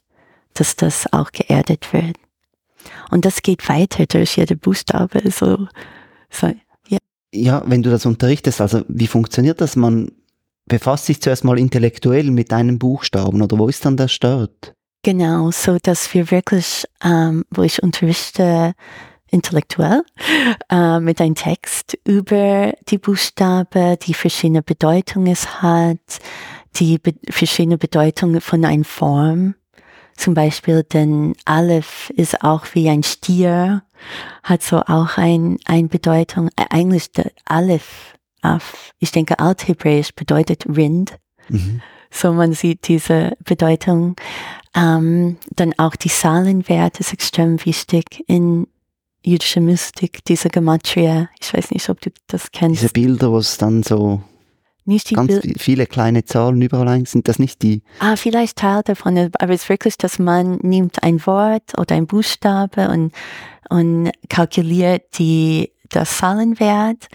dass 0.53 0.75
das 0.75 1.11
auch 1.13 1.31
geerdet 1.31 1.93
wird. 1.93 2.17
Und 3.11 3.25
das 3.25 3.43
geht 3.43 3.69
weiter 3.69 4.05
durch 4.07 4.37
jede 4.37 4.55
Buchstabe, 4.55 5.21
so, 5.29 5.67
so 6.29 6.51
ja. 6.87 6.97
Ja, 7.33 7.63
wenn 7.67 7.83
du 7.83 7.91
das 7.91 8.05
unterrichtest, 8.05 8.59
also 8.59 8.83
wie 8.87 9.07
funktioniert 9.07 9.61
das? 9.61 9.75
Man 9.75 10.11
befasst 10.65 11.05
sich 11.05 11.21
zuerst 11.21 11.43
mal 11.43 11.59
intellektuell 11.59 12.31
mit 12.31 12.51
einem 12.51 12.79
Buchstaben 12.79 13.41
oder 13.41 13.59
wo 13.59 13.67
ist 13.67 13.85
dann 13.85 13.97
der 13.97 14.07
Start? 14.07 14.73
Genau, 15.03 15.51
so 15.51 15.77
dass 15.81 16.13
wir 16.13 16.31
wirklich, 16.31 16.85
ähm, 17.03 17.43
wo 17.49 17.63
ich 17.63 17.81
unterrichte, 17.81 18.73
intellektuell 19.31 20.03
äh, 20.69 20.99
mit 20.99 21.19
einem 21.21 21.35
Text 21.35 21.97
über 22.05 22.73
die 22.89 22.97
Buchstabe, 22.97 23.97
die 24.01 24.13
verschiedene 24.13 24.61
Bedeutungen 24.61 25.31
es 25.31 25.61
hat, 25.61 26.19
die 26.75 26.99
be 26.99 27.13
verschiedene 27.29 27.77
Bedeutungen 27.77 28.41
von 28.41 28.63
einer 28.63 28.83
Form. 28.83 29.55
Zum 30.15 30.33
Beispiel, 30.33 30.83
denn 30.83 31.33
Aleph 31.45 32.11
ist 32.15 32.43
auch 32.43 32.65
wie 32.73 32.89
ein 32.89 33.03
Stier, 33.03 33.83
hat 34.43 34.61
so 34.61 34.81
auch 34.81 35.17
ein, 35.17 35.57
ein 35.65 35.87
Bedeutung. 35.87 36.49
Äh, 36.57 36.65
eigentlich 36.69 37.11
der 37.11 37.31
Aleph 37.45 38.15
auf, 38.41 38.93
ich 38.99 39.11
denke, 39.11 39.39
Althebräisch 39.39 40.13
bedeutet 40.13 40.65
Rind. 40.67 41.17
Mhm. 41.49 41.81
So 42.11 42.33
man 42.33 42.53
sieht 42.53 42.87
diese 42.87 43.37
Bedeutung. 43.45 44.15
Ähm, 44.75 45.37
dann 45.51 45.73
auch 45.77 45.95
die 45.95 46.09
Zahlenwert 46.09 46.99
ist 46.99 47.13
extrem 47.13 47.63
wichtig 47.65 48.23
in 48.27 48.67
jüdischer 49.23 49.61
Mystik, 49.61 50.23
diese 50.25 50.49
Gematria. 50.49 51.29
Ich 51.39 51.53
weiß 51.53 51.71
nicht, 51.71 51.89
ob 51.89 52.01
du 52.01 52.09
das 52.27 52.51
kennst. 52.51 52.81
Diese 52.81 52.93
Bilder, 52.93 53.31
wo 53.31 53.37
es 53.37 53.57
dann 53.57 53.83
so 53.83 54.21
nicht 54.85 55.11
die 55.11 55.15
ganz 55.15 55.41
Bil 55.41 55.53
viele 55.57 55.85
kleine 55.85 56.25
Zahlen 56.25 56.61
überall 56.61 57.05
sind 57.05 57.27
das 57.27 57.39
nicht 57.39 57.61
die? 57.61 57.83
Ah, 57.99 58.15
vielleicht 58.15 58.57
Teil 58.57 58.81
davon, 58.83 59.17
aber 59.17 59.53
es 59.53 59.63
ist 59.63 59.69
wirklich, 59.69 59.97
dass 59.97 60.17
man 60.17 60.57
nimmt 60.63 61.03
ein 61.03 61.25
Wort 61.25 61.77
oder 61.77 61.95
ein 61.95 62.07
Buchstabe 62.07 62.89
und, 62.89 63.13
und 63.69 64.11
kalkuliert 64.27 65.19
die, 65.19 65.71
das 65.89 66.17
Zahlenwert 66.17 67.07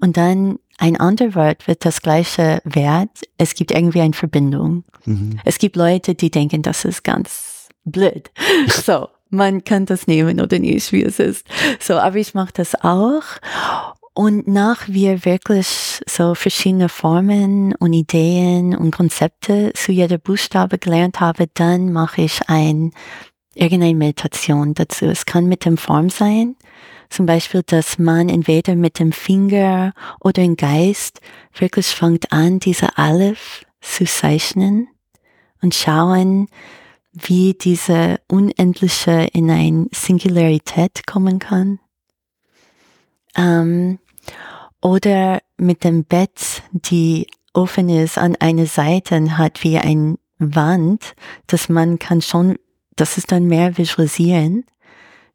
und 0.00 0.16
dann 0.16 0.58
ein 0.78 0.96
anderer 0.96 1.34
Wort 1.34 1.68
wird 1.68 1.84
das 1.84 2.00
gleiche 2.00 2.62
Wert. 2.64 3.10
Es 3.36 3.54
gibt 3.54 3.70
irgendwie 3.70 4.00
eine 4.00 4.14
Verbindung. 4.14 4.84
Mhm. 5.04 5.38
Es 5.44 5.58
gibt 5.58 5.76
Leute, 5.76 6.14
die 6.14 6.30
denken, 6.30 6.62
das 6.62 6.86
ist 6.86 7.04
ganz 7.04 7.68
blöd. 7.84 8.30
so, 8.66 9.08
man 9.30 9.64
kann 9.64 9.86
das 9.86 10.06
nehmen 10.06 10.40
oder 10.40 10.58
nicht, 10.58 10.92
wie 10.92 11.04
es 11.04 11.18
ist. 11.18 11.46
So, 11.78 11.94
aber 11.94 12.16
ich 12.16 12.34
mache 12.34 12.52
das 12.52 12.74
auch. 12.74 13.22
Und 14.12 14.48
nach 14.48 14.88
wir 14.88 15.24
wirklich 15.24 16.02
so 16.06 16.34
verschiedene 16.34 16.88
Formen 16.88 17.74
und 17.76 17.92
Ideen 17.92 18.76
und 18.76 18.90
Konzepte 18.90 19.72
zu 19.74 19.92
jeder 19.92 20.18
Buchstabe 20.18 20.78
gelernt 20.78 21.20
habe, 21.20 21.46
dann 21.54 21.92
mache 21.92 22.22
ich 22.22 22.40
ein, 22.48 22.92
irgendeine 23.54 23.94
Meditation 23.94 24.74
dazu. 24.74 25.06
Es 25.06 25.26
kann 25.26 25.46
mit 25.46 25.64
dem 25.64 25.76
Form 25.76 26.10
sein, 26.10 26.56
zum 27.08 27.26
Beispiel, 27.26 27.62
dass 27.64 27.98
man 27.98 28.28
entweder 28.28 28.76
mit 28.76 28.98
dem 28.98 29.12
Finger 29.12 29.92
oder 30.20 30.42
im 30.42 30.56
Geist 30.56 31.20
wirklich 31.56 31.86
fängt 31.86 32.32
an, 32.32 32.60
diese 32.60 32.98
Aleph 32.98 33.64
zu 33.80 34.04
zeichnen 34.04 34.88
und 35.62 35.74
schauen, 35.74 36.48
wie 37.12 37.54
diese 37.54 38.20
Unendliche 38.28 39.28
in 39.32 39.50
eine 39.50 39.86
Singularität 39.92 41.06
kommen 41.06 41.38
kann. 41.38 41.80
Ähm, 43.36 43.98
oder 44.80 45.40
mit 45.56 45.84
dem 45.84 46.04
Bett, 46.04 46.62
die 46.72 47.26
offen 47.52 47.88
ist 47.88 48.16
an 48.16 48.36
einer 48.36 48.66
Seite 48.66 49.16
und 49.16 49.36
hat 49.38 49.62
wie 49.64 49.78
ein 49.78 50.18
Wand, 50.38 51.14
dass 51.46 51.68
man 51.68 51.98
kann 51.98 52.22
schon, 52.22 52.56
das 52.96 53.18
ist 53.18 53.32
dann 53.32 53.46
mehr 53.46 53.76
visualisieren 53.76 54.64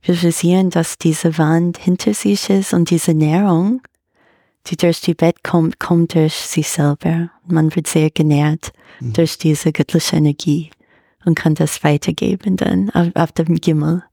visualisieren, 0.08 0.70
dass 0.70 0.98
diese 0.98 1.38
Wand 1.38 1.78
hinter 1.78 2.14
sich 2.14 2.50
ist 2.50 2.74
und 2.74 2.90
diese 2.90 3.14
Nährung, 3.14 3.82
die 4.68 4.78
durch 4.78 5.02
die 5.02 5.14
Bett 5.14 5.44
kommt, 5.44 5.80
kommt 5.80 6.16
durch 6.16 6.34
sich 6.34 6.70
selber. 6.70 7.30
Man 7.48 7.76
wird 7.76 7.88
sehr 7.88 8.10
genährt 8.10 8.72
mhm. 9.00 9.14
durch 9.14 9.38
diese 9.38 9.72
göttliche 9.72 10.16
Energie 10.16 10.72
und 11.26 11.36
kann 11.36 11.56
das 11.56 11.84
weitergeben 11.84 12.58
dann 12.58 12.90
auf, 12.92 13.08
auf 13.16 13.32
dem 13.32 13.56
Gimmel. 13.56 14.04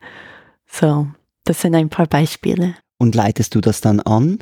So, 0.66 1.08
das 1.44 1.60
sind 1.60 1.74
ein 1.74 1.88
paar 1.88 2.06
Beispiele. 2.06 2.74
Und 2.98 3.14
leitest 3.14 3.54
du 3.54 3.60
das 3.60 3.80
dann 3.80 4.00
an? 4.00 4.38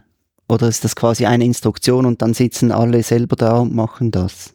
Oder 0.49 0.69
ist 0.69 0.85
das 0.85 0.97
quasi 0.97 1.27
eine 1.27 1.45
Instruktion 1.45 2.07
und 2.07 2.23
dann 2.23 2.35
sitzen 2.35 2.73
alle 2.73 3.03
selber 3.03 3.37
da 3.37 3.59
und 3.59 3.75
machen 3.75 4.11
das? 4.11 4.55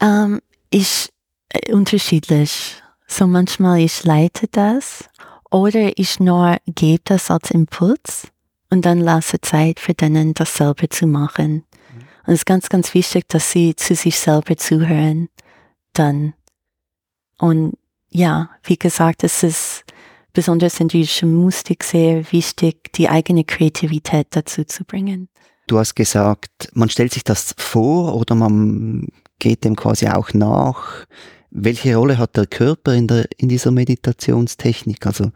Ähm, 0.00 0.40
ich, 0.70 1.10
äh, 1.48 1.72
unterschiedlich. 1.72 2.80
So 3.06 3.26
manchmal 3.26 3.80
ich 3.80 4.04
leite 4.04 4.46
das 4.50 5.04
oder 5.50 5.98
ich 5.98 6.20
nur 6.20 6.56
gebe 6.66 7.02
das 7.04 7.30
als 7.30 7.50
Impuls 7.50 8.28
und 8.70 8.84
dann 8.84 8.98
lasse 8.98 9.40
Zeit 9.40 9.78
für 9.78 9.94
denen, 9.94 10.34
das 10.34 10.56
selber 10.56 10.88
zu 10.88 11.06
machen. 11.06 11.64
Und 12.26 12.32
es 12.32 12.40
ist 12.40 12.46
ganz, 12.46 12.68
ganz 12.68 12.94
wichtig, 12.94 13.28
dass 13.28 13.50
sie 13.52 13.76
zu 13.76 13.94
sich 13.94 14.18
selber 14.18 14.56
zuhören. 14.56 15.28
Dann. 15.92 16.34
Und 17.38 17.74
ja, 18.10 18.50
wie 18.62 18.76
gesagt, 18.76 19.24
es 19.24 19.42
ist 19.42 19.84
besonders 20.32 20.80
in 20.80 20.88
jüdischer 20.88 21.26
Musik 21.26 21.84
sehr 21.84 22.30
wichtig, 22.32 22.92
die 22.92 23.08
eigene 23.08 23.44
Kreativität 23.44 24.28
dazu 24.30 24.64
zu 24.64 24.84
bringen. 24.84 25.28
Du 25.66 25.78
hast 25.78 25.94
gesagt, 25.94 26.70
man 26.74 26.90
stellt 26.90 27.14
sich 27.14 27.24
das 27.24 27.54
vor 27.56 28.14
oder 28.14 28.34
man 28.34 29.08
geht 29.38 29.64
dem 29.64 29.76
quasi 29.76 30.08
auch 30.08 30.34
nach. 30.34 31.06
Welche 31.50 31.96
Rolle 31.96 32.18
hat 32.18 32.36
der 32.36 32.46
Körper 32.46 32.92
in, 32.92 33.06
der, 33.06 33.26
in 33.38 33.48
dieser 33.48 33.70
Meditationstechnik? 33.70 35.06
Also 35.06 35.30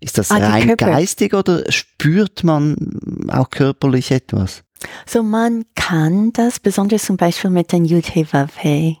ist 0.00 0.18
das 0.18 0.30
ah, 0.30 0.36
rein 0.36 0.68
Körper. 0.68 0.86
geistig 0.86 1.34
oder 1.34 1.70
spürt 1.70 2.44
man 2.44 3.28
auch 3.28 3.50
körperlich 3.50 4.10
etwas? 4.10 4.62
So 5.06 5.22
man 5.22 5.64
kann 5.74 6.32
das, 6.32 6.58
besonders 6.58 7.04
zum 7.04 7.16
Beispiel 7.16 7.50
mit 7.50 7.72
den 7.72 7.84
Yudhevavhe. 7.84 8.96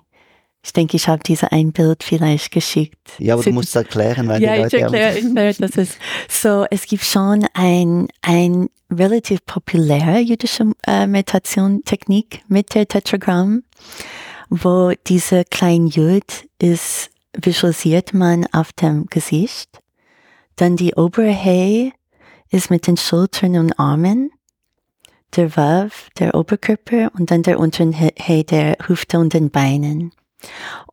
Ich 0.62 0.72
denke, 0.74 0.96
ich 0.96 1.08
habe 1.08 1.22
diese 1.24 1.52
ein 1.52 1.72
Bild 1.72 2.02
vielleicht 2.02 2.50
geschickt. 2.52 3.12
Ja, 3.18 3.34
aber 3.34 3.42
du 3.42 3.52
musst 3.52 3.70
es 3.70 3.76
erklären, 3.76 4.28
weil 4.28 4.42
ja, 4.42 4.54
die 4.54 4.62
Leute 4.62 4.76
ich 4.76 4.82
erkläre, 4.82 5.18
ich 5.18 5.24
erkläre, 5.24 5.54
das 5.54 5.76
ist 5.76 5.98
so. 6.28 6.66
Es 6.70 6.86
gibt 6.86 7.04
schon 7.04 7.46
ein 7.54 8.08
ein 8.20 8.68
relativ 8.90 9.44
populäre 9.46 10.18
jüdische 10.18 10.72
äh, 10.86 11.06
Meditationstechnik 11.06 12.42
mit 12.48 12.74
der 12.74 12.86
Tetragramm 12.86 13.62
wo 14.50 14.92
diese 15.06 15.44
kleine 15.44 15.86
Jud 15.86 16.48
ist, 16.60 17.10
visualisiert 17.32 18.12
man 18.12 18.46
auf 18.52 18.72
dem 18.72 19.06
Gesicht. 19.06 19.70
Dann 20.56 20.76
die 20.76 20.94
obere 20.94 21.30
Hey 21.30 21.92
ist 22.50 22.68
mit 22.68 22.86
den 22.86 22.96
Schultern 22.96 23.56
und 23.56 23.78
Armen. 23.78 24.32
Der 25.36 25.56
Wav, 25.56 26.08
der 26.18 26.34
Oberkörper 26.34 27.12
und 27.14 27.30
dann 27.30 27.44
der 27.44 27.60
unteren 27.60 27.92
Hey, 27.92 28.42
der 28.42 28.76
Hüfte 28.84 29.20
und 29.20 29.32
den 29.32 29.50
Beinen. 29.50 30.12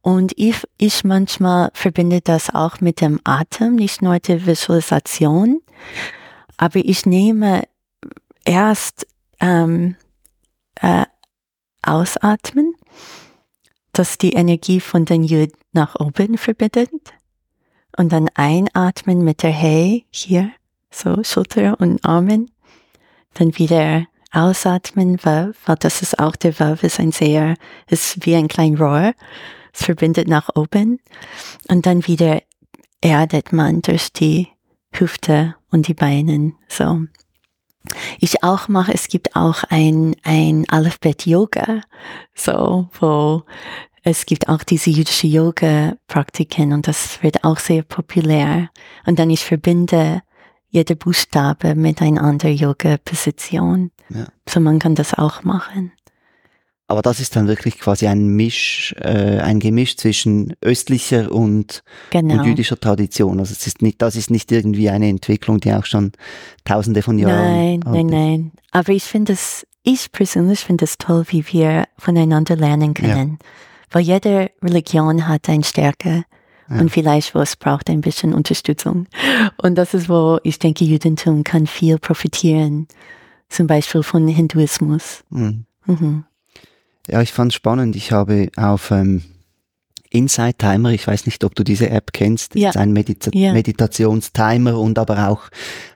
Und 0.01 0.33
ich, 0.35 0.63
ich 0.77 1.03
manchmal 1.03 1.71
verbinde 1.73 2.21
das 2.21 2.53
auch 2.53 2.81
mit 2.81 3.01
dem 3.01 3.19
Atem, 3.23 3.75
nicht 3.75 4.01
nur 4.01 4.19
der 4.19 4.45
Visualisation, 4.45 5.61
aber 6.57 6.79
ich 6.79 7.05
nehme 7.05 7.63
erst 8.45 9.07
ähm, 9.39 9.95
äh, 10.81 11.05
ausatmen 11.81 12.73
das 13.97 14.17
die 14.17 14.33
Energie 14.33 14.79
von 14.79 15.05
den 15.05 15.23
Jud 15.23 15.51
nach 15.73 15.95
oben 15.99 16.37
verbindet. 16.37 16.91
Und 17.97 18.11
dann 18.11 18.29
einatmen 18.35 19.23
mit 19.23 19.41
der 19.41 19.51
Hey 19.51 20.05
hier, 20.11 20.51
so 20.91 21.23
Schulter 21.23 21.79
und 21.79 22.05
Armen. 22.05 22.51
Dann 23.33 23.57
wieder 23.57 24.05
ausatmen, 24.37 25.17
weil 25.23 25.53
das 25.79 26.01
ist 26.01 26.19
auch 26.19 26.35
der 26.35 26.57
Verb, 26.59 26.83
ist 26.83 26.99
ein 26.99 27.11
sehr, 27.11 27.55
ist 27.89 28.25
wie 28.25 28.35
ein 28.35 28.47
kleines 28.47 28.79
Rohr. 28.79 29.13
Es 29.73 29.83
verbindet 29.83 30.27
nach 30.27 30.49
oben. 30.55 30.99
Und 31.67 31.85
dann 31.85 32.07
wieder 32.07 32.41
erdet 33.01 33.51
man 33.53 33.81
durch 33.81 34.11
die 34.13 34.47
Hüfte 34.91 35.55
und 35.71 35.87
die 35.87 35.93
Beine, 35.93 36.53
so. 36.67 37.01
Ich 38.19 38.43
auch 38.43 38.67
mache, 38.67 38.93
es 38.93 39.07
gibt 39.07 39.35
auch 39.35 39.63
ein, 39.69 40.15
ein 40.23 40.65
Alphabet-Yoga, 40.67 41.81
so, 42.35 42.89
wo 42.99 43.43
es 44.03 44.25
gibt 44.25 44.47
auch 44.47 44.63
diese 44.63 44.89
jüdische 44.89 45.27
Yoga-Praktiken 45.27 46.73
und 46.73 46.87
das 46.87 47.21
wird 47.23 47.43
auch 47.43 47.59
sehr 47.59 47.83
populär. 47.83 48.69
Und 49.05 49.19
dann 49.19 49.29
ich 49.29 49.43
verbinde 49.43 50.21
jede 50.77 50.95
Buchstabe 50.95 51.75
mit 51.75 52.01
einer 52.01 52.21
anderen 52.21 52.55
Yoga-Position. 52.55 53.91
Ja. 54.09 54.27
So 54.47 54.59
man 54.59 54.79
kann 54.79 54.95
das 54.95 55.13
auch 55.13 55.43
machen. 55.43 55.91
Aber 56.89 57.01
das 57.01 57.19
ist 57.19 57.35
dann 57.35 57.47
wirklich 57.47 57.79
quasi 57.79 58.07
ein 58.07 58.27
Misch, 58.27 58.95
äh, 58.99 59.39
ein 59.39 59.59
Gemisch 59.59 59.97
zwischen 59.97 60.53
östlicher 60.61 61.31
und, 61.31 61.83
genau. 62.11 62.35
und, 62.35 62.45
jüdischer 62.45 62.79
Tradition. 62.79 63.39
Also 63.39 63.51
es 63.51 63.67
ist 63.67 63.81
nicht, 63.81 64.01
das 64.01 64.15
ist 64.15 64.29
nicht 64.29 64.51
irgendwie 64.51 64.89
eine 64.89 65.09
Entwicklung, 65.09 65.59
die 65.59 65.73
auch 65.73 65.83
schon 65.83 66.13
tausende 66.63 67.01
von 67.01 67.19
Jahren. 67.19 67.35
Nein, 67.35 67.79
nein, 67.83 68.05
nein. 68.05 68.51
Aber 68.71 68.93
ich 68.93 69.03
finde 69.03 69.33
es, 69.33 69.67
ich 69.83 70.13
persönlich 70.13 70.61
finde 70.61 70.85
es 70.85 70.97
toll, 70.97 71.25
wie 71.27 71.45
wir 71.51 71.85
voneinander 71.97 72.55
lernen 72.55 72.93
können. 72.93 73.37
Ja. 73.41 73.47
Weil 73.91 74.01
jede 74.03 74.51
Religion 74.63 75.27
hat 75.27 75.49
eine 75.49 75.63
Stärke. 75.63 76.23
Ja. 76.69 76.79
Und 76.79 76.89
vielleicht, 76.89 77.33
wo 77.33 77.39
es 77.39 77.55
braucht, 77.55 77.89
ein 77.89 78.01
bisschen 78.01 78.33
Unterstützung. 78.33 79.07
Und 79.57 79.75
das 79.75 79.93
ist, 79.93 80.09
wo 80.09 80.39
ich 80.43 80.59
denke, 80.59 80.85
Judentum 80.85 81.43
kann 81.43 81.67
viel 81.67 81.97
profitieren. 81.97 82.87
Zum 83.49 83.67
Beispiel 83.67 84.03
von 84.03 84.27
Hinduismus. 84.27 85.23
Mhm. 85.29 85.65
Mhm. 85.85 86.25
Ja, 87.07 87.21
ich 87.21 87.31
fand 87.31 87.53
spannend. 87.53 87.95
Ich 87.95 88.11
habe 88.11 88.49
auf 88.57 88.91
ähm, 88.91 89.23
Inside 90.09 90.55
Timer, 90.55 90.91
ich 90.91 91.05
weiß 91.05 91.25
nicht, 91.25 91.43
ob 91.43 91.55
du 91.55 91.63
diese 91.63 91.89
App 91.89 92.13
kennst, 92.13 92.55
ja. 92.55 92.69
ist 92.69 92.77
ein 92.77 92.93
Medita 92.93 93.31
ja. 93.33 93.53
Meditationstimer 93.53 94.79
und 94.79 94.97
aber 94.99 95.29
auch 95.29 95.43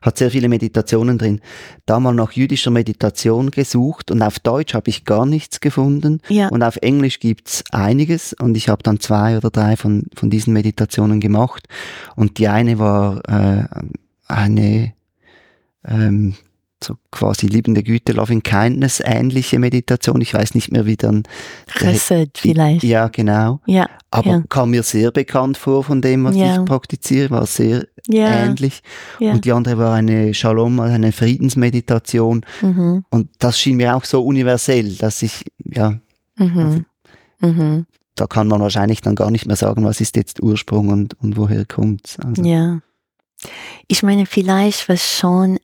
hat 0.01 0.17
sehr 0.17 0.31
viele 0.31 0.49
Meditationen 0.49 1.17
drin. 1.17 1.41
Da 1.85 1.99
mal 1.99 2.13
nach 2.13 2.31
jüdischer 2.31 2.71
Meditation 2.71 3.51
gesucht 3.51 4.11
und 4.11 4.21
auf 4.21 4.39
Deutsch 4.39 4.73
habe 4.73 4.89
ich 4.89 5.05
gar 5.05 5.25
nichts 5.25 5.59
gefunden 5.59 6.21
ja. 6.27 6.49
und 6.49 6.63
auf 6.63 6.77
Englisch 6.77 7.19
gibt's 7.19 7.63
einiges 7.71 8.33
und 8.33 8.55
ich 8.57 8.69
habe 8.69 8.83
dann 8.83 8.99
zwei 8.99 9.37
oder 9.37 9.49
drei 9.49 9.77
von, 9.77 10.05
von 10.15 10.29
diesen 10.29 10.53
Meditationen 10.53 11.19
gemacht 11.19 11.67
und 12.15 12.37
die 12.37 12.47
eine 12.47 12.79
war 12.79 13.21
äh, 13.27 13.65
eine 14.27 14.93
ähm, 15.85 16.35
so 16.83 16.95
quasi 17.11 17.47
liebende 17.47 17.83
Güte, 17.83 18.13
Loving 18.13 18.43
Kindness, 18.43 19.01
ähnliche 19.03 19.59
Meditation. 19.59 20.21
Ich 20.21 20.33
weiß 20.33 20.55
nicht 20.55 20.71
mehr, 20.71 20.85
wie 20.85 20.97
dann. 20.97 21.23
Chesed 21.67 22.37
vielleicht. 22.37 22.83
Ja, 22.83 23.07
genau. 23.07 23.59
Ja. 23.65 23.89
Aber 24.09 24.29
ja. 24.29 24.43
kam 24.49 24.71
mir 24.71 24.83
sehr 24.83 25.11
bekannt 25.11 25.57
vor 25.57 25.83
von 25.83 26.01
dem, 26.01 26.25
was 26.25 26.35
ja. 26.35 26.59
ich 26.59 26.65
praktiziere, 26.65 27.29
war 27.29 27.45
sehr 27.45 27.87
ja. 28.07 28.45
ähnlich. 28.45 28.81
Und 29.19 29.45
die 29.45 29.51
andere 29.51 29.77
war 29.77 29.93
eine 29.95 30.33
Shalom, 30.33 30.79
also 30.79 30.93
eine 30.93 31.11
Friedensmeditation. 31.11 32.45
Mhm. 32.61 33.05
Und 33.09 33.29
das 33.39 33.59
schien 33.59 33.77
mir 33.77 33.95
auch 33.95 34.03
so 34.03 34.23
universell, 34.23 34.93
dass 34.95 35.21
ich, 35.21 35.45
ja, 35.63 35.99
mhm. 36.35 36.83
Also, 37.39 37.53
mhm. 37.53 37.85
da 38.15 38.27
kann 38.27 38.47
man 38.47 38.61
wahrscheinlich 38.61 39.01
dann 39.01 39.15
gar 39.15 39.31
nicht 39.31 39.45
mehr 39.45 39.55
sagen, 39.55 39.85
was 39.85 40.01
ist 40.01 40.15
jetzt 40.17 40.41
Ursprung 40.41 40.89
und, 40.89 41.13
und 41.21 41.37
woher 41.37 41.65
kommt's. 41.65 42.19
Also. 42.19 42.43
Ja. 42.43 42.81
Ich 43.87 44.03
meine, 44.03 44.25
vielleicht 44.25 44.89
was 44.89 45.17
schon 45.17 45.57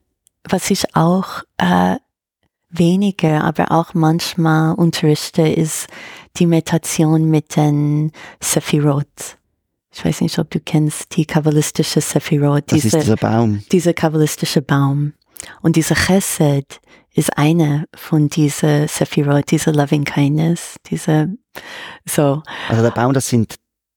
was 0.44 0.70
ich 0.70 0.94
auch 0.94 1.42
äh, 1.58 1.96
weniger, 2.70 3.44
aber 3.44 3.72
auch 3.72 3.94
manchmal 3.94 4.74
unterrichte, 4.74 5.42
ist 5.42 5.86
die 6.36 6.46
Meditation 6.46 7.30
mit 7.30 7.56
den 7.56 8.12
Sephirot. 8.40 9.38
Ich 9.92 10.04
weiß 10.04 10.20
nicht, 10.20 10.38
ob 10.38 10.50
du 10.50 10.60
kennst 10.60 11.16
die 11.16 11.24
kabbalistische 11.24 12.00
Sephirot. 12.00 12.64
Das 12.70 12.82
diese, 12.82 12.98
ist 12.98 13.04
dieser 13.04 13.16
Baum. 13.16 13.62
Dieser 13.72 13.94
kabbalistische 13.94 14.62
Baum. 14.62 15.14
Und 15.62 15.76
dieser 15.76 15.94
Chesed 15.94 16.80
ist 17.14 17.36
eine 17.36 17.86
von 17.94 18.28
dieser 18.28 18.86
Sephirot, 18.86 19.50
dieser 19.50 19.72
Loving 19.72 20.04
Kindness, 20.04 20.76
diese, 20.86 21.36
so. 22.04 22.42
Also 22.68 22.82
der 22.82 22.90
Baum, 22.90 23.12
das 23.12 23.28
sind 23.28 23.56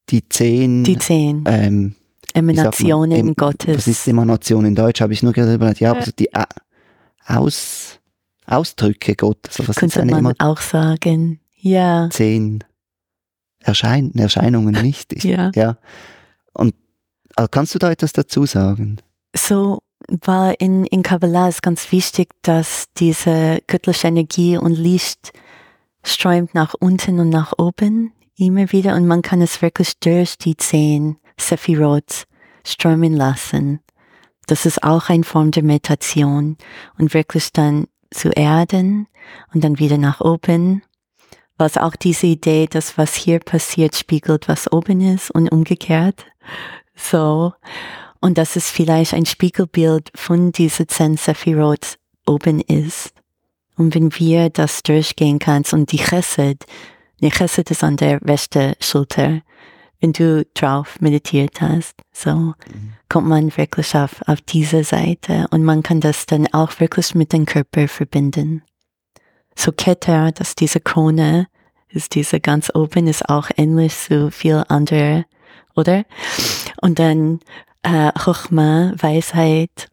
die 0.10 0.28
zehn. 0.28 0.84
Die 0.84 0.98
zehn. 0.98 1.44
Ähm, 1.48 1.96
Emanationen 2.34 3.26
man, 3.26 3.36
Gottes. 3.36 3.78
Was 3.78 3.88
ist 3.88 4.08
Emanation 4.08 4.66
in 4.66 4.76
Deutsch? 4.76 5.02
Habe 5.02 5.14
ich 5.14 5.24
nur 5.24 5.34
gerade 5.34 5.54
überlegt. 5.54 5.80
Ja, 5.80 5.94
also 5.94 6.12
die 6.12 6.30
Aus, 7.26 8.00
Ausdrücke 8.46 9.16
Gottes. 9.16 9.60
Also 9.60 9.70
was 9.70 9.76
Könnte 9.76 10.00
man 10.06 10.20
Eman 10.20 10.40
auch 10.40 10.60
sagen. 10.60 11.40
Ja. 11.56 12.10
Zehn 12.12 12.64
Erschein 13.60 14.12
Erscheinungen 14.16 14.82
nicht. 14.82 15.14
Ich, 15.18 15.24
ja. 15.24 15.52
ja. 15.56 15.78
Und 16.54 16.74
also 17.36 17.48
kannst 17.50 17.76
du 17.76 17.80
da 17.80 17.92
etwas 17.92 18.14
dazu 18.14 18.46
sagen? 18.46 18.98
So, 19.36 19.80
weil 20.08 20.56
in, 20.60 20.86
in 20.86 21.04
Kabbalah 21.04 21.48
ist 21.48 21.62
ganz 21.62 21.92
wichtig, 21.92 22.30
dass 22.42 22.86
diese 22.98 23.60
göttliche 23.68 24.08
Energie 24.08 24.58
und 24.58 24.74
Licht 24.74 25.32
strömt 26.04 26.56
nach 26.56 26.74
unten 26.80 27.20
und 27.20 27.30
nach 27.30 27.54
oben 27.58 28.14
immer 28.38 28.72
wieder 28.72 28.96
und 28.96 29.08
man 29.08 29.22
kann 29.22 29.42
es 29.42 29.62
wirklich 29.62 30.00
durch 30.00 30.38
die 30.38 30.58
zehn 30.58 31.18
Sephirot 31.42 32.26
strömen 32.66 33.14
lassen. 33.14 33.80
Das 34.48 34.66
ist 34.66 34.84
auch 34.84 35.10
eine 35.10 35.24
Form 35.24 35.52
der 35.52 35.64
Meditation 35.64 36.58
und 36.98 37.14
wirklich 37.14 37.52
dann 37.54 37.88
zu 38.12 38.30
erden 38.30 39.08
und 39.54 39.64
dann 39.64 39.80
wieder 39.80 39.98
nach 39.98 40.22
oben. 40.22 40.84
Was 41.58 41.78
auch 41.78 41.96
diese 41.96 42.28
Idee, 42.28 42.68
dass 42.68 42.98
was 42.98 43.16
hier 43.16 43.40
passiert, 43.40 43.96
spiegelt, 43.96 44.48
was 44.48 44.72
oben 44.72 45.02
ist 45.02 45.32
und 45.32 45.52
umgekehrt. 45.52 46.26
So. 46.96 47.54
Und 48.20 48.38
dass 48.38 48.56
es 48.56 48.70
vielleicht 48.70 49.14
ein 49.14 49.26
Spiegelbild 49.26 50.12
von 50.16 50.52
dieser 50.52 50.88
zehn 50.88 51.18
Sephirot 51.18 51.98
oben 52.26 52.60
ist. 52.62 53.14
Und 53.78 53.96
wenn 53.96 54.14
wir 54.20 54.50
das 54.50 54.84
durchgehen 54.84 55.40
kannst 55.40 55.74
und 55.74 55.92
die 55.92 55.98
Chesed, 55.98 56.66
die 57.20 57.30
Chesed 57.30 57.72
ist 57.72 57.84
an 57.84 57.98
der 57.98 58.22
rechten 58.22 58.74
Schulter, 58.80 59.42
wenn 60.02 60.14
du 60.14 60.46
drauf 60.54 61.00
meditiert 61.00 61.62
hast. 61.62 62.02
So 62.12 62.54
kommt 63.08 63.28
man 63.28 63.56
wirklich 63.56 63.96
auf, 63.96 64.22
auf 64.28 64.42
diese 64.42 64.84
Seite 64.84 65.48
und 65.52 65.64
man 65.64 65.84
kann 65.84 66.02
das 66.02 66.26
dann 66.26 66.48
auch 66.54 66.80
wirklich 66.80 67.16
mit 67.16 67.32
dem 67.32 67.46
Körper 67.46 67.88
verbinden. 67.88 68.64
So 69.56 69.72
Keter, 69.72 70.32
dass 70.32 70.56
diese 70.56 70.80
Krone 70.80 71.48
ist 71.90 72.16
diese 72.16 72.40
ganz 72.40 72.72
oben, 72.74 73.08
ist 73.08 73.30
auch 73.30 73.50
ähnlich 73.58 73.96
zu 73.96 74.32
viel 74.32 74.64
andere, 74.70 75.26
oder? 75.76 76.04
Und 76.82 77.00
dann 77.00 77.40
äh, 77.84 78.12
Chochma, 78.14 78.94
Weisheit, 78.98 79.91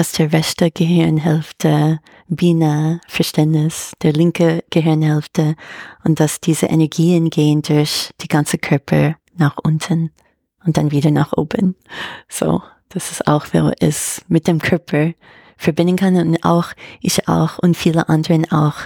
dass 0.00 0.12
der 0.12 0.32
rechte 0.32 0.70
Gehirnhälfte 0.70 2.00
Bina, 2.26 3.02
Verständnis, 3.06 3.92
der 4.00 4.14
linke 4.14 4.64
Gehirnhälfte 4.70 5.56
und 6.04 6.20
dass 6.20 6.40
diese 6.40 6.64
Energien 6.64 7.28
gehen 7.28 7.60
durch 7.60 8.08
die 8.22 8.28
ganze 8.28 8.56
Körper 8.56 9.16
nach 9.36 9.58
unten 9.62 10.10
und 10.64 10.78
dann 10.78 10.90
wieder 10.90 11.10
nach 11.10 11.34
oben. 11.34 11.76
So, 12.30 12.62
das 12.88 13.10
ist 13.10 13.26
auch, 13.26 13.48
wer 13.52 13.74
es 13.80 14.24
mit 14.26 14.46
dem 14.46 14.58
Körper 14.58 15.12
verbinden 15.58 15.96
kann 15.96 16.16
und 16.16 16.44
auch 16.44 16.68
ich 17.02 17.28
auch 17.28 17.58
und 17.58 17.76
viele 17.76 18.08
anderen 18.08 18.50
auch 18.50 18.76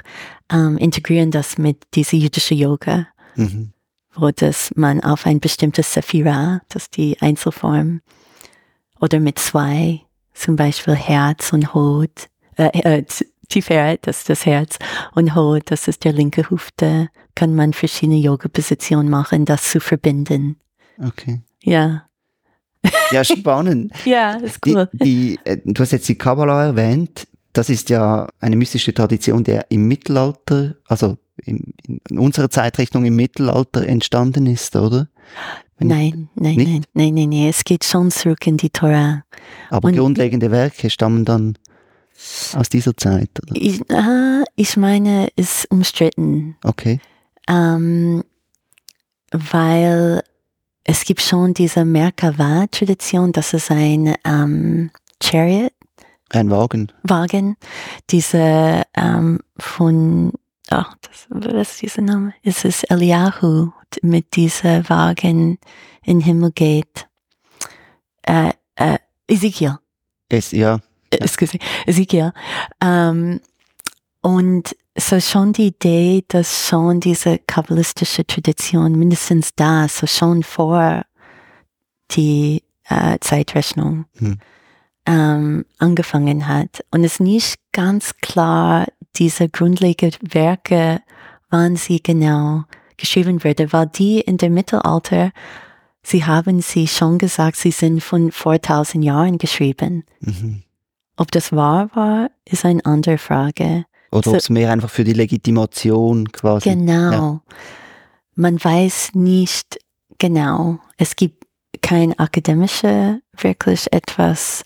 ähm, 0.51 0.77
integrieren 0.79 1.31
das 1.31 1.59
mit 1.59 1.81
dieser 1.95 2.17
jüdische 2.17 2.57
Yoga, 2.57 3.07
mhm. 3.37 3.73
wo 4.17 4.33
das 4.33 4.73
man 4.75 5.01
auf 5.01 5.27
ein 5.27 5.39
bestimmtes 5.39 5.93
Sephira, 5.93 6.63
das 6.71 6.83
ist 6.83 6.97
die 6.97 7.17
Einzelform, 7.21 8.01
oder 8.99 9.21
mit 9.21 9.39
zwei, 9.39 10.04
zum 10.35 10.57
Beispiel 10.57 10.95
Herz 10.95 11.53
und 11.53 11.75
Hut, 11.75 12.29
äh, 12.57 12.99
äh, 12.99 13.05
Tiferet, 13.49 14.07
das 14.07 14.19
ist 14.19 14.31
das 14.31 14.47
Herz, 14.47 14.79
und 15.15 15.35
Ho, 15.35 15.59
das 15.65 15.89
ist 15.89 16.05
der 16.05 16.13
linke 16.13 16.51
Hüfte, 16.51 17.09
kann 17.35 17.55
man 17.55 17.73
verschiedene 17.73 18.19
Yoga-Positionen 18.19 19.09
machen, 19.09 19.45
das 19.45 19.71
zu 19.71 19.81
verbinden. 19.81 20.57
Okay. 20.99 21.41
Ja. 21.63 22.07
Ja, 23.11 23.25
spannend. 23.25 23.93
ja, 24.05 24.35
ist 24.35 24.59
cool. 24.67 24.89
Die, 24.93 25.05
die, 25.05 25.39
äh, 25.45 25.59
du 25.65 25.81
hast 25.83 25.93
jetzt 25.93 26.09
die 26.09 26.19
Kabbalah 26.19 26.67
erwähnt. 26.67 27.27
Das 27.53 27.71
ist 27.71 27.89
ja 27.91 28.29
eine 28.41 28.57
mystische 28.57 28.93
Tradition, 28.93 29.45
der 29.45 29.71
im 29.71 29.87
Mittelalter, 29.87 30.75
also 30.87 31.17
in, 31.43 31.75
in 32.09 32.19
unserer 32.19 32.51
Zeitrechnung 32.51 33.05
im 33.05 33.17
Mittelalter 33.17 33.87
entstanden 33.87 34.47
ist, 34.47 34.77
oder? 34.77 35.09
nein, 35.79 36.29
nein, 36.35 36.57
nicht? 36.57 36.69
nein, 36.69 36.85
nein, 36.95 37.15
nein, 37.15 37.29
nein. 37.29 37.49
Es 37.49 37.65
geht 37.65 37.85
schon 37.85 38.11
zurück 38.11 38.47
in 38.47 38.57
die 38.57 38.71
Torah. 38.71 39.25
Aber 39.71 39.89
Und 39.89 39.97
grundlegende 39.97 40.51
Werke 40.51 40.91
stammen 40.91 41.25
dann 41.25 41.59
aus 42.55 42.69
dieser 42.69 42.97
Zeit? 42.97 43.31
Oder? 43.43 43.61
Ich, 43.61 43.81
äh, 43.91 44.45
ich 44.57 44.77
meine, 44.77 45.29
ist 45.37 45.71
umstritten. 45.71 46.57
Okay. 46.63 47.01
Ähm, 47.49 48.23
weil 49.31 50.23
es 50.85 51.05
gibt 51.05 51.21
schon 51.21 51.55
diese 51.55 51.85
Merkava-Tradition, 51.85 53.33
das 53.33 53.53
ist 53.55 53.71
ein 53.71 54.15
ähm, 54.25 54.91
Chariot 55.23 55.73
Ein 56.31 56.51
Wagen. 56.51 56.93
Wagen, 57.03 57.57
diese 58.11 58.83
ähm, 58.97 59.41
von, 59.59 60.33
ach, 60.71 60.95
das, 61.03 61.27
was 61.29 61.73
ist 61.73 61.83
dieser 61.83 62.03
Name? 62.03 62.35
Es 62.43 62.65
ist 62.65 62.91
Eliyahu 62.91 63.71
mit 64.03 64.35
dieser 64.37 64.89
Wagen 64.89 65.59
in 66.03 66.19
den 66.19 66.21
Himmel 66.21 66.53
geht. 66.53 67.09
Äh, 68.23 68.53
äh, 68.77 68.99
Ezekiel. 69.27 69.79
Es, 70.29 70.53
ja. 70.53 70.81
Äh, 71.11 71.17
excuse, 71.17 71.59
Ezekiel. 71.87 72.33
Ähm, 72.81 73.41
und 74.21 74.75
so 74.97 75.21
schon 75.21 75.53
die 75.53 75.69
Idee, 75.69 76.25
dass 76.29 76.69
schon 76.69 77.01
diese 77.01 77.39
kabbalistische 77.39 78.27
Tradition 78.27 78.99
mindestens 78.99 79.55
da, 79.55 79.89
so 79.89 80.07
schon 80.07 80.43
vor 80.43 81.05
die 82.13 82.63
äh, 82.89 83.19
Zeitrechnung 83.21 84.07
hm. 84.17 84.39
ähm, 85.07 85.65
angefangen 85.79 86.47
hat. 86.47 86.85
Und 86.91 87.05
es 87.05 87.15
ist 87.15 87.21
nicht 87.21 87.57
ganz 87.73 88.17
klar, 88.19 88.87
diese 89.17 89.49
grundlegenden 89.49 90.35
Werke, 90.35 91.01
wann 91.51 91.77
sie 91.77 92.03
genau 92.03 92.65
geschrieben 92.97 93.43
wurde, 93.45 93.73
weil 93.73 93.87
die 93.87 94.21
in 94.21 94.39
dem 94.39 94.55
Mittelalter, 94.55 95.31
sie 96.03 96.25
haben 96.25 96.61
sie 96.61 96.87
schon 96.87 97.19
gesagt, 97.19 97.57
sie 97.57 97.71
sind 97.71 98.03
von 98.03 98.33
vor 98.33 98.61
tausend 98.61 99.05
Jahren 99.05 99.39
geschrieben. 99.39 100.05
Mhm. 100.21 100.63
Ob 101.17 101.31
das 101.31 101.53
wahr 101.53 101.91
war, 101.95 102.31
ist 102.45 102.65
eine 102.65 102.85
andere 102.85 103.19
Frage. 103.19 103.85
Oder 104.11 104.25
so, 104.25 104.31
ob 104.31 104.37
es 104.37 104.51
mehr 104.51 104.71
einfach 104.71 104.91
für 104.91 105.05
die 105.05 105.13
Legitimation 105.13 106.31
quasi. 106.31 106.71
Genau. 106.71 107.11
Ja. 107.13 107.41
Man 108.37 108.63
weiß 108.63 109.11
nicht 109.15 109.79
genau. 110.19 110.79
Es 110.97 111.17
gibt 111.17 111.45
kein 111.83 112.19
akademische 112.19 113.21
wirklich 113.37 113.93
etwas, 113.93 114.65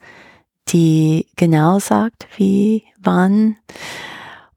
die 0.69 1.27
genau 1.37 1.79
sagt, 1.79 2.27
wie, 2.37 2.85
wann. 3.01 3.57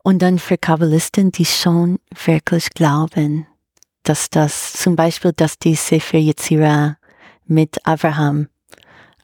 Und 0.03 0.21
dann 0.21 0.39
für 0.39 0.57
Kabbalisten, 0.57 1.31
die 1.31 1.45
schon 1.45 1.99
wirklich 2.25 2.71
glauben, 2.71 3.45
dass 4.03 4.29
das 4.29 4.73
zum 4.73 4.95
Beispiel, 4.95 5.31
dass 5.33 5.59
die 5.59 5.75
Sefer 5.75 6.17
Yetzirah 6.17 6.97
mit 7.45 7.85
Abraham 7.85 8.47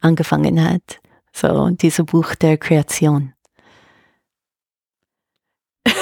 angefangen 0.02 0.64
hat. 0.64 1.00
So, 1.34 1.70
dieses 1.72 2.06
Buch 2.06 2.36
der 2.36 2.58
Kreation. 2.58 3.34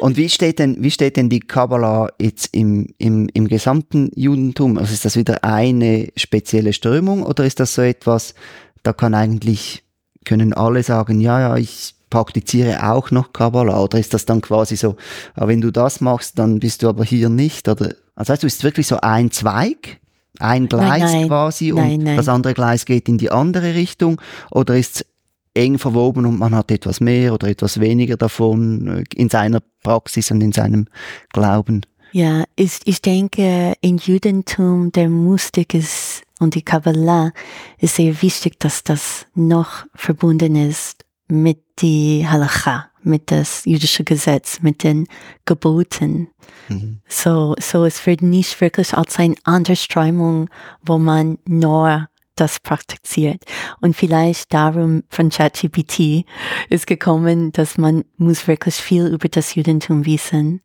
Und 0.00 0.16
wie 0.16 0.28
steht 0.28 0.58
denn, 0.58 0.82
wie 0.82 0.90
steht 0.90 1.16
denn 1.16 1.28
die 1.28 1.40
Kabbalah 1.40 2.08
jetzt 2.20 2.54
im, 2.54 2.88
im, 2.98 3.28
im 3.32 3.48
gesamten 3.48 4.10
Judentum? 4.14 4.78
Also 4.78 4.92
ist 4.92 5.04
das 5.04 5.16
wieder 5.16 5.44
eine 5.44 6.08
spezielle 6.16 6.72
Strömung 6.72 7.22
oder 7.22 7.44
ist 7.44 7.60
das 7.60 7.74
so 7.74 7.82
etwas, 7.82 8.34
da 8.82 8.92
kann 8.92 9.14
eigentlich, 9.14 9.84
können 10.24 10.52
alle 10.52 10.82
sagen, 10.82 11.20
ja, 11.20 11.40
ja, 11.40 11.56
ich 11.56 11.94
praktiziere 12.12 12.92
auch 12.92 13.10
noch 13.10 13.32
Kabbalah 13.32 13.80
oder 13.80 13.98
ist 13.98 14.12
das 14.12 14.26
dann 14.26 14.42
quasi 14.42 14.76
so, 14.76 14.96
aber 15.34 15.48
wenn 15.48 15.62
du 15.62 15.70
das 15.70 16.02
machst, 16.02 16.38
dann 16.38 16.60
bist 16.60 16.82
du 16.82 16.88
aber 16.90 17.04
hier 17.04 17.30
nicht 17.30 17.68
oder, 17.68 17.94
also 18.14 18.32
heißt 18.32 18.42
du, 18.42 18.46
ist 18.46 18.62
wirklich 18.62 18.86
so 18.86 18.98
ein 19.00 19.30
Zweig? 19.30 19.98
Ein 20.38 20.66
Gleis 20.68 21.00
nein, 21.00 21.00
nein, 21.00 21.28
quasi 21.28 21.72
und 21.72 21.80
nein, 21.80 22.00
nein. 22.00 22.16
das 22.16 22.28
andere 22.28 22.54
Gleis 22.54 22.84
geht 22.84 23.08
in 23.08 23.18
die 23.18 23.30
andere 23.30 23.74
Richtung 23.74 24.20
oder 24.50 24.76
ist 24.76 24.96
es 24.96 25.06
eng 25.54 25.78
verwoben 25.78 26.26
und 26.26 26.38
man 26.38 26.54
hat 26.54 26.70
etwas 26.70 27.00
mehr 27.00 27.34
oder 27.34 27.48
etwas 27.48 27.80
weniger 27.80 28.16
davon 28.16 29.04
äh, 29.04 29.04
in 29.14 29.28
seiner 29.28 29.60
Praxis 29.82 30.30
und 30.30 30.40
in 30.42 30.52
seinem 30.52 30.86
Glauben. 31.32 31.82
Ja, 32.12 32.44
ich, 32.56 32.80
ich 32.84 33.00
denke, 33.00 33.74
im 33.80 33.98
Judentum 33.98 34.90
der 34.92 35.08
Mystik 35.08 35.74
ist 35.74 36.22
und 36.40 36.54
die 36.54 36.62
Kabbalah 36.62 37.32
ist 37.78 37.96
sehr 37.96 38.20
wichtig, 38.22 38.58
dass 38.58 38.84
das 38.84 39.26
noch 39.34 39.84
verbunden 39.94 40.56
ist 40.56 41.04
mit 41.32 41.62
die 41.78 42.26
Halacha, 42.28 42.90
mit 43.02 43.30
das 43.30 43.64
jüdische 43.64 44.04
Gesetz, 44.04 44.60
mit 44.60 44.82
den 44.82 45.06
Geboten. 45.46 46.28
Mhm. 46.68 47.00
So, 47.08 47.54
so 47.58 47.84
es 47.84 48.06
wird 48.06 48.22
nicht 48.22 48.60
wirklich 48.60 48.94
als 48.94 49.18
eine 49.18 49.34
andere 49.44 49.76
Strömung, 49.76 50.50
wo 50.82 50.98
man 50.98 51.38
nur 51.46 52.08
das 52.36 52.60
praktiziert. 52.60 53.42
Und 53.80 53.96
vielleicht 53.96 54.52
darum 54.52 55.04
von 55.08 55.30
ChatGPT 55.30 56.26
ist 56.68 56.86
gekommen, 56.86 57.52
dass 57.52 57.78
man 57.78 58.04
muss 58.16 58.46
wirklich 58.46 58.76
viel 58.76 59.06
über 59.06 59.28
das 59.28 59.54
Judentum 59.54 60.04
wissen, 60.06 60.60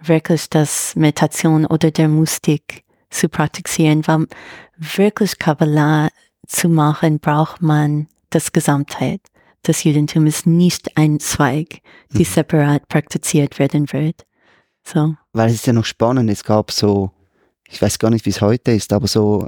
wirklich 0.00 0.50
das 0.50 0.96
Meditation 0.96 1.64
oder 1.66 1.90
der 1.90 2.08
Mystik 2.08 2.84
zu 3.10 3.28
praktizieren, 3.28 4.06
weil 4.06 4.26
wirklich 4.76 5.38
Kabbalah 5.38 6.08
zu 6.46 6.68
machen, 6.68 7.20
braucht 7.20 7.62
man 7.62 8.08
das 8.30 8.52
Gesamtheit. 8.52 9.20
Das 9.62 9.84
Judentum 9.84 10.26
ist 10.26 10.46
nicht 10.46 10.96
ein 10.96 11.20
Zweig, 11.20 11.80
die 12.12 12.20
mhm. 12.20 12.24
separat 12.24 12.88
praktiziert 12.88 13.58
werden 13.58 13.92
wird. 13.92 14.26
So. 14.84 15.14
Weil 15.32 15.48
es 15.48 15.54
ist 15.54 15.66
ja 15.66 15.72
noch 15.72 15.84
spannend, 15.84 16.28
es 16.30 16.42
gab 16.42 16.72
so 16.72 17.12
ich 17.72 17.80
weiß 17.80 17.98
gar 17.98 18.10
nicht, 18.10 18.26
wie 18.26 18.30
es 18.30 18.42
heute 18.42 18.72
ist, 18.72 18.92
aber 18.92 19.08
so 19.08 19.46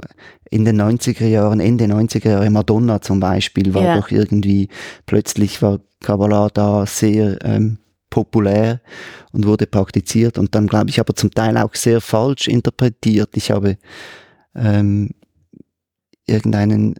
in 0.49 0.65
den 0.65 0.81
90er 0.81 1.27
Jahren, 1.27 1.59
Ende 1.59 1.85
90er 1.85 2.29
Jahre, 2.29 2.49
Madonna 2.49 2.99
zum 2.99 3.19
Beispiel, 3.19 3.73
war 3.73 3.83
ja. 3.83 3.97
doch 3.97 4.09
irgendwie, 4.09 4.67
plötzlich 5.05 5.61
war 5.61 5.79
Kabbalah 6.01 6.49
da 6.49 6.87
sehr 6.87 7.37
ähm, 7.45 7.77
populär 8.09 8.81
und 9.31 9.45
wurde 9.45 9.67
praktiziert 9.67 10.39
und 10.39 10.55
dann 10.55 10.67
glaube 10.67 10.89
ich 10.89 10.99
aber 10.99 11.13
zum 11.15 11.31
Teil 11.31 11.57
auch 11.57 11.75
sehr 11.75 12.01
falsch 12.01 12.47
interpretiert. 12.47 13.29
Ich 13.35 13.51
habe 13.51 13.77
ähm, 14.55 15.11
irgendeinen 16.25 16.95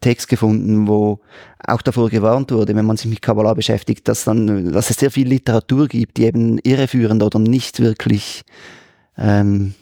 Text 0.00 0.28
gefunden, 0.28 0.88
wo 0.88 1.20
auch 1.66 1.82
davor 1.82 2.08
gewarnt 2.10 2.50
wurde, 2.52 2.74
wenn 2.74 2.86
man 2.86 2.96
sich 2.96 3.10
mit 3.10 3.22
Kabbalah 3.22 3.54
beschäftigt, 3.54 4.08
dass 4.08 4.24
dann, 4.24 4.72
dass 4.72 4.90
es 4.90 4.96
sehr 4.96 5.10
viel 5.10 5.28
Literatur 5.28 5.88
gibt, 5.88 6.16
die 6.16 6.24
eben 6.24 6.58
irreführend 6.58 7.22
oder 7.22 7.38
nicht 7.38 7.80
wirklich 7.80 8.42
ähm, 9.18 9.74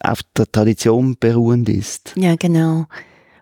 auf 0.00 0.20
der 0.36 0.50
Tradition 0.50 1.16
beruhend 1.18 1.68
ist. 1.68 2.12
Ja, 2.16 2.36
genau. 2.36 2.86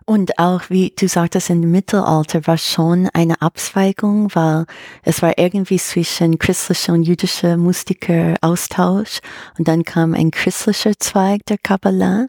Und 0.06 0.38
auch, 0.38 0.68
wie 0.68 0.92
du 0.98 1.08
sagtest, 1.08 1.48
im 1.48 1.70
Mittelalter 1.70 2.46
war 2.46 2.58
schon 2.58 3.08
eine 3.14 3.40
Abzweigung, 3.40 4.28
weil 4.34 4.66
es 5.02 5.22
war 5.22 5.38
irgendwie 5.38 5.78
zwischen 5.78 6.38
christlicher 6.38 6.92
und 6.92 7.04
jüdischer 7.04 7.56
Mystiker 7.56 8.34
Austausch 8.42 9.20
und 9.58 9.66
dann 9.66 9.82
kam 9.82 10.12
ein 10.12 10.30
christlicher 10.30 10.92
Zweig 10.98 11.46
der 11.46 11.56
Kabbalah 11.56 12.26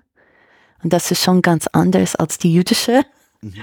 und 0.84 0.93
das 0.93 1.11
ist 1.11 1.21
schon 1.21 1.41
ganz 1.41 1.67
anders 1.67 2.15
als 2.15 2.38
die 2.38 2.53
jüdische. 2.53 3.01
Mhm. 3.41 3.53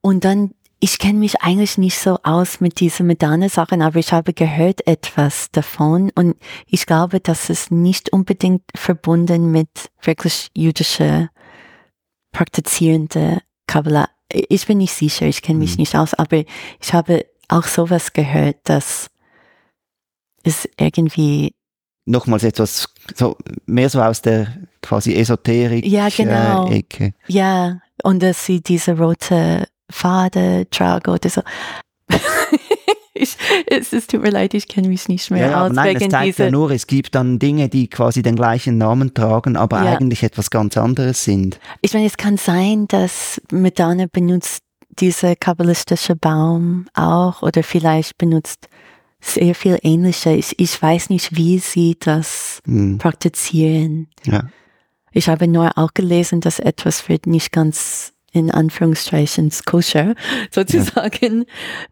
Und 0.00 0.24
dann 0.24 0.50
ich 0.82 0.98
kenne 0.98 1.18
mich 1.18 1.42
eigentlich 1.42 1.76
nicht 1.76 1.98
so 1.98 2.18
aus 2.22 2.60
mit 2.60 2.80
diesen 2.80 3.06
Medane-Sachen, 3.06 3.82
aber 3.82 3.98
ich 3.98 4.12
habe 4.12 4.32
gehört 4.32 4.86
etwas 4.86 5.50
davon 5.52 6.10
und 6.14 6.36
ich 6.66 6.86
glaube, 6.86 7.20
dass 7.20 7.50
es 7.50 7.70
nicht 7.70 8.12
unbedingt 8.14 8.62
verbunden 8.74 9.52
mit 9.52 9.68
wirklich 10.00 10.48
jüdische 10.56 11.28
praktizierende 12.32 13.42
Kabbalah. 13.66 14.08
Ich 14.32 14.66
bin 14.66 14.78
nicht 14.78 14.94
sicher, 14.94 15.26
ich 15.26 15.42
kenne 15.42 15.58
mich 15.58 15.72
mhm. 15.72 15.80
nicht 15.80 15.96
aus, 15.96 16.14
aber 16.14 16.44
ich 16.80 16.92
habe 16.94 17.26
auch 17.48 17.64
sowas 17.64 18.14
gehört, 18.14 18.56
dass 18.64 19.10
es 20.42 20.66
irgendwie 20.78 21.52
nochmals 22.06 22.44
etwas 22.44 22.88
so 23.14 23.36
mehr 23.66 23.90
so 23.90 24.00
aus 24.00 24.22
der 24.22 24.56
quasi 24.80 25.14
Esoterik 25.14 25.84
ja 25.84 26.08
genau 26.08 26.68
äh, 26.68 26.78
Ecke. 26.78 27.12
ja 27.28 27.80
und 28.02 28.22
dass 28.22 28.44
sie 28.44 28.60
diese 28.60 28.98
rote 28.98 29.66
Fade 29.90 30.66
trage 30.70 31.10
oder 31.10 31.28
so. 31.28 31.42
ich, 33.14 33.36
es, 33.66 33.92
es 33.92 34.06
tut 34.06 34.22
mir 34.22 34.30
leid, 34.30 34.54
ich 34.54 34.68
kenne 34.68 34.88
mich 34.88 35.08
nicht 35.08 35.30
mehr 35.30 35.50
ja, 35.50 35.66
aus. 35.66 35.72
Nein, 35.72 35.96
wegen 35.96 36.06
es 36.06 36.10
zeigt 36.10 36.38
ja 36.38 36.50
nur, 36.50 36.70
es 36.70 36.86
gibt 36.86 37.14
dann 37.14 37.38
Dinge, 37.38 37.68
die 37.68 37.88
quasi 37.88 38.22
den 38.22 38.36
gleichen 38.36 38.78
Namen 38.78 39.14
tragen, 39.14 39.56
aber 39.56 39.84
ja. 39.84 39.96
eigentlich 39.96 40.22
etwas 40.22 40.50
ganz 40.50 40.76
anderes 40.76 41.24
sind. 41.24 41.60
Ich 41.80 41.92
meine, 41.92 42.06
es 42.06 42.16
kann 42.16 42.36
sein, 42.36 42.86
dass 42.88 43.40
Medana 43.52 44.06
benutzt 44.10 44.62
dieser 44.98 45.36
kabbalistische 45.36 46.16
Baum 46.16 46.86
auch 46.94 47.42
oder 47.42 47.62
vielleicht 47.62 48.18
benutzt 48.18 48.68
sehr 49.20 49.54
viel 49.54 49.78
ähnliche. 49.82 50.32
Ich, 50.32 50.58
ich 50.58 50.80
weiß 50.80 51.10
nicht, 51.10 51.36
wie 51.36 51.58
sie 51.58 51.96
das 51.98 52.60
hm. 52.64 52.98
praktizieren. 52.98 54.08
Ja. 54.24 54.44
Ich 55.12 55.28
habe 55.28 55.48
nur 55.48 55.76
auch 55.76 55.94
gelesen, 55.94 56.40
dass 56.40 56.58
etwas 56.58 57.08
wird 57.08 57.26
nicht 57.26 57.52
ganz 57.52 58.12
in 58.32 58.50
Anführungszeichen 58.50 59.50
koscher 59.66 60.14
sozusagen, 60.50 61.40
ja. 61.40 61.46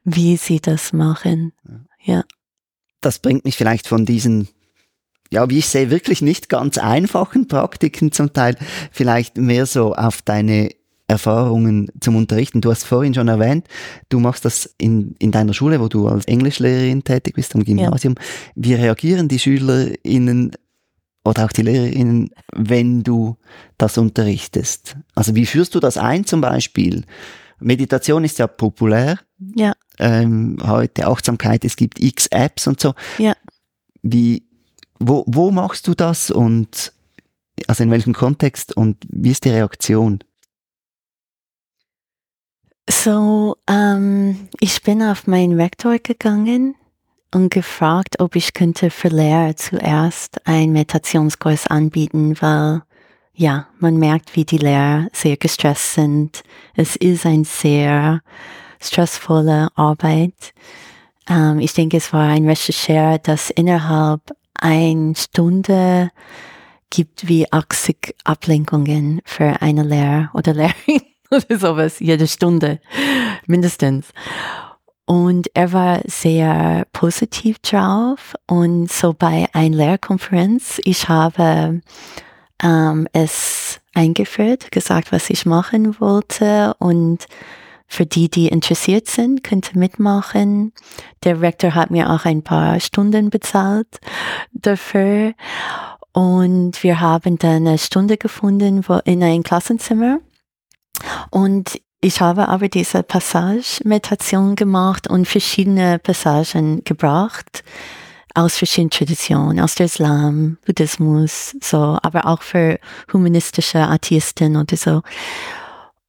wie 0.05 0.37
sie 0.37 0.61
das 0.61 0.93
machen. 0.93 1.53
Ja. 2.03 2.25
Das 3.01 3.19
bringt 3.19 3.45
mich 3.45 3.57
vielleicht 3.57 3.89
von 3.89 4.07
diesen 4.07 4.49
ja, 5.31 5.51
wie 5.51 5.59
ich 5.59 5.66
sehe, 5.66 5.91
wirklich 5.91 6.23
nicht 6.23 6.49
ganz 6.49 6.79
einfachen 6.79 7.49
Praktiken 7.49 8.12
zum 8.12 8.33
Teil, 8.33 8.57
vielleicht 8.91 9.37
mehr 9.37 9.66
so 9.66 9.95
auf 9.95 10.23
deine 10.23 10.71
Erfahrungen 11.07 11.91
zum 12.01 12.16
Unterrichten. 12.16 12.61
Du 12.61 12.71
hast 12.71 12.85
vorhin 12.85 13.14
schon 13.14 13.29
erwähnt, 13.29 13.66
du 14.11 14.21
machst 14.21 14.45
das 14.45 14.75
in, 14.79 15.16
in 15.19 15.33
deiner 15.33 15.55
Schule, 15.55 15.81
wo 15.81 15.89
du 15.89 16.07
als 16.07 16.27
Englischlehrerin 16.27 17.03
tätig 17.03 17.35
bist 17.35 17.55
am 17.55 17.64
Gymnasium. 17.64 18.14
Ja. 18.16 18.25
Wie 18.55 18.75
reagieren 18.75 19.29
die 19.29 19.39
SchülerInnen 19.39 20.53
oder 21.29 21.45
auch 21.45 21.53
die 21.53 21.62
Lehrerinnen, 21.62 22.31
wenn 22.55 23.03
du 23.03 23.37
das 23.76 23.99
unterrichtest? 23.99 24.97
Also 25.14 25.35
wie 25.35 25.47
führst 25.47 25.74
du 25.74 25.81
das 25.81 25.99
ein 25.99 26.24
zum 26.24 26.41
Beispiel? 26.41 27.05
Meditation 27.61 28.24
ist 28.24 28.39
ja 28.39 28.47
populär. 28.47 29.18
Ja. 29.55 29.74
Ähm, 29.99 30.59
heute 30.64 31.07
Achtsamkeit, 31.07 31.64
es 31.64 31.76
gibt 31.76 32.01
x 32.01 32.26
Apps 32.29 32.66
und 32.66 32.81
so. 32.81 32.95
Ja. 33.18 33.35
Wie, 34.03 34.45
wo, 34.99 35.24
wo 35.26 35.51
machst 35.51 35.87
du 35.87 35.95
das 35.95 36.31
und 36.31 36.93
also 37.66 37.83
in 37.83 37.91
welchem 37.91 38.14
Kontext 38.14 38.76
und 38.76 38.97
wie 39.09 39.31
ist 39.31 39.45
die 39.45 39.51
Reaktion? 39.51 40.20
So, 42.89 43.57
ähm, 43.68 44.49
ich 44.61 44.83
bin 44.83 45.03
auf 45.03 45.26
meinen 45.26 45.61
Rektor 45.61 45.99
gegangen 45.99 46.74
und 47.35 47.51
gefragt, 47.51 48.20
ob 48.20 48.37
ich 48.37 48.55
könnte 48.55 48.91
für 48.91 49.09
Lehrer 49.09 49.57
zuerst 49.57 50.47
einen 50.47 50.72
Meditationskurs 50.72 51.66
anbieten, 51.66 52.37
weil 52.41 52.83
ja, 53.35 53.68
man 53.79 53.97
merkt, 53.97 54.35
wie 54.35 54.45
die 54.45 54.59
Lehrer 54.59 55.09
sehr 55.12 55.37
gestresst 55.37 55.95
sind. 55.95 56.43
Es 56.74 56.97
ist 56.97 57.24
eine 57.24 57.45
sehr 57.45 58.20
stressvolle 58.81 59.68
Arbeit. 59.76 60.55
Ähm, 61.29 61.61
ich 61.61 61.72
denke, 61.72 61.99
es 61.99 62.12
war 62.12 62.29
ein 62.29 62.49
Rechercher, 62.49 63.18
das 63.18 63.51
innerhalb 63.51 64.22
einer 64.55 65.14
Stunde 65.14 66.11
gibt 66.91 67.29
wie 67.29 67.51
80 67.53 68.16
Ablenkungen 68.24 69.20
für 69.24 69.61
eine 69.61 69.83
Lehrer 69.83 70.31
oder 70.35 70.55
Lehrerin 70.55 71.03
oder 71.31 71.59
sowas, 71.59 72.01
jede 72.01 72.26
Stunde 72.26 72.81
mindestens. 73.47 74.09
Und 75.09 75.49
er 75.55 75.73
war 75.73 76.03
sehr 76.05 76.87
positiv 76.93 77.59
drauf. 77.61 78.35
Und 78.47 78.93
so 78.93 79.15
bei 79.15 79.47
einer 79.55 79.75
Lehrkonferenz, 79.75 80.83
ich 80.85 81.09
habe 81.09 81.81
ähm, 82.63 83.09
es 83.15 83.81
eingeführt, 83.95 84.71
gesagt, 84.71 85.11
was 85.11 85.31
ich 85.31 85.47
machen 85.47 85.99
wollte. 85.99 86.75
Und 86.79 87.27
für 87.87 88.05
die, 88.05 88.29
die 88.29 88.49
interessiert 88.49 89.07
sind, 89.07 89.43
könnte 89.43 89.79
mitmachen. 89.79 90.75
Der 91.25 91.41
Rektor 91.41 91.75
hat 91.75 91.91
mir 91.91 92.11
auch 92.11 92.27
ein 92.27 92.43
paar 92.43 92.79
Stunden 92.79 93.31
bezahlt 93.31 94.01
dafür. 94.53 95.33
Und 96.13 96.83
wir 96.83 97.01
haben 97.01 97.39
dann 97.39 97.67
eine 97.67 97.79
Stunde 97.79 98.19
gefunden 98.19 98.87
wo, 98.87 99.01
in 99.07 99.23
ein 99.23 99.43
Klassenzimmer. 99.43 100.19
Und 101.31 101.81
ich 102.01 102.20
habe 102.20 102.49
aber 102.49 102.68
diese 102.68 103.03
Passage-Meditation 103.03 104.55
gemacht 104.55 105.09
und 105.09 105.26
verschiedene 105.26 105.99
Passagen 105.99 106.84
gebracht 106.84 107.64
aus 108.34 108.57
verschiedenen 108.57 108.90
Traditionen, 108.90 109.59
aus 109.59 109.74
der 109.74 109.86
Islam, 109.86 110.59
Buddhismus, 110.64 111.57
so, 111.61 111.99
aber 112.03 112.26
auch 112.26 112.42
für 112.42 112.78
humanistische 113.12 113.80
Atheisten 113.80 114.57
oder 114.57 114.76
so. 114.76 115.03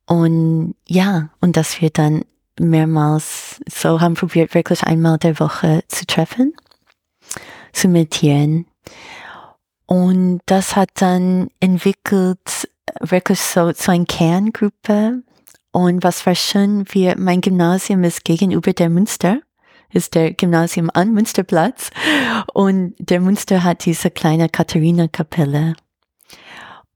Und 0.06 0.76
ja, 0.88 1.30
und 1.42 1.58
dass 1.58 1.82
wir 1.82 1.90
dann 1.90 2.24
mehrmals 2.60 3.60
so 3.68 4.00
haben 4.00 4.14
probiert, 4.14 4.54
wirklich 4.54 4.84
einmal 4.84 5.18
der 5.18 5.40
Woche 5.40 5.84
zu 5.88 6.06
treffen, 6.06 6.54
zu 7.74 7.88
meditieren. 7.88 8.68
Und 9.88 10.42
das 10.46 10.76
hat 10.76 10.90
dann 10.96 11.50
entwickelt, 11.60 12.70
wirklich 13.00 13.40
so, 13.40 13.72
so 13.72 13.92
eine 13.92 14.06
Kerngruppe 14.06 15.24
und 15.72 16.04
was 16.04 16.26
war 16.26 16.36
schön, 16.36 16.86
wir, 16.90 17.16
mein 17.18 17.42
Gymnasium 17.42 18.04
ist 18.04 18.24
gegenüber 18.24 18.74
der 18.74 18.90
Münster, 18.90 19.40
ist 19.92 20.16
der 20.16 20.34
Gymnasium 20.34 20.90
am 20.94 21.14
Münsterplatz. 21.14 21.90
Und 22.54 22.96
der 23.00 23.22
Münster 23.22 23.64
hat 23.64 23.86
diese 23.86 24.12
kleine 24.12 24.50
Katharina-Kapelle. 24.50 25.76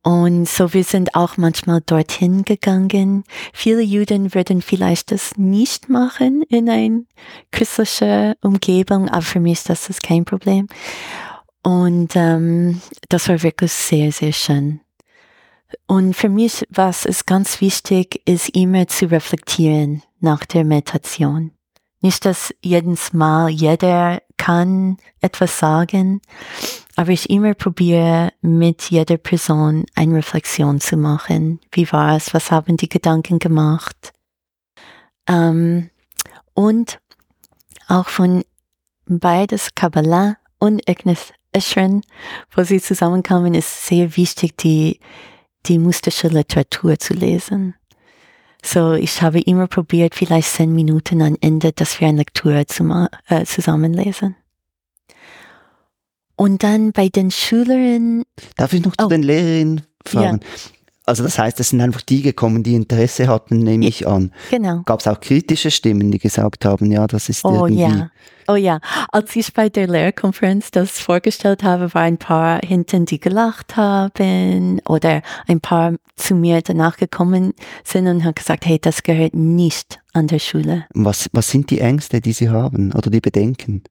Und 0.04 0.50
so, 0.50 0.74
wir 0.74 0.84
sind 0.84 1.16
auch 1.16 1.38
manchmal 1.38 1.82
dorthin 1.82 2.44
gegangen. 2.44 3.24
Viele 3.54 3.82
Juden 3.82 4.34
würden 4.36 4.62
vielleicht 4.62 5.12
das 5.12 5.38
nicht 5.38 5.88
machen 5.88 6.44
in 6.50 6.70
eine 6.70 7.06
christliche 7.52 8.36
Umgebung, 8.42 9.08
aber 9.08 9.22
für 9.22 9.40
mich 9.40 9.60
ist 9.60 9.70
das 9.70 10.02
kein 10.02 10.26
Problem. 10.26 10.68
Und 11.64 12.16
ähm, 12.16 12.82
das 13.08 13.30
war 13.30 13.42
wirklich 13.44 13.72
sehr, 13.72 14.12
sehr 14.12 14.34
schön. 14.34 14.82
Und 15.88 16.16
für 16.16 16.30
mich, 16.30 16.66
was 16.70 17.06
ist 17.06 17.28
ganz 17.28 17.62
wichtig, 17.62 18.22
ist 18.26 18.50
immer 18.50 18.88
zu 18.88 19.06
reflektieren 19.06 20.04
nach 20.20 20.46
der 20.46 20.64
Meditation. 20.64 21.52
Nicht, 22.02 22.26
dass 22.26 22.54
jedes 22.62 23.14
Mal 23.14 23.50
jeder 23.50 24.22
kann 24.38 24.98
etwas 25.22 25.58
sagen, 25.58 26.22
aber 26.98 27.12
ich 27.12 27.30
immer 27.30 27.54
probiere 27.54 28.34
mit 28.42 28.92
jeder 28.92 29.18
Person 29.18 29.86
eine 29.96 30.16
Reflexion 30.18 30.82
zu 30.82 30.98
machen. 30.98 31.62
Wie 31.72 31.90
war 31.92 32.18
es? 32.18 32.34
Was 32.34 32.52
haben 32.52 32.76
die 32.76 32.90
Gedanken 32.90 33.40
gemacht? 33.40 34.12
Ähm, 35.28 35.90
und 36.54 37.00
auch 37.88 38.10
von 38.10 38.44
beides 39.06 39.74
Kabbalah 39.76 40.38
und 40.60 40.88
Ignis 40.90 41.34
Eschren, 41.54 42.02
wo 42.52 42.64
sie 42.64 42.82
zusammenkommen, 42.82 43.54
ist 43.54 43.86
sehr 43.86 44.18
wichtig, 44.18 44.58
die 44.58 45.00
die 45.66 45.80
mystische 45.80 46.28
Literatur 46.28 46.98
zu 47.00 47.14
lesen. 47.14 47.76
So, 48.66 48.94
ich 48.94 49.22
habe 49.22 49.42
immer 49.42 49.68
probiert, 49.68 50.16
vielleicht 50.16 50.50
zehn 50.50 50.74
Minuten 50.74 51.22
am 51.22 51.38
Ende, 51.42 51.74
dass 51.74 52.00
wir 52.00 52.08
eine 52.08 52.20
Lektur 52.20 52.66
zum, 52.68 53.08
äh, 53.28 53.46
zusammenlesen. 53.46 54.36
Und 56.36 56.64
dann 56.64 56.94
bei 56.94 57.10
den 57.10 57.30
Schülerinnen. 57.30 58.24
Darf 58.56 58.74
ich 58.74 58.84
noch 58.84 58.96
zu 58.96 59.06
oh. 59.06 59.10
den 59.10 59.24
Lehrerinnen 59.24 59.82
fragen? 60.06 60.40
Ja. 60.42 60.48
Also 61.06 61.24
das 61.24 61.38
heißt, 61.38 61.60
es 61.60 61.70
sind 61.70 61.82
einfach 61.82 62.02
die 62.02 62.22
gekommen, 62.22 62.64
die 62.64 62.76
Interesse 62.76 63.28
hatten, 63.28 63.60
nehme 63.60 63.86
ich 63.86 64.08
an. 64.08 64.32
Genau. 64.50 64.84
Gab 64.86 65.02
es 65.02 65.08
auch 65.08 65.20
kritische 65.20 65.70
Stimmen, 65.70 66.12
die 66.12 66.20
gesagt 66.20 66.64
haben, 66.64 66.92
ja, 66.92 67.08
das 67.08 67.28
ist 67.30 67.44
oh, 67.44 67.66
irgendwie... 67.66 67.82
Ja. 67.82 68.10
Oh 68.48 68.56
ja, 68.56 68.80
als 69.12 69.36
ich 69.38 69.54
bei 69.54 69.70
der 69.70 69.88
Lehrkonferenz 69.88 70.70
das 70.72 71.00
vorgestellt 71.00 71.64
habe, 71.64 71.94
war 71.94 72.02
ein 72.02 72.18
paar 72.18 72.60
hinten, 72.60 73.06
die 73.06 73.20
gelacht 73.20 73.78
haben 73.78 74.82
oder 74.86 75.22
ein 75.48 75.62
paar 75.62 75.94
zu 76.16 76.36
mir 76.36 76.62
danach 76.62 76.98
gekommen 76.98 77.54
sind 77.86 78.08
und 78.08 78.26
haben 78.26 78.36
gesagt, 78.36 78.66
hey, 78.66 78.80
das 78.80 79.04
gehört 79.04 79.34
nicht 79.34 80.02
an 80.12 80.28
der 80.28 80.40
Schule. 80.40 80.86
Was, 80.94 81.30
was 81.32 81.50
sind 81.50 81.70
die 81.70 81.80
Ängste, 81.80 82.20
die 82.20 82.34
sie 82.34 82.50
haben 82.50 82.92
oder 82.92 83.10
die 83.10 83.22
Bedenken? 83.22 83.84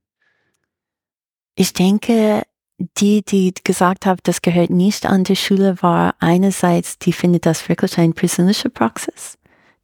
Ich 1.54 1.72
denke, 1.72 2.42
die, 2.78 3.22
die 3.22 3.54
gesagt 3.64 4.06
haben, 4.06 4.20
das 4.24 4.42
gehört 4.42 4.70
nicht 4.70 5.06
an 5.06 5.24
die 5.24 5.36
Schule, 5.36 5.80
war 5.82 6.14
einerseits, 6.20 6.98
die 6.98 7.12
findet 7.12 7.46
das 7.46 7.68
wirklich 7.68 7.98
eine 7.98 8.12
persönliche 8.12 8.70
Praxis, 8.70 9.38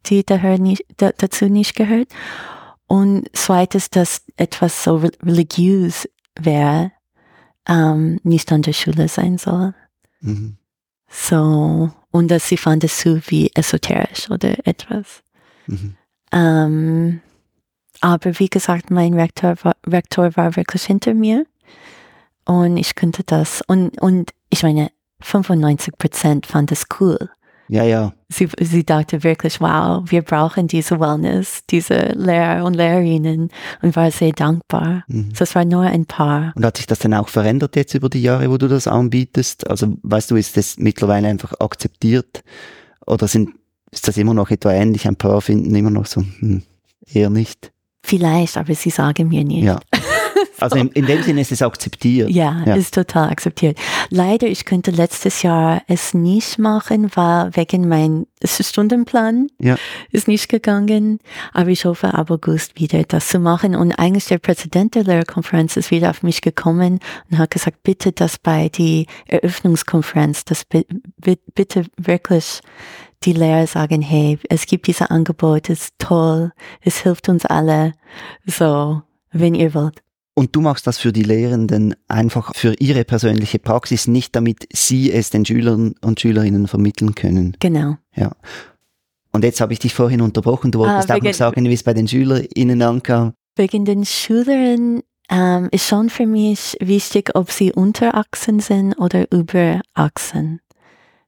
die 0.07 0.23
nicht, 0.59 0.85
dazu 0.97 1.45
nicht 1.45 1.75
gehört. 1.75 2.09
Und 2.87 3.29
zweites, 3.33 3.89
dass 3.89 4.23
etwas 4.35 4.83
so 4.83 4.97
religiös 5.23 6.09
wäre, 6.39 6.91
ähm, 7.67 8.19
nicht 8.23 8.51
an 8.51 8.63
der 8.63 8.73
Schule 8.73 9.07
sein 9.07 9.37
soll. 9.37 9.73
Mhm. 10.21 10.57
So, 11.07 11.91
und 12.11 12.29
dass 12.29 12.47
sie 12.47 12.57
fand 12.57 12.83
es 12.83 12.99
so 13.01 13.19
wie 13.27 13.51
esoterisch 13.53 14.29
oder 14.29 14.55
etwas. 14.65 15.23
Mhm. 15.67 15.95
Ähm, 16.31 17.21
aber 18.01 18.39
wie 18.39 18.49
gesagt, 18.49 18.91
mein 18.91 19.13
Rektor 19.13 19.55
war, 19.63 19.75
Rektor 19.85 20.35
war 20.35 20.55
wirklich 20.55 20.83
hinter 20.83 21.13
mir. 21.13 21.45
Und 22.49 22.77
ich 22.77 22.95
könnte 22.95 23.23
das. 23.23 23.61
Und, 23.67 24.01
und 24.01 24.31
ich 24.49 24.63
meine, 24.63 24.89
95 25.21 25.95
Prozent 25.99 26.47
fand 26.47 26.71
es 26.71 26.87
cool. 26.99 27.29
Ja, 27.67 27.83
ja. 27.83 28.11
Sie, 28.27 28.49
sie 28.59 28.83
dachte 28.83 29.23
wirklich, 29.23 29.61
wow, 29.61 30.01
wir 30.09 30.23
brauchen 30.23 30.67
diese 30.67 30.99
Wellness, 30.99 31.59
diese 31.69 32.13
Lehrer 32.15 32.65
und 32.65 32.73
Lehrerinnen 32.73 33.51
und 33.83 33.95
war 33.95 34.09
sehr 34.09 34.31
dankbar. 34.31 35.03
Mhm. 35.07 35.31
Das 35.37 35.53
war 35.53 35.63
nur 35.63 35.83
ein 35.83 36.07
paar. 36.07 36.51
Und 36.55 36.65
hat 36.65 36.77
sich 36.77 36.87
das 36.87 36.97
dann 36.97 37.13
auch 37.13 37.29
verändert 37.29 37.75
jetzt 37.75 37.93
über 37.93 38.09
die 38.09 38.23
Jahre, 38.23 38.49
wo 38.49 38.57
du 38.57 38.67
das 38.67 38.87
anbietest? 38.87 39.69
Also 39.69 39.99
weißt 40.01 40.31
du, 40.31 40.35
ist 40.35 40.57
das 40.57 40.77
mittlerweile 40.79 41.27
einfach 41.27 41.53
akzeptiert 41.59 42.43
oder 43.05 43.27
sind, 43.27 43.51
ist 43.91 44.07
das 44.07 44.17
immer 44.17 44.33
noch 44.33 44.49
etwa 44.49 44.71
ähnlich? 44.71 45.07
Ein 45.07 45.17
paar 45.17 45.39
finden 45.41 45.75
immer 45.75 45.91
noch 45.91 46.07
so, 46.07 46.21
hm, 46.21 46.63
eher 47.05 47.29
nicht. 47.29 47.71
Vielleicht, 48.01 48.57
aber 48.57 48.73
sie 48.73 48.89
sagen 48.89 49.27
mir 49.27 49.43
nicht. 49.43 49.65
Ja. 49.65 49.79
Also 50.61 50.77
in, 50.77 50.89
in, 50.89 51.05
dem 51.05 51.23
Sinne 51.23 51.41
ist 51.41 51.51
es 51.51 51.61
akzeptiert. 51.61 52.29
Ja, 52.29 52.63
ja, 52.65 52.75
ist 52.75 52.93
total 52.93 53.29
akzeptiert. 53.29 53.77
Leider, 54.09 54.47
ich 54.47 54.65
könnte 54.65 54.91
letztes 54.91 55.41
Jahr 55.41 55.81
es 55.87 56.13
nicht 56.13 56.59
machen, 56.59 57.09
weil 57.15 57.55
wegen 57.55 57.87
mein 57.87 58.25
Stundenplan 58.43 59.47
ja. 59.59 59.77
ist 60.11 60.27
nicht 60.27 60.49
gegangen. 60.49 61.19
Aber 61.53 61.69
ich 61.69 61.85
hoffe 61.85 62.13
ab 62.13 62.31
August 62.31 62.79
wieder 62.79 63.03
das 63.03 63.29
zu 63.29 63.39
machen. 63.39 63.75
Und 63.75 63.93
eigentlich 63.93 64.25
der 64.25 64.39
Präsident 64.39 64.95
der 64.95 65.03
Lehrerkonferenz 65.03 65.77
ist 65.77 65.91
wieder 65.91 66.09
auf 66.09 66.23
mich 66.23 66.41
gekommen 66.41 66.99
und 67.29 67.37
hat 67.37 67.51
gesagt, 67.51 67.83
bitte 67.83 68.11
das 68.11 68.37
bei 68.37 68.69
die 68.69 69.07
Eröffnungskonferenz, 69.27 70.45
das 70.45 70.65
bitte 70.65 71.85
wirklich 71.97 72.61
die 73.23 73.33
Lehrer 73.33 73.67
sagen, 73.67 74.01
hey, 74.01 74.39
es 74.49 74.65
gibt 74.65 74.87
dieses 74.87 75.09
Angebot, 75.09 75.69
es 75.69 75.83
ist 75.83 75.95
toll, 75.99 76.51
es 76.81 76.99
hilft 76.99 77.29
uns 77.29 77.45
alle. 77.45 77.93
So, 78.45 79.01
wenn 79.31 79.55
ihr 79.55 79.73
wollt. 79.73 80.01
Und 80.39 80.55
du 80.55 80.61
machst 80.61 80.87
das 80.87 80.97
für 80.97 81.11
die 81.11 81.23
Lehrenden 81.23 81.95
einfach 82.07 82.55
für 82.55 82.73
ihre 82.79 83.03
persönliche 83.03 83.59
Praxis, 83.59 84.07
nicht 84.07 84.37
damit 84.37 84.69
sie 84.71 85.11
es 85.11 85.31
den 85.31 85.45
Schülern 85.45 85.95
und 86.01 86.21
Schülerinnen 86.21 86.67
vermitteln 86.67 87.13
können. 87.13 87.57
Genau. 87.59 87.97
Ja. 88.15 88.31
Und 89.33 89.43
jetzt 89.43 89.59
habe 89.59 89.73
ich 89.73 89.79
dich 89.79 89.93
vorhin 89.93 90.21
unterbrochen. 90.21 90.71
Du 90.71 90.79
wolltest 90.79 91.11
Ah, 91.11 91.15
auch 91.15 91.21
noch 91.21 91.33
sagen, 91.33 91.65
wie 91.65 91.73
es 91.73 91.83
bei 91.83 91.93
den 91.93 92.07
SchülerInnen 92.07 92.81
ankam. 92.81 93.33
Wegen 93.57 93.83
den 93.83 94.05
Schülern 94.05 95.01
ähm, 95.29 95.67
ist 95.73 95.85
schon 95.89 96.09
für 96.09 96.25
mich 96.25 96.77
wichtig, 96.79 97.31
ob 97.35 97.51
sie 97.51 97.73
unter 97.73 98.15
Achsen 98.15 98.61
sind 98.61 98.93
oder 98.93 99.29
über 99.33 99.81
Achsen. 99.93 100.61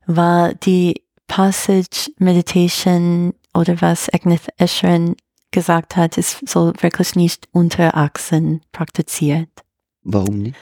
Weil 0.05 0.55
die 0.55 1.01
Passage 1.27 2.13
Meditation 2.17 3.33
oder 3.53 3.81
was 3.81 4.07
Agnes 4.13 4.43
Escheren 4.57 5.17
gesagt 5.51 5.95
hat, 5.95 6.17
es 6.17 6.37
soll 6.45 6.73
wirklich 6.79 7.15
nicht 7.15 7.47
unter 7.51 7.95
Achsen 7.95 8.61
praktiziert. 8.71 9.49
Warum 10.03 10.39
nicht? 10.39 10.55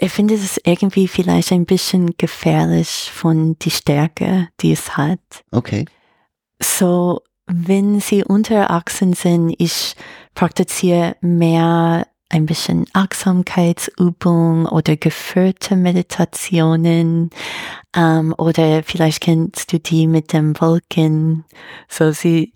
Ich 0.00 0.12
finde 0.12 0.34
es 0.34 0.60
irgendwie 0.64 1.08
vielleicht 1.08 1.50
ein 1.52 1.66
bisschen 1.66 2.16
gefährlich 2.16 3.10
von 3.12 3.58
die 3.58 3.70
Stärke, 3.70 4.48
die 4.60 4.72
es 4.72 4.96
hat. 4.96 5.18
Okay. 5.50 5.86
So, 6.62 7.22
wenn 7.46 8.00
sie 8.00 8.22
unter 8.22 8.70
Achsen 8.70 9.14
sind, 9.14 9.54
ich 9.58 9.96
praktiziere 10.34 11.16
mehr 11.20 12.06
ein 12.30 12.46
bisschen 12.46 12.84
Achtsamkeitsübung 12.92 14.66
oder 14.66 14.96
geführte 14.96 15.76
Meditationen 15.76 17.30
ähm, 17.96 18.34
oder 18.36 18.82
vielleicht 18.82 19.22
kennst 19.22 19.72
du 19.72 19.80
die 19.80 20.06
mit 20.06 20.32
dem 20.32 20.60
Wolken. 20.60 21.44
So 21.88 22.12
sie 22.12 22.52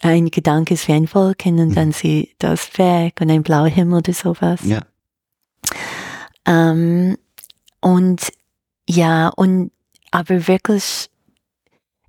ein 0.00 0.30
Gedanke 0.30 0.74
ist 0.74 0.88
wie 0.88 0.92
ein 0.92 1.12
Wolken 1.12 1.58
und 1.58 1.76
dann 1.76 1.92
sie 1.92 2.34
das 2.38 2.76
weg 2.78 3.20
und 3.20 3.30
ein 3.30 3.42
blauer 3.42 3.68
Himmel 3.68 3.98
oder 3.98 4.12
sowas. 4.12 4.60
Ja. 4.64 4.82
Ähm, 6.46 7.16
und 7.80 8.28
ja, 8.88 9.28
und 9.28 9.70
aber 10.10 10.48
wirklich, 10.48 11.10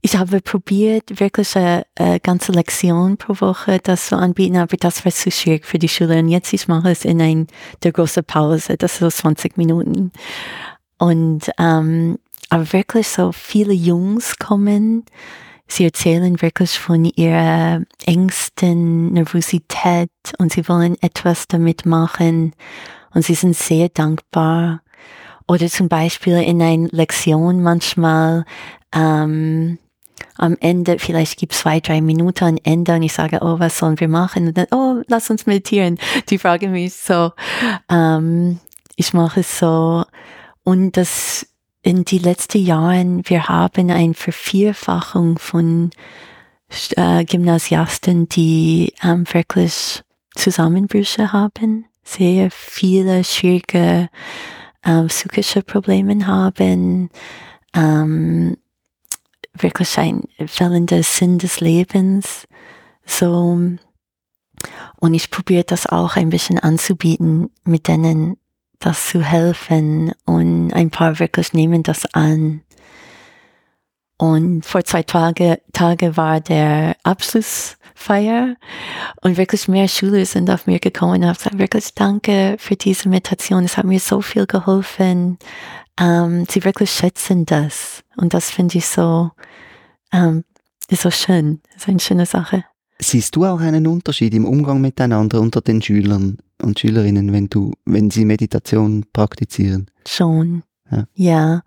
ich 0.02 0.18
habe 0.18 0.42
probiert, 0.42 1.20
wirklich 1.20 1.56
eine, 1.56 1.86
eine 1.96 2.20
ganze 2.20 2.52
Lektion 2.52 3.18
pro 3.18 3.36
Woche 3.42 3.80
das 3.84 4.08
zu 4.08 4.18
anbieten, 4.18 4.58
aber 4.58 4.78
das 4.78 5.04
war 5.04 5.12
zu 5.12 5.32
schwierig 5.32 5.66
für 5.66 5.80
die 5.80 5.90
Schüler. 5.90 6.20
Und 6.20 6.30
jetzt 6.30 6.54
ich 6.54 6.68
mache 6.68 6.92
es 6.92 7.06
in 7.06 7.22
ein, 7.22 7.48
der 7.84 7.92
große 7.92 8.24
Pause, 8.24 8.78
das 8.78 8.94
ist 8.94 9.00
so 9.00 9.10
20 9.10 9.58
Minuten. 9.58 10.12
Und 10.98 11.52
ähm, 11.58 12.18
aber 12.50 12.74
wirklich 12.74 13.08
so 13.08 13.32
viele 13.32 13.74
Jungs 13.74 14.38
kommen, 14.40 15.06
sie 15.72 15.86
erzählen 15.86 16.42
wirklich 16.42 16.80
von 16.80 17.06
ihrer 17.06 17.82
Ängsten, 18.06 19.14
Nervosität 19.14 20.10
und 20.38 20.52
sie 20.52 20.68
wollen 20.68 20.98
etwas 21.02 21.48
damit 21.48 21.86
machen 21.86 22.54
und 23.14 23.26
sie 23.26 23.36
sind 23.36 23.56
sehr 23.56 23.90
dankbar. 23.90 24.82
Oder 25.48 25.68
zum 25.68 25.90
Beispiel 25.90 26.42
in 26.42 26.62
einer 26.62 26.88
Lektion 26.92 27.64
manchmal 27.64 28.46
ähm, 28.94 29.80
am 30.38 30.56
Ende, 30.60 31.00
vielleicht 31.00 31.40
gibt 31.40 31.54
es 31.54 31.60
zwei, 31.60 31.80
drei 31.80 32.02
Minuten 32.02 32.44
am 32.46 32.58
Ende 32.64 32.94
und 32.96 33.04
ich 33.04 33.14
sage, 33.14 33.40
oh, 33.42 33.60
was 33.60 33.78
sollen 33.78 34.00
wir 34.00 34.08
machen? 34.08 34.48
Und 34.48 34.58
dann, 34.58 34.68
oh, 34.72 35.02
lass 35.08 35.30
uns 35.30 35.46
meditieren. 35.46 35.98
Die 36.30 36.38
fragen 36.38 36.72
mich 36.72 36.94
so, 36.94 37.32
ähm, 37.90 38.60
ich 38.96 39.14
mache 39.14 39.42
es 39.42 39.60
so. 39.60 40.06
Und 40.64 40.98
das 40.98 41.48
in 41.82 42.06
die 42.06 42.20
letzten 42.20 42.64
Jahren, 42.64 43.28
wir 43.28 43.48
haben 43.48 43.90
eine 43.90 44.14
Vervierfachung 44.14 45.40
von 45.40 45.92
äh, 46.96 47.24
Gymnasiasten, 47.26 48.28
die 48.30 48.94
ähm, 49.04 49.26
wirklich 49.32 50.04
Zusammenbrüche 50.36 51.32
haben, 51.32 51.86
sehr 52.04 52.52
viele 52.52 53.24
schwierige 53.24 54.10
ähm, 54.84 55.08
psychische 55.08 55.62
Probleme 55.62 56.28
haben, 56.28 57.10
ähm, 57.74 58.58
wirklich 59.54 59.98
ein 59.98 60.24
fehlender 60.48 61.04
Sinn 61.04 61.38
des 61.38 61.60
Lebens. 61.60 62.48
So, 63.06 63.60
und 65.00 65.14
ich 65.14 65.32
probiere 65.32 65.64
das 65.64 65.88
auch 65.88 66.16
ein 66.16 66.30
bisschen 66.30 66.60
anzubieten, 66.60 67.50
mit 67.64 67.88
denen 67.88 68.38
das 68.80 69.10
zu 69.10 69.22
helfen 69.22 70.14
und 70.26 70.74
ein 70.74 70.90
paar 70.90 71.20
wirklich 71.20 71.54
nehmen 71.54 71.84
das 71.84 72.06
an. 72.14 72.62
Und 74.18 74.66
vor 74.66 74.84
zwei 74.84 75.04
Tage, 75.04 75.62
Tage 75.72 76.18
war 76.18 76.42
der 76.42 76.98
Abschlussfeier 77.04 78.56
und 79.22 79.38
wirklich 79.38 79.70
mehr 79.70 79.88
Schüler 79.88 80.26
sind 80.26 80.50
auf 80.50 80.68
mir 80.68 80.80
gekommen 80.80 81.22
und 81.22 81.26
haben 81.26 81.36
gesagt, 81.36 81.58
wirklich 81.58 81.94
danke 81.94 82.58
für 82.60 82.76
diese 82.76 83.08
Meditation, 83.08 83.64
es 83.64 83.78
hat 83.78 83.86
mir 83.86 84.00
so 84.00 84.22
viel 84.22 84.46
geholfen. 84.46 85.38
Ähm, 85.98 86.46
sie 86.50 86.66
wirklich 86.66 86.92
schätzen 86.92 87.46
das 87.46 88.04
und 88.18 88.34
das 88.34 88.52
finde 88.52 88.78
ich 88.78 88.88
so, 88.88 89.32
ähm, 90.12 90.44
ist 90.90 91.04
so 91.04 91.12
schön, 91.12 91.62
ist 91.76 91.88
eine 91.88 92.00
schöne 92.00 92.26
Sache. 92.26 92.66
Siehst 93.02 93.36
du 93.36 93.46
auch 93.46 93.62
einen 93.62 93.88
Unterschied 93.88 94.34
im 94.34 94.46
Umgang 94.46 94.82
miteinander 94.82 95.40
unter 95.40 95.62
den 95.62 95.82
Schülern 95.82 96.38
und 96.62 96.80
Schülerinnen, 96.80 97.32
wenn 97.32 97.48
du, 97.48 97.74
wenn 97.86 98.12
sie 98.12 98.26
Meditation 98.26 99.06
praktizieren? 99.14 99.90
Schon. 100.06 100.64
Ja. 100.92 101.06
ja. 101.14 101.62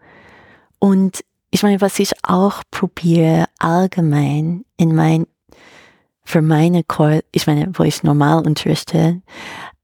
Und 0.78 1.24
ich 1.50 1.62
meine, 1.62 1.80
was 1.80 1.98
ich 1.98 2.12
auch 2.22 2.62
probiere 2.70 3.46
allgemein 3.58 4.64
in 4.76 4.94
mein, 4.94 5.26
für 6.24 6.42
meine 6.42 6.84
Kurs, 6.84 7.22
ich 7.32 7.46
meine, 7.46 7.70
wo 7.74 7.82
ich 7.82 8.02
normal 8.02 8.46
unterrichte, 8.46 9.22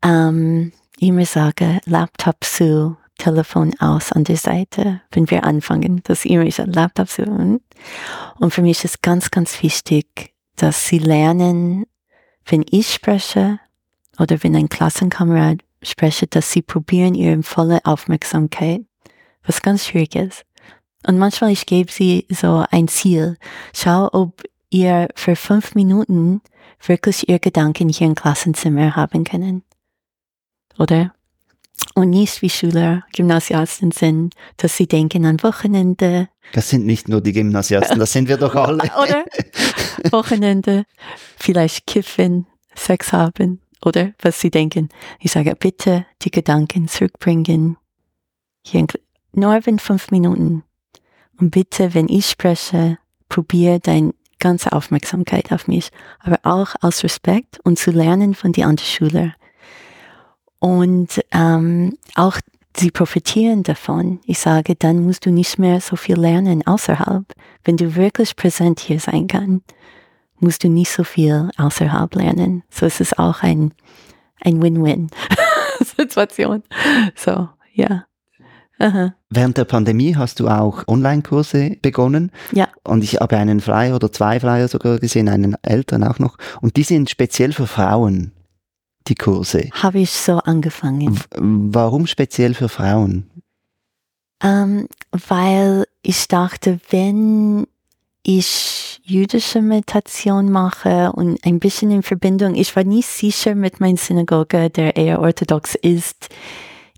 ähm, 0.03 0.73
immer 0.99 1.25
sage, 1.25 1.81
Laptop 1.87 2.37
zu, 2.43 2.97
Telefon 3.19 3.75
aus 3.81 4.13
an 4.13 4.25
der 4.25 4.37
Seite, 4.37 5.03
wenn 5.11 5.31
wir 5.31 5.45
anfangen, 5.45 6.03
dass 6.05 6.25
immer 6.25 6.45
ich 6.45 6.59
Laptop 6.59 7.09
zu. 7.09 7.61
Und 8.39 8.55
für 8.55 8.63
mich 8.63 8.85
ist 8.85 9.03
ganz, 9.03 9.31
ganz 9.31 9.63
wichtig, 9.63 10.35
dass 10.63 10.87
sie 10.87 10.99
lernen, 10.99 11.87
wenn 12.45 12.65
ich 12.71 12.93
spreche 12.93 13.61
oder 14.19 14.43
wenn 14.43 14.57
ein 14.57 14.69
Klassenkamerad 14.69 15.59
spreche, 15.83 16.27
dass 16.27 16.53
sie 16.53 16.63
probieren, 16.63 17.15
ihre 17.15 17.43
volle 17.43 17.81
Aufmerksamkeit, 17.85 18.83
was 19.45 19.63
ganz 19.63 19.87
schwierig 19.87 20.15
ist. 20.17 20.45
Und 21.07 21.19
manchmal 21.19 21.53
ich 21.53 21.67
gebe 21.67 21.91
sie 21.91 22.27
so 22.29 22.65
ein 22.71 22.89
Ziel. 22.89 23.37
Schau, 23.75 24.09
ob 24.13 24.43
ihr 24.71 25.09
für 25.15 25.37
fünf 25.37 25.75
Minuten 25.75 26.43
wirklich 26.85 27.29
ihr 27.29 27.39
Gedanken 27.39 27.89
hier 27.89 28.09
im 28.09 28.15
Klassenzimmer 28.15 28.97
haben 28.97 29.25
können. 29.25 29.63
Oder? 30.79 31.13
Und 31.95 32.11
nicht 32.11 32.43
wie 32.43 32.51
Schüler, 32.51 33.05
Gymnasiasten 33.14 33.91
sind, 33.91 34.35
dass 34.57 34.76
sie 34.76 34.87
denken 34.87 35.24
an 35.26 35.43
Wochenende. 35.43 36.29
Das 36.53 36.68
sind 36.70 36.87
nicht 36.87 37.09
nur 37.09 37.20
die 37.20 37.33
Gymnasiasten, 37.33 37.99
das 37.99 38.12
sind 38.12 38.29
wir 38.29 38.37
doch 38.37 38.55
alle. 38.55 38.85
Oder? 39.03 39.24
Wochenende, 40.11 40.85
vielleicht 41.37 41.87
kiffen, 41.87 42.47
Sex 42.74 43.12
haben, 43.12 43.61
oder 43.85 44.12
was 44.20 44.41
sie 44.41 44.51
denken. 44.51 44.89
Ich 45.20 45.33
sage, 45.33 45.55
bitte 45.55 46.07
die 46.22 46.31
Gedanken 46.31 46.89
zurückbringen. 46.89 47.76
Hier 48.64 48.87
nur 49.33 49.66
in 49.66 49.79
fünf 49.79 50.11
Minuten. 50.11 50.64
Und 51.39 51.51
bitte, 51.51 51.95
wenn 51.95 52.09
ich 52.09 52.26
spreche, 52.26 52.99
probier 53.29 53.79
deine 53.79 54.14
ganze 54.39 54.72
Aufmerksamkeit 54.72 55.53
auf 55.53 55.68
mich, 55.68 55.91
aber 56.20 56.39
auch 56.43 56.74
aus 56.81 57.03
Respekt 57.05 57.61
und 57.64 57.79
zu 57.79 57.91
lernen 57.91 58.35
von 58.35 58.53
den 58.53 58.64
anderen 58.64 58.87
Schülern. 58.89 59.35
Und 60.61 61.21
ähm, 61.33 61.97
auch 62.15 62.39
sie 62.77 62.91
profitieren 62.91 63.63
davon. 63.63 64.21
Ich 64.25 64.39
sage, 64.39 64.75
dann 64.75 65.05
musst 65.05 65.27
du 65.27 65.31
nicht 65.31 65.59
mehr 65.59 65.81
so 65.81 65.97
viel 65.97 66.17
lernen 66.17 66.67
außerhalb. 66.67 67.25
Wenn 67.65 67.77
du 67.77 67.97
wirklich 67.97 68.37
präsent 68.37 68.81
hier 68.81 69.01
sein 69.01 69.27
kannst, 69.27 69.75
musst 70.41 70.65
du 70.65 70.69
nicht 70.69 70.91
so 70.91 71.05
viel 71.05 71.51
außerhalb 71.57 72.15
lernen. 72.15 72.63
So 72.71 72.87
ist 72.87 73.01
es 73.01 73.19
auch 73.19 73.43
ein, 73.43 73.73
ein 74.41 74.63
Win-Win-Situation. 74.63 76.63
So, 77.15 77.49
ja. 77.73 78.05
Aha. 78.81 79.13
Während 79.29 79.59
der 79.59 79.65
Pandemie 79.65 80.15
hast 80.15 80.39
du 80.39 80.47
auch 80.49 80.87
Online-Kurse 80.87 81.79
begonnen. 81.83 82.31
Ja. 82.53 82.69
Und 82.85 83.03
ich 83.03 83.17
habe 83.17 83.37
einen 83.37 83.61
Flyer 83.61 83.97
oder 83.97 84.13
zwei 84.13 84.39
Flyer 84.39 84.69
sogar 84.69 85.01
gesehen, 85.01 85.29
einen 85.29 85.57
älteren 85.63 86.05
auch 86.05 86.21
noch. 86.21 86.39
Und 86.61 86.77
die 86.77 86.85
sind 86.85 87.11
speziell 87.11 87.53
für 87.53 87.67
Frauen, 87.67 88.31
die 89.09 89.15
Kurse. 89.15 89.69
Habe 89.73 90.01
ich 90.01 90.11
so 90.11 90.39
angefangen. 90.39 91.17
W 91.17 91.23
warum 91.41 92.07
speziell 92.07 92.55
für 92.55 92.69
Frauen? 92.69 93.31
Ähm, 94.43 94.89
weil 95.11 95.87
ich 96.03 96.29
dachte, 96.29 96.81
wenn 96.91 97.67
ich 98.23 99.01
jüdische 99.05 99.63
Meditation 99.63 100.51
mache 100.51 101.13
und 101.13 101.45
ein 101.45 101.59
bisschen 101.59 101.91
in 101.91 102.03
Verbindung, 102.03 102.55
ich 102.55 102.77
war 102.77 102.85
nie 102.85 103.03
sicher 103.03 103.55
mit 103.55 103.81
meiner 103.81 103.97
Synagoge, 103.97 104.71
der 104.71 104.97
eher 104.97 105.21
orthodox 105.21 105.75
ist, 105.75 106.29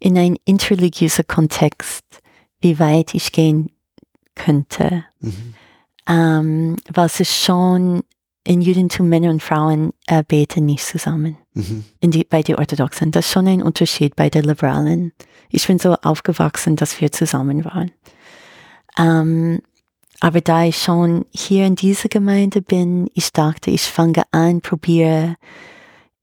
in 0.01 0.19
ein 0.19 0.37
interreligiöser 0.45 1.25
Kontext, 1.25 2.05
wie 2.61 2.79
weit 2.79 3.15
ich 3.15 3.33
gehen 3.33 3.71
könnte. 4.35 5.05
Mhm. 5.21 5.55
Ähm, 6.09 6.77
es 6.97 7.21
ist 7.21 7.37
schon 7.37 8.03
in 8.51 8.63
Judentum 8.63 9.09
Männer 9.09 9.31
und 9.31 9.45
Frauen 9.45 9.93
äh, 10.09 10.25
beten 10.27 10.67
nicht 10.67 10.85
zusammen. 10.85 11.39
Mhm. 11.55 11.85
Die, 12.03 12.25
bei 12.25 12.43
den 12.43 12.57
Orthodoxen. 12.57 13.13
Das 13.13 13.27
ist 13.27 13.33
schon 13.33 13.47
ein 13.47 13.63
Unterschied 13.63 14.17
bei 14.17 14.29
den 14.29 14.43
Liberalen. 14.43 15.13
Ich 15.51 15.69
bin 15.69 15.79
so 15.79 15.95
aufgewachsen, 15.95 16.75
dass 16.75 17.01
wir 17.01 17.13
zusammen 17.13 17.65
waren. 17.65 17.93
Ähm, 18.99 19.61
aber 20.19 20.41
da 20.41 20.65
ich 20.65 20.79
schon 20.79 21.27
hier 21.31 21.65
in 21.65 21.77
dieser 21.77 22.09
Gemeinde 22.09 22.61
bin, 22.61 23.09
ich 23.15 23.33
dachte, 23.33 23.71
ich 23.71 23.83
fange 23.83 24.25
an, 24.33 24.63
probiere 24.63 25.37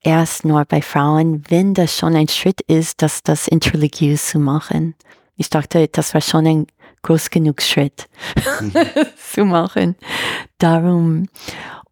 erst 0.02 0.44
nur 0.44 0.66
bei 0.66 0.82
Frauen, 0.82 1.44
wenn 1.48 1.74
das 1.74 1.98
schon 1.98 2.14
ein 2.14 2.28
Schritt 2.28 2.60
ist, 2.60 3.02
dass 3.02 3.24
das 3.24 3.48
interreligiös 3.48 4.28
zu 4.28 4.40
machen. 4.40 4.96
Ich 5.38 5.50
dachte, 5.50 5.88
das 5.88 6.14
war 6.14 6.20
schon 6.20 6.46
ein 6.46 6.68
groß 7.04 7.30
genug 7.30 7.62
Schritt 7.62 8.10
mhm. 8.60 8.74
zu 9.34 9.46
machen. 9.46 9.96
Darum. 10.58 11.28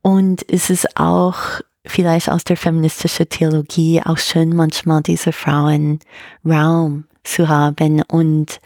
Und 0.05 0.45
es 0.51 0.69
ist 0.69 0.99
auch 0.99 1.35
vielleicht 1.83 2.29
aus 2.29 2.43
der 2.43 2.57
feministischen 2.57 3.27
Theologie 3.27 4.03
auch 4.05 4.19
schön, 4.19 4.55
manchmal 4.55 5.01
diese 5.01 5.31
Frauen 5.31 5.99
Raum 6.45 7.05
zu 7.23 7.47
haben. 7.49 8.03
Und 8.03 8.59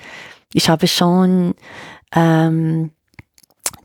ich 0.51 0.67
habe 0.67 0.85
schon 0.89 1.55
ähm, 2.13 2.91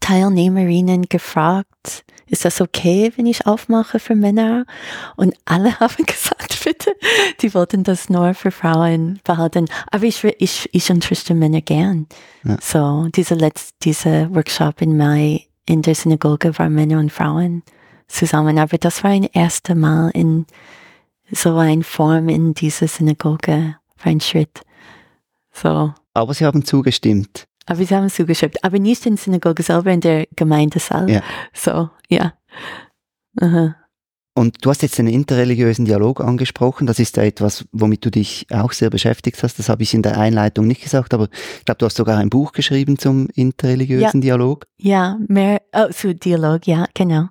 Teilnehmerinnen 0.01 1.03
gefragt, 1.03 2.05
ist 2.27 2.45
das 2.45 2.61
okay, 2.61 3.13
wenn 3.15 3.27
ich 3.27 3.47
aufmache 3.47 4.01
für 4.01 4.17
Männer? 4.17 4.67
Und 5.15 5.37
alle 5.45 5.79
haben 5.79 6.07
gesagt, 6.07 6.59
bitte, 6.65 6.97
die 7.41 7.55
wollten 7.55 7.85
das 7.85 8.11
nur 8.11 8.35
für 8.35 8.51
Frauen 8.51 9.21
behalten. 9.23 9.67
Aber 9.93 10.03
ich, 10.03 10.25
ich, 10.25 10.69
ich 10.73 10.91
unterrichte 10.91 11.37
Männer 11.37 11.61
gern. 11.61 12.09
Ja. 12.43 12.57
So, 12.61 13.07
diese 13.15 13.37
letzte, 13.37 13.75
diese 13.85 14.35
Workshop 14.35 14.83
in 14.83 14.97
Mai 14.97 15.47
in 15.67 15.83
der 15.83 15.95
Synagoge 15.95 16.59
war 16.59 16.69
Männer 16.69 16.99
und 16.99 17.13
Frauen 17.13 17.63
zusammen. 18.07 18.59
Aber 18.59 18.79
das 18.79 19.03
war 19.05 19.11
ein 19.11 19.25
erstes 19.33 19.75
Mal 19.75 20.11
in 20.11 20.47
so 21.31 21.57
eine 21.57 21.83
Form 21.83 22.29
in 22.29 22.55
dieser 22.55 22.89
Synagoge, 22.89 23.77
für 23.97 24.09
ein 24.09 24.21
Schritt. 24.21 24.61
So. 25.53 25.95
Aber 26.13 26.35
sie 26.35 26.45
haben 26.45 26.65
zugestimmt. 26.65 27.47
Aber 27.67 27.85
sie 27.85 27.95
haben 27.95 28.11
zugestimmt. 28.11 28.63
Aber 28.63 28.79
nicht 28.79 29.07
in 29.07 29.17
der 29.17 29.25
Synagoge 29.25 29.63
selber, 29.63 29.91
in 29.91 30.01
der 30.01 30.27
Gemeindesaal. 30.37 31.11
Ja. 31.11 31.23
So, 31.53 31.89
ja. 32.09 32.35
Aha. 33.41 33.77
Und 34.37 34.65
du 34.65 34.71
hast 34.71 34.83
jetzt 34.83 34.99
den 34.99 35.07
interreligiösen 35.07 35.85
Dialog 35.85 36.21
angesprochen. 36.21 36.89
Das 36.89 36.99
ist 36.99 37.17
ja 37.17 37.23
etwas, 37.23 37.65
womit 37.71 38.05
du 38.05 38.11
dich 38.11 38.47
auch 38.51 38.73
sehr 38.73 38.91
beschäftigt 38.91 39.41
hast. 39.45 39.61
Das 39.61 39.69
habe 39.69 39.85
ich 39.85 39.95
in 39.95 40.03
der 40.03 40.19
Einleitung 40.19 40.67
nicht 40.67 40.83
gesagt, 40.83 41.15
aber 41.15 41.29
ich 41.59 41.65
glaube, 41.65 41.79
du 41.79 41.87
hast 41.87 41.97
sogar 41.97 42.19
ein 42.19 42.31
Buch 42.31 42.51
geschrieben 42.51 42.99
zum 42.99 43.29
interreligiösen 43.35 44.23
ja. 44.23 44.37
Dialog. 44.37 44.67
Ja, 44.77 45.19
mehr 45.29 45.63
oh, 45.73 45.89
zu 45.93 46.17
Dialog, 46.17 46.67
ja, 46.67 46.87
genau. 46.95 47.29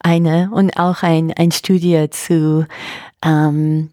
Eine 0.00 0.50
und 0.52 0.76
auch 0.76 1.04
ein, 1.04 1.32
ein 1.34 1.52
Studie 1.52 2.08
zu, 2.10 2.66
ähm, 3.24 3.90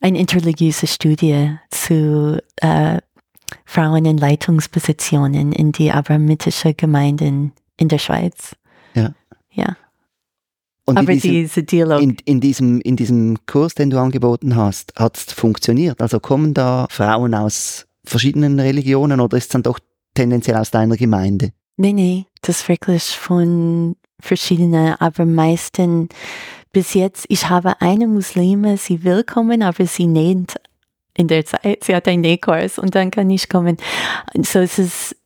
eine 0.00 0.18
interreligiöse 0.18 0.86
Studie 0.86 1.56
zu 1.70 2.40
äh, 2.56 2.98
Frauen 3.64 4.04
in 4.04 4.16
Leitungspositionen 4.16 5.50
in 5.50 5.72
die 5.72 5.90
abrahamitischen 5.90 6.76
Gemeinden 6.76 7.52
in 7.76 7.88
der 7.88 7.98
Schweiz. 7.98 8.54
Ja. 8.94 9.12
Ja. 9.50 9.76
Und 10.90 10.98
Aber 10.98 11.12
in 11.12 11.20
diesem, 11.20 11.30
diese 11.30 11.62
Dialog. 11.62 12.02
In, 12.02 12.16
in, 12.24 12.40
diesem, 12.40 12.80
in 12.80 12.96
diesem 12.96 13.38
Kurs, 13.46 13.74
den 13.74 13.90
du 13.90 13.98
angeboten 13.98 14.56
hast, 14.56 14.92
hat 14.96 15.16
es 15.16 15.32
funktioniert? 15.32 16.00
Also 16.00 16.20
kommen 16.20 16.52
da 16.52 16.86
Frauen 16.90 17.34
aus 17.34 17.86
verschiedenen 18.04 18.58
Religionen 18.58 19.20
oder 19.20 19.36
ist 19.36 19.44
es 19.44 19.48
dann 19.50 19.62
doch 19.62 19.78
tendenziell 20.14 20.56
aus 20.56 20.70
deiner 20.70 20.96
Gemeinde? 20.96 21.52
Nee, 21.76 21.92
nee, 21.92 22.26
das 22.42 22.60
ist 22.60 22.68
wirklich 22.68 23.04
von 23.04 23.96
verschiedenen, 24.20 24.94
aber 24.98 25.24
meisten 25.24 26.08
bis 26.72 26.94
jetzt, 26.94 27.24
ich 27.28 27.48
habe 27.48 27.80
eine 27.80 28.06
Muslime, 28.06 28.76
sie 28.76 29.02
will 29.02 29.24
kommen, 29.24 29.62
aber 29.62 29.86
sie 29.86 30.06
näht 30.06 30.54
in 31.14 31.28
der 31.28 31.44
Zeit, 31.44 31.84
sie 31.84 31.94
hat 31.94 32.06
einen 32.06 32.20
Nähkurs 32.20 32.78
und 32.78 32.94
dann 32.94 33.10
kann 33.10 33.30
ich 33.30 33.48
kommen. 33.48 33.76
So 34.42 34.60
ist 34.60 34.78
es 34.78 35.16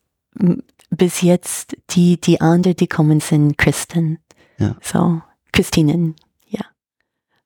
bis 0.89 1.21
jetzt, 1.21 1.75
die, 1.91 2.19
die 2.19 2.41
anderen, 2.41 2.77
die 2.77 2.87
kommen, 2.87 3.19
sind 3.19 3.57
Christen. 3.57 4.19
Ja. 4.57 4.75
So, 4.81 5.21
Christinen, 5.55 6.15
ja. 6.47 6.61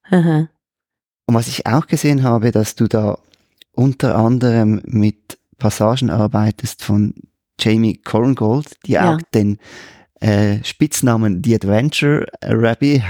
Aha. 0.09 0.49
Und 1.27 1.35
was 1.35 1.47
ich 1.47 1.67
auch 1.67 1.85
gesehen 1.85 2.23
habe, 2.23 2.51
dass 2.51 2.73
du 2.73 2.87
da 2.87 3.19
unter 3.71 4.15
anderem 4.15 4.81
mit 4.83 5.37
Passagen 5.59 6.09
arbeitest 6.09 6.83
von 6.83 7.13
Jamie 7.59 7.97
Corngold, 7.97 8.77
die 8.85 8.93
ja. 8.93 9.13
auch 9.13 9.21
den 9.33 9.59
äh, 10.21 10.63
Spitznamen 10.63 11.43
The 11.43 11.55
Adventure 11.55 12.25
Rabbi 12.41 13.03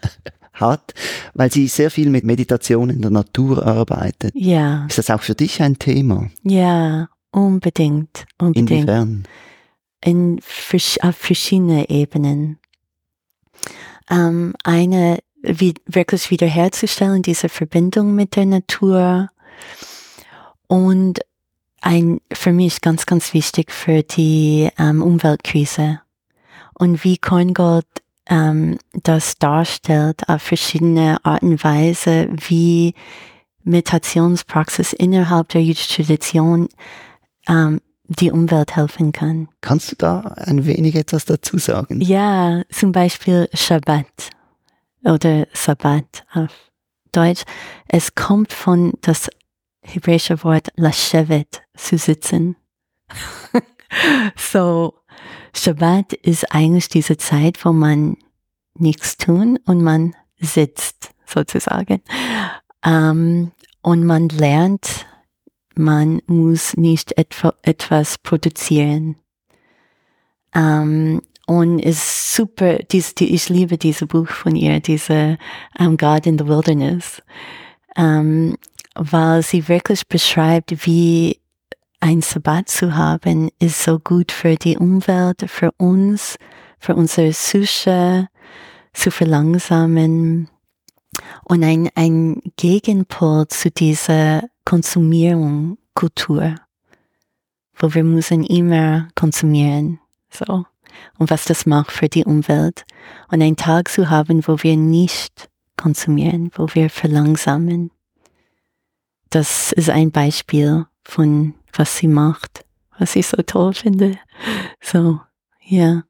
hat, 0.52 0.94
weil 1.34 1.50
sie 1.50 1.66
sehr 1.66 1.90
viel 1.90 2.10
mit 2.10 2.24
Meditation 2.24 2.90
in 2.90 3.00
der 3.00 3.10
Natur 3.10 3.66
arbeitet. 3.66 4.32
Ja. 4.34 4.86
Ist 4.86 4.98
das 4.98 5.10
auch 5.10 5.22
für 5.22 5.34
dich 5.34 5.62
ein 5.62 5.78
Thema? 5.78 6.28
Ja, 6.42 7.08
unbedingt. 7.30 8.26
unbedingt. 8.38 8.70
Inwiefern? 8.70 9.24
In, 10.04 10.40
auf 11.00 11.16
verschiedene 11.16 11.88
Ebenen. 11.88 12.58
Ähm, 14.10 14.54
eine, 14.64 15.18
wie, 15.42 15.74
wirklich 15.86 16.30
wiederherzustellen, 16.30 17.22
diese 17.22 17.48
Verbindung 17.48 18.14
mit 18.14 18.36
der 18.36 18.46
Natur 18.46 19.30
und 20.66 21.20
ein, 21.80 22.20
für 22.32 22.52
mich 22.52 22.80
ganz, 22.80 23.06
ganz 23.06 23.34
wichtig 23.34 23.72
für 23.72 24.02
die 24.02 24.70
ähm, 24.78 25.02
Umweltkrise. 25.02 26.00
Und 26.74 27.04
wie 27.04 27.18
Korngold 27.18 27.86
ähm, 28.26 28.78
das 28.92 29.36
darstellt 29.38 30.28
auf 30.28 30.42
verschiedene 30.42 31.18
Arten 31.24 31.52
und 31.52 31.64
Weise, 31.64 32.28
wie 32.30 32.94
Meditationspraxis 33.64 34.92
innerhalb 34.92 35.48
der 35.50 35.62
jüdischen 35.62 36.04
Tradition 36.04 36.68
ähm, 37.48 37.80
die 38.04 38.30
Umwelt 38.30 38.76
helfen 38.76 39.12
kann. 39.12 39.48
Kannst 39.60 39.92
du 39.92 39.96
da 39.96 40.20
ein 40.36 40.66
wenig 40.66 40.94
etwas 40.96 41.24
dazu 41.24 41.58
sagen? 41.58 42.00
Ja, 42.00 42.62
zum 42.70 42.92
Beispiel 42.92 43.48
Shabbat 43.54 44.30
oder 45.04 45.46
Sabbat 45.52 46.24
auf 46.32 46.50
Deutsch. 47.12 47.42
Es 47.88 48.14
kommt 48.14 48.52
von 48.52 48.92
das 49.02 49.28
hebräische 49.82 50.42
Wort 50.44 50.68
Lashevet, 50.76 51.62
zu 51.76 51.98
sitzen. 51.98 52.56
so, 54.36 54.94
Shabbat 55.54 56.12
ist 56.12 56.54
eigentlich 56.54 56.88
diese 56.88 57.16
Zeit, 57.16 57.64
wo 57.64 57.72
man 57.72 58.16
nichts 58.74 59.16
tun 59.16 59.58
und 59.66 59.82
man 59.82 60.14
sitzt 60.38 61.10
sozusagen. 61.26 62.02
Ähm, 62.84 63.52
und 63.82 64.04
man 64.04 64.28
lernt, 64.28 65.06
man 65.76 66.20
muss 66.26 66.76
nicht 66.76 67.16
etwa, 67.18 67.54
etwas 67.62 68.18
produzieren. 68.18 69.16
Ähm, 70.54 71.22
und 71.46 71.80
ist 71.80 72.34
super, 72.34 72.78
dies, 72.78 73.14
die, 73.14 73.34
ich 73.34 73.48
liebe 73.48 73.76
dieses 73.76 74.06
Buch 74.06 74.28
von 74.28 74.54
ihr, 74.54 74.80
diese 74.80 75.38
um, 75.78 75.86
ähm, 75.86 75.96
God 75.96 76.26
in 76.26 76.38
the 76.38 76.46
Wilderness, 76.46 77.22
ähm, 77.96 78.56
weil 78.94 79.42
sie 79.42 79.68
wirklich 79.68 80.06
beschreibt, 80.06 80.86
wie 80.86 81.40
ein 82.00 82.20
Sabbat 82.20 82.68
zu 82.68 82.94
haben, 82.96 83.50
ist 83.58 83.82
so 83.82 83.98
gut 83.98 84.32
für 84.32 84.56
die 84.56 84.76
Umwelt, 84.76 85.44
für 85.48 85.72
uns, 85.78 86.36
für 86.78 86.94
unsere 86.94 87.30
Psyche, 87.30 88.28
zu 88.92 89.10
verlangsamen 89.10 90.48
und 91.52 91.64
ein, 91.64 91.90
ein 91.96 92.40
Gegenpol 92.56 93.46
zu 93.48 93.70
dieser 93.70 94.48
Konsumierung 94.64 95.76
Kultur, 95.92 96.54
wo 97.76 97.92
wir 97.92 98.04
müssen 98.04 98.42
immer 98.42 99.08
konsumieren, 99.14 100.00
so. 100.30 100.64
Und 101.18 101.28
was 101.28 101.44
das 101.44 101.66
macht 101.66 101.92
für 101.92 102.08
die 102.08 102.24
Umwelt. 102.24 102.86
Und 103.30 103.42
einen 103.42 103.56
Tag 103.56 103.90
zu 103.90 104.08
haben, 104.08 104.46
wo 104.48 104.62
wir 104.62 104.78
nicht 104.78 105.50
konsumieren, 105.76 106.50
wo 106.54 106.68
wir 106.72 106.88
verlangsamen. 106.88 107.90
Das 109.28 109.72
ist 109.72 109.90
ein 109.90 110.10
Beispiel 110.10 110.86
von 111.04 111.52
was 111.74 111.98
sie 111.98 112.08
macht, 112.08 112.64
was 112.98 113.14
ich 113.14 113.26
so 113.26 113.42
toll 113.42 113.74
finde. 113.74 114.18
So, 114.80 115.20
ja. 115.60 116.04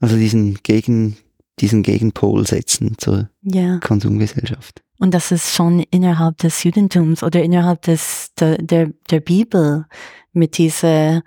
Also 0.00 0.16
diesen 0.16 0.54
Gegen, 0.62 1.18
diesen 1.60 1.82
Gegenpol 1.82 2.46
setzen 2.46 2.96
zur 2.98 3.28
ja. 3.42 3.78
Konsumgesellschaft. 3.78 4.82
Und 4.98 5.14
das 5.14 5.30
ist 5.30 5.54
schon 5.54 5.84
innerhalb 5.90 6.38
des 6.38 6.62
Judentums 6.64 7.22
oder 7.22 7.42
innerhalb 7.42 7.82
des, 7.82 8.32
der, 8.38 8.58
der, 8.58 8.90
der 9.10 9.20
Bibel 9.20 9.86
mit 10.32 10.58
dieser 10.58 11.22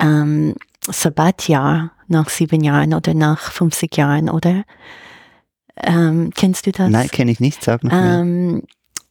ähm, 0.00 0.54
Sabbatjahr 0.84 1.92
nach 2.08 2.28
sieben 2.28 2.64
Jahren 2.64 2.94
oder 2.94 3.14
nach 3.14 3.52
50 3.52 3.96
Jahren, 3.96 4.28
oder? 4.28 4.64
Ähm, 5.76 6.30
kennst 6.34 6.66
du 6.66 6.72
das? 6.72 6.90
Nein, 6.90 7.08
kenne 7.08 7.30
ich 7.30 7.40
nicht, 7.40 7.62
sag 7.62 7.84
noch 7.84 7.92
ähm, 7.92 8.62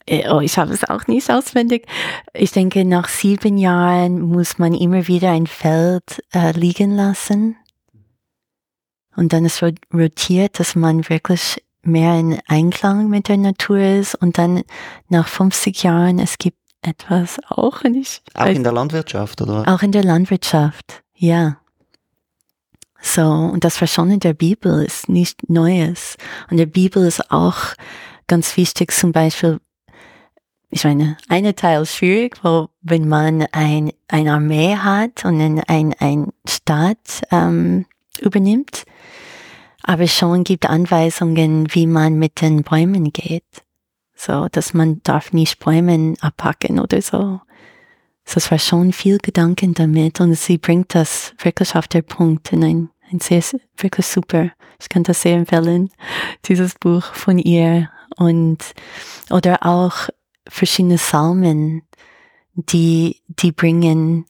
äh, 0.05 0.29
oh, 0.29 0.39
ich 0.39 0.57
habe 0.57 0.73
es 0.73 0.83
auch 0.83 1.07
nicht 1.07 1.29
auswendig. 1.31 1.87
Ich 2.33 2.51
denke, 2.51 2.85
nach 2.85 3.07
sieben 3.07 3.57
Jahren 3.57 4.21
muss 4.21 4.57
man 4.57 4.73
immer 4.73 5.07
wieder 5.07 5.31
ein 5.31 5.47
Feld 5.47 6.23
äh, 6.33 6.51
liegen 6.51 6.95
lassen. 6.95 7.55
Und 9.21 9.33
dann 9.33 9.45
ist 9.45 9.61
rotiert, 9.93 10.59
dass 10.59 10.75
man 10.75 11.07
wirklich 11.07 11.63
mehr 11.83 12.19
in 12.19 12.39
Einklang 12.47 13.07
mit 13.07 13.27
der 13.27 13.37
Natur 13.37 13.77
ist. 13.77 14.15
Und 14.15 14.39
dann 14.39 14.63
nach 15.09 15.27
50 15.27 15.83
Jahren, 15.83 16.17
es 16.17 16.39
gibt 16.39 16.57
etwas 16.81 17.37
auch 17.47 17.83
nicht. 17.83 18.23
Auch 18.33 18.47
in 18.47 18.63
der 18.63 18.71
Landwirtschaft, 18.71 19.39
oder? 19.41 19.67
Auch 19.67 19.83
in 19.83 19.91
der 19.91 20.03
Landwirtschaft, 20.03 21.03
ja. 21.13 21.57
So, 22.99 23.21
und 23.21 23.63
das 23.63 23.77
Verstehen 23.77 24.19
der 24.19 24.33
Bibel 24.33 24.83
ist 24.83 25.07
nicht 25.07 25.47
Neues. 25.47 26.17
Und 26.49 26.57
der 26.57 26.65
Bibel 26.65 27.05
ist 27.05 27.29
auch 27.29 27.57
ganz 28.25 28.57
wichtig, 28.57 28.91
zum 28.91 29.11
Beispiel, 29.11 29.59
ich 30.71 30.83
meine, 30.83 31.15
eine 31.29 31.53
Teil 31.53 31.83
ist 31.83 31.95
schwierig, 31.95 32.43
wo, 32.43 32.69
wenn 32.81 33.07
man 33.07 33.45
ein, 33.51 33.91
eine 34.07 34.33
Armee 34.33 34.77
hat 34.77 35.25
und 35.25 35.61
ein, 35.67 35.93
ein 35.99 36.33
Staat 36.47 37.21
ähm, 37.29 37.85
übernimmt, 38.19 38.85
aber 39.83 40.07
schon 40.07 40.43
gibt 40.43 40.69
Anweisungen, 40.69 41.67
wie 41.73 41.87
man 41.87 42.15
mit 42.15 42.41
den 42.41 42.63
Bäumen 42.63 43.11
geht. 43.11 43.63
So, 44.15 44.47
dass 44.51 44.73
man 44.73 45.01
darf 45.03 45.33
nicht 45.33 45.59
Bäume 45.59 46.15
abpacken 46.21 46.79
oder 46.79 47.01
so. 47.01 47.41
So, 48.23 48.37
es 48.37 48.51
war 48.51 48.59
schon 48.59 48.93
viel 48.93 49.17
Gedanken 49.17 49.73
damit 49.73 50.21
und 50.21 50.35
sie 50.35 50.57
bringt 50.57 50.93
das 50.93 51.33
wirklich 51.39 51.75
auf 51.75 51.87
den 51.87 52.03
Punkt 52.03 52.53
in 52.53 52.63
ein, 52.63 52.89
ein 53.11 53.19
sehr, 53.19 53.41
wirklich 53.77 54.05
super. 54.05 54.51
Ich 54.79 54.89
kann 54.89 55.03
das 55.03 55.21
sehr 55.21 55.37
empfehlen, 55.37 55.89
dieses 56.45 56.75
Buch 56.75 57.03
von 57.03 57.39
ihr 57.39 57.89
und, 58.17 58.59
oder 59.31 59.65
auch 59.65 60.09
verschiedene 60.47 60.97
Psalmen, 60.97 61.81
die, 62.53 63.21
die 63.27 63.51
bringen, 63.51 64.25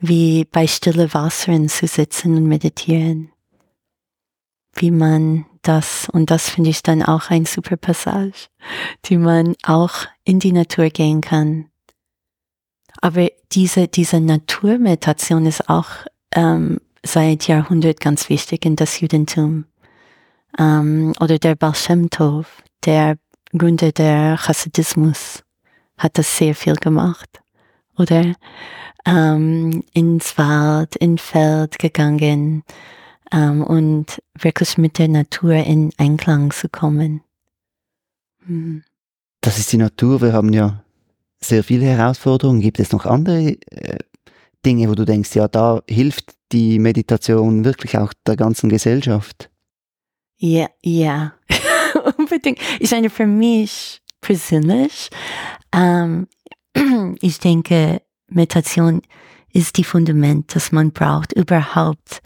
wie 0.00 0.44
bei 0.44 0.66
stille 0.66 1.12
Wassern 1.12 1.68
zu 1.68 1.86
sitzen 1.86 2.36
und 2.36 2.46
meditieren. 2.46 3.30
Wie 4.78 4.90
man 4.90 5.44
das, 5.62 6.08
und 6.10 6.30
das 6.30 6.50
finde 6.50 6.70
ich 6.70 6.82
dann 6.82 7.02
auch 7.02 7.30
ein 7.30 7.44
super 7.44 7.76
Passage, 7.76 8.48
die 9.06 9.18
man 9.18 9.54
auch 9.64 10.06
in 10.24 10.38
die 10.38 10.52
Natur 10.52 10.88
gehen 10.88 11.20
kann. 11.20 11.66
Aber 13.00 13.28
diese, 13.52 13.88
diese 13.88 14.20
Naturmeditation 14.20 15.46
ist 15.46 15.68
auch 15.68 15.88
ähm, 16.34 16.80
seit 17.04 17.48
Jahrhundert 17.48 18.00
ganz 18.00 18.28
wichtig 18.28 18.64
in 18.64 18.76
das 18.76 19.00
Judentum. 19.00 19.66
Ähm, 20.58 21.12
oder 21.20 21.38
der 21.38 21.54
Baal 21.54 21.74
Shem 21.74 22.10
Tov, 22.10 22.62
der 22.84 23.18
Gründer 23.56 23.92
der 23.92 24.36
Chassidismus, 24.36 25.42
hat 25.96 26.18
das 26.18 26.36
sehr 26.36 26.54
viel 26.54 26.76
gemacht. 26.76 27.40
Oder 27.96 28.32
ähm, 29.04 29.82
ins 29.92 30.38
Wald, 30.38 30.96
in 30.96 31.18
Feld 31.18 31.78
gegangen 31.78 32.62
ähm, 33.32 33.62
und 33.62 34.22
wirklich 34.38 34.78
mit 34.78 34.98
der 34.98 35.08
Natur 35.08 35.54
in 35.54 35.92
Einklang 35.96 36.50
zu 36.50 36.68
kommen. 36.68 37.22
Hm. 38.46 38.82
Das 39.40 39.58
ist 39.58 39.72
die 39.72 39.76
Natur. 39.76 40.20
Wir 40.20 40.32
haben 40.32 40.52
ja 40.52 40.82
sehr 41.40 41.62
viele 41.62 41.86
Herausforderungen. 41.86 42.60
Gibt 42.60 42.80
es 42.80 42.92
noch 42.92 43.06
andere 43.06 43.56
äh, 43.70 43.98
Dinge, 44.64 44.88
wo 44.88 44.94
du 44.94 45.04
denkst, 45.04 45.34
ja, 45.34 45.48
da 45.48 45.82
hilft 45.88 46.34
die 46.52 46.78
Meditation 46.78 47.64
wirklich 47.64 47.96
auch 47.98 48.12
der 48.26 48.36
ganzen 48.36 48.68
Gesellschaft? 48.68 49.50
Ja, 50.38 50.68
ja, 50.82 51.34
unbedingt. 52.16 52.58
Ich 52.80 52.90
meine, 52.90 53.10
für 53.10 53.26
mich 53.26 54.00
persönlich, 54.20 55.10
ähm, 55.72 56.28
ich 57.20 57.38
denke, 57.38 58.02
Meditation 58.28 59.02
ist 59.52 59.76
die 59.76 59.84
Fundament, 59.84 60.54
das 60.54 60.72
man 60.72 60.92
braucht, 60.92 61.32
überhaupt 61.32 62.22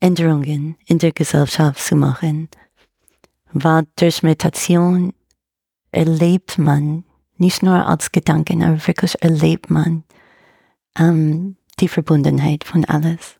Änderungen 0.00 0.76
in 0.86 0.98
der 0.98 1.12
Gesellschaft 1.12 1.80
zu 1.80 1.96
machen. 1.96 2.48
Weil 3.52 3.86
durch 3.96 4.22
Meditation 4.22 5.12
erlebt 5.92 6.58
man 6.58 7.04
nicht 7.36 7.62
nur 7.62 7.86
als 7.86 8.12
Gedanken, 8.12 8.62
aber 8.62 8.86
wirklich 8.86 9.20
erlebt 9.22 9.70
man 9.70 10.04
ähm, 10.98 11.56
die 11.80 11.88
Verbundenheit 11.88 12.64
von 12.64 12.84
alles. 12.84 13.36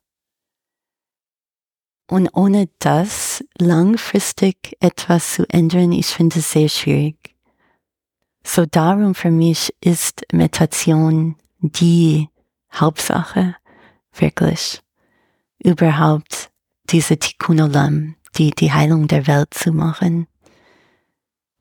Und 2.06 2.28
ohne 2.34 2.68
das 2.80 3.42
langfristig 3.58 4.76
etwas 4.80 5.34
zu 5.34 5.48
ändern, 5.48 5.92
ich 5.92 6.06
finde 6.06 6.38
es 6.38 6.52
sehr 6.52 6.68
schwierig. 6.68 7.34
So 8.46 8.66
darum 8.66 9.14
für 9.14 9.30
mich 9.30 9.74
ist 9.80 10.22
Meditation 10.32 11.36
die 11.60 12.28
Hauptsache, 12.74 13.56
wirklich, 14.12 14.82
überhaupt 15.64 16.50
diese 16.90 17.18
Tikkun 17.18 17.60
Olam, 17.60 18.14
die, 18.36 18.52
die 18.52 18.72
Heilung 18.72 19.08
der 19.08 19.26
Welt 19.26 19.52
zu 19.52 19.72
machen. 19.72 20.26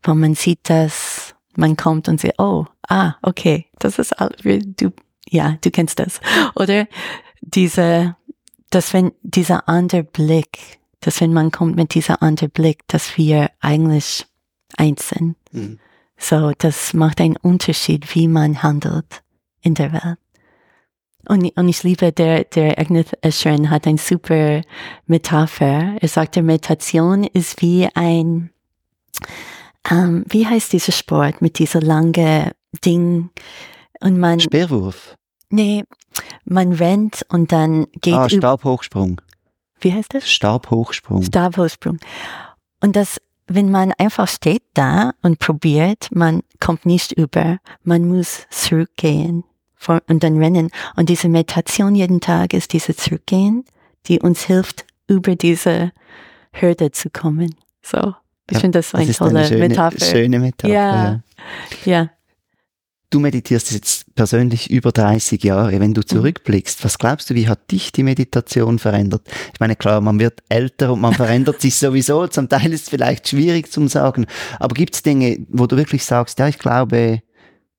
Wo 0.03 0.13
man 0.13 0.35
sieht 0.35 0.59
das, 0.63 1.33
man 1.55 1.77
kommt 1.77 2.07
und 2.09 2.19
sieht, 2.19 2.37
oh, 2.37 2.65
ah, 2.87 3.15
okay, 3.21 3.65
das 3.79 3.99
ist, 3.99 4.13
du, 4.19 4.91
ja, 5.29 5.57
du 5.61 5.71
kennst 5.71 5.99
das. 5.99 6.19
Oder 6.55 6.87
diese, 7.41 8.15
dass 8.69 8.93
wenn 8.93 9.13
dieser 9.21 9.69
andere 9.69 10.03
Blick, 10.03 10.79
dass 10.99 11.21
wenn 11.21 11.33
man 11.33 11.51
kommt 11.51 11.75
mit 11.75 11.93
dieser 11.95 12.21
andere 12.21 12.49
Blick, 12.49 12.81
dass 12.87 13.17
wir 13.17 13.49
eigentlich 13.59 14.25
eins 14.77 15.09
sind. 15.09 15.35
Mhm. 15.51 15.79
So, 16.17 16.51
das 16.57 16.93
macht 16.93 17.19
einen 17.19 17.37
Unterschied, 17.37 18.13
wie 18.15 18.27
man 18.27 18.63
handelt 18.63 19.23
in 19.61 19.73
der 19.73 19.91
Welt. 19.93 20.17
Und, 21.27 21.57
und 21.57 21.69
ich 21.69 21.83
liebe, 21.83 22.11
der, 22.11 22.43
der 22.43 22.77
Agnes 22.77 23.07
Eschern 23.21 23.69
hat 23.69 23.87
ein 23.87 23.97
super 23.97 24.61
Metapher. 25.07 25.95
Er 25.99 26.07
sagte, 26.07 26.41
Meditation 26.41 27.23
ist 27.23 27.61
wie 27.61 27.87
ein, 27.93 28.49
ähm, 29.89 30.25
wie 30.27 30.45
heißt 30.45 30.73
dieser 30.73 30.91
Sport 30.91 31.41
mit 31.41 31.59
dieser 31.59 31.81
lange 31.81 32.51
Ding 32.83 33.29
und 34.01 34.19
man. 34.19 34.39
Speerwurf. 34.39 35.15
Nee, 35.49 35.85
man 36.43 36.73
rennt 36.73 37.25
und 37.29 37.51
dann 37.51 37.87
geht. 38.01 38.15
Ah, 38.15 38.27
Stabhochsprung. 38.27 39.21
Wie 39.79 39.93
heißt 39.93 40.13
das? 40.13 40.29
Stabhochsprung. 40.29 41.23
Stabhochsprung. 41.23 41.99
Und 42.81 42.95
das, 42.95 43.21
wenn 43.47 43.71
man 43.71 43.93
einfach 43.97 44.27
steht 44.27 44.63
da 44.73 45.13
und 45.21 45.39
probiert, 45.39 46.09
man 46.11 46.41
kommt 46.59 46.85
nicht 46.85 47.13
über, 47.13 47.59
man 47.83 48.07
muss 48.07 48.45
zurückgehen 48.49 49.45
und 49.89 50.23
dann 50.23 50.37
rennen. 50.37 50.69
Und 50.95 51.09
diese 51.09 51.29
Meditation 51.29 51.95
jeden 51.95 52.21
Tag 52.21 52.53
ist 52.53 52.73
diese 52.73 52.95
Zurückgehen, 52.95 53.65
die 54.07 54.19
uns 54.19 54.43
hilft, 54.43 54.85
über 55.07 55.35
diese 55.35 55.91
Hürde 56.51 56.91
zu 56.91 57.09
kommen. 57.09 57.55
So, 57.81 58.15
ich 58.49 58.55
ja, 58.55 58.59
finde 58.59 58.79
das 58.79 58.91
so 58.91 58.97
eine 58.97 59.13
tolle 59.13 59.39
eine 59.39 59.47
schöne, 59.47 59.67
Metapher. 59.67 60.05
Schöne 60.05 60.39
Metapher. 60.39 60.73
Ja, 60.73 61.23
ja. 61.85 62.09
Du 63.09 63.19
meditierst 63.19 63.71
jetzt 63.71 64.15
persönlich 64.15 64.71
über 64.71 64.91
30 64.91 65.43
Jahre. 65.43 65.79
Wenn 65.79 65.93
du 65.93 66.01
mhm. 66.01 66.07
zurückblickst, 66.07 66.83
was 66.83 66.97
glaubst 66.97 67.29
du, 67.29 67.35
wie 67.35 67.47
hat 67.47 67.71
dich 67.71 67.91
die 67.91 68.01
Meditation 68.01 68.79
verändert? 68.79 69.21
Ich 69.53 69.59
meine, 69.59 69.75
klar, 69.75 70.01
man 70.01 70.19
wird 70.19 70.41
älter 70.49 70.93
und 70.93 71.01
man 71.01 71.13
verändert 71.13 71.61
sich 71.61 71.75
sowieso. 71.79 72.25
Zum 72.27 72.49
Teil 72.49 72.73
ist 72.73 72.83
es 72.83 72.89
vielleicht 72.89 73.27
schwierig 73.27 73.71
zum 73.71 73.87
sagen. 73.87 74.25
Aber 74.59 74.73
gibt 74.73 74.95
es 74.95 75.03
Dinge, 75.03 75.45
wo 75.49 75.67
du 75.67 75.77
wirklich 75.77 76.03
sagst, 76.05 76.39
ja, 76.39 76.47
ich 76.47 76.57
glaube, 76.57 77.21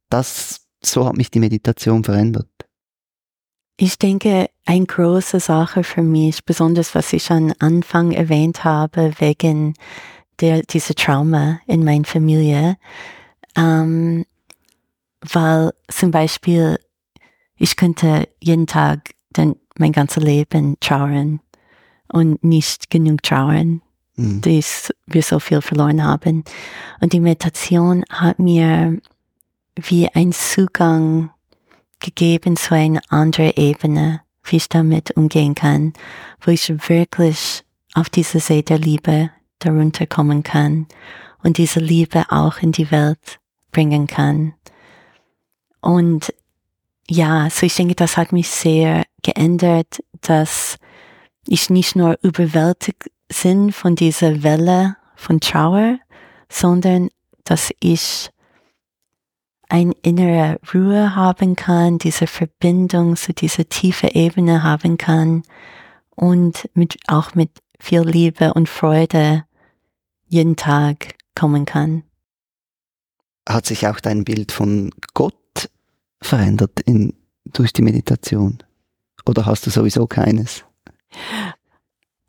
das 0.08 0.63
so 0.86 1.06
hat 1.06 1.16
mich 1.16 1.30
die 1.30 1.40
Meditation 1.40 2.04
verändert? 2.04 2.48
Ich 3.76 3.98
denke, 3.98 4.48
eine 4.66 4.86
große 4.86 5.40
Sache 5.40 5.82
für 5.82 6.02
mich, 6.02 6.44
besonders 6.44 6.94
was 6.94 7.12
ich 7.12 7.30
am 7.30 7.52
Anfang 7.58 8.12
erwähnt 8.12 8.64
habe, 8.64 9.12
wegen 9.18 9.74
der, 10.40 10.62
dieser 10.62 10.94
Trauma 10.94 11.60
in 11.66 11.84
meiner 11.84 12.04
Familie, 12.04 12.76
ähm, 13.56 14.24
weil 15.20 15.72
zum 15.88 16.10
Beispiel 16.10 16.78
ich 17.56 17.76
könnte 17.76 18.28
jeden 18.40 18.66
Tag 18.66 19.14
den, 19.36 19.56
mein 19.78 19.92
ganzes 19.92 20.22
Leben 20.22 20.76
trauern 20.80 21.40
und 22.12 22.42
nicht 22.44 22.90
genug 22.90 23.22
trauern, 23.22 23.80
mhm. 24.16 24.40
dass 24.40 24.92
wir 25.06 25.22
so 25.22 25.40
viel 25.40 25.62
verloren 25.62 26.04
haben. 26.04 26.44
Und 27.00 27.12
die 27.12 27.20
Meditation 27.20 28.04
hat 28.10 28.38
mir 28.38 29.00
wie 29.76 30.08
ein 30.08 30.32
Zugang 30.32 31.30
gegeben 32.00 32.56
zu 32.56 32.74
einer 32.74 33.00
anderen 33.08 33.52
Ebene, 33.56 34.20
wie 34.44 34.56
ich 34.56 34.68
damit 34.68 35.12
umgehen 35.12 35.54
kann, 35.54 35.92
wo 36.40 36.50
ich 36.50 36.68
wirklich 36.88 37.64
auf 37.94 38.10
diese 38.10 38.40
See 38.40 38.62
der 38.62 38.78
Liebe 38.78 39.30
darunter 39.58 40.06
kommen 40.06 40.42
kann 40.42 40.86
und 41.42 41.58
diese 41.58 41.80
Liebe 41.80 42.24
auch 42.30 42.58
in 42.58 42.72
die 42.72 42.90
Welt 42.90 43.40
bringen 43.72 44.06
kann. 44.06 44.54
Und 45.80 46.32
ja, 47.08 47.48
so 47.50 47.66
ich 47.66 47.74
denke, 47.74 47.94
das 47.94 48.16
hat 48.16 48.32
mich 48.32 48.48
sehr 48.48 49.04
geändert, 49.22 50.02
dass 50.20 50.78
ich 51.46 51.70
nicht 51.70 51.96
nur 51.96 52.18
überwältigt 52.22 53.10
bin 53.42 53.72
von 53.72 53.96
dieser 53.96 54.42
Welle 54.42 54.96
von 55.16 55.40
Trauer, 55.40 55.98
sondern 56.48 57.10
dass 57.44 57.70
ich 57.80 58.30
ein 59.74 59.90
innere 60.02 60.60
Ruhe 60.72 61.16
haben 61.16 61.56
kann, 61.56 61.98
diese 61.98 62.28
Verbindung 62.28 63.16
zu 63.16 63.32
dieser 63.32 63.68
tiefe 63.68 64.14
Ebene 64.14 64.62
haben 64.62 64.98
kann 64.98 65.42
und 66.14 66.70
mit, 66.74 66.96
auch 67.08 67.34
mit 67.34 67.50
viel 67.80 68.02
Liebe 68.02 68.54
und 68.54 68.68
Freude 68.68 69.42
jeden 70.28 70.54
Tag 70.54 71.16
kommen 71.34 71.64
kann. 71.64 72.04
Hat 73.48 73.66
sich 73.66 73.88
auch 73.88 73.98
dein 73.98 74.22
Bild 74.22 74.52
von 74.52 74.92
Gott 75.12 75.68
verändert 76.22 76.78
in, 76.86 77.12
durch 77.44 77.72
die 77.72 77.82
Meditation? 77.82 78.58
Oder 79.26 79.44
hast 79.44 79.66
du 79.66 79.70
sowieso 79.70 80.06
keines? 80.06 80.64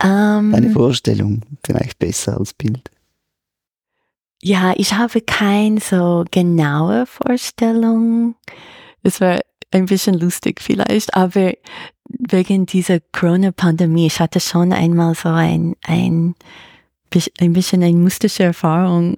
Ähm, 0.01 0.51
Deine 0.51 0.71
Vorstellung 0.71 1.41
vielleicht 1.63 1.99
besser 1.99 2.39
als 2.39 2.55
Bild. 2.55 2.89
Ja, 4.45 4.75
ich 4.77 4.93
habe 4.93 5.21
keine 5.21 5.79
so 5.79 6.23
genaue 6.29 7.07
Vorstellung. 7.07 8.35
Es 9.01 9.19
war 9.19 9.39
ein 9.71 9.87
bisschen 9.87 10.19
lustig 10.19 10.61
vielleicht, 10.61 11.15
aber 11.15 11.53
wegen 12.07 12.67
dieser 12.67 12.99
Corona-Pandemie, 12.99 14.05
ich 14.05 14.19
hatte 14.19 14.39
schon 14.39 14.71
einmal 14.71 15.15
so 15.15 15.29
ein, 15.29 15.75
ein, 15.81 16.35
ein 17.39 17.53
bisschen 17.53 17.81
eine 17.81 17.97
mystische 17.97 18.43
Erfahrung, 18.43 19.17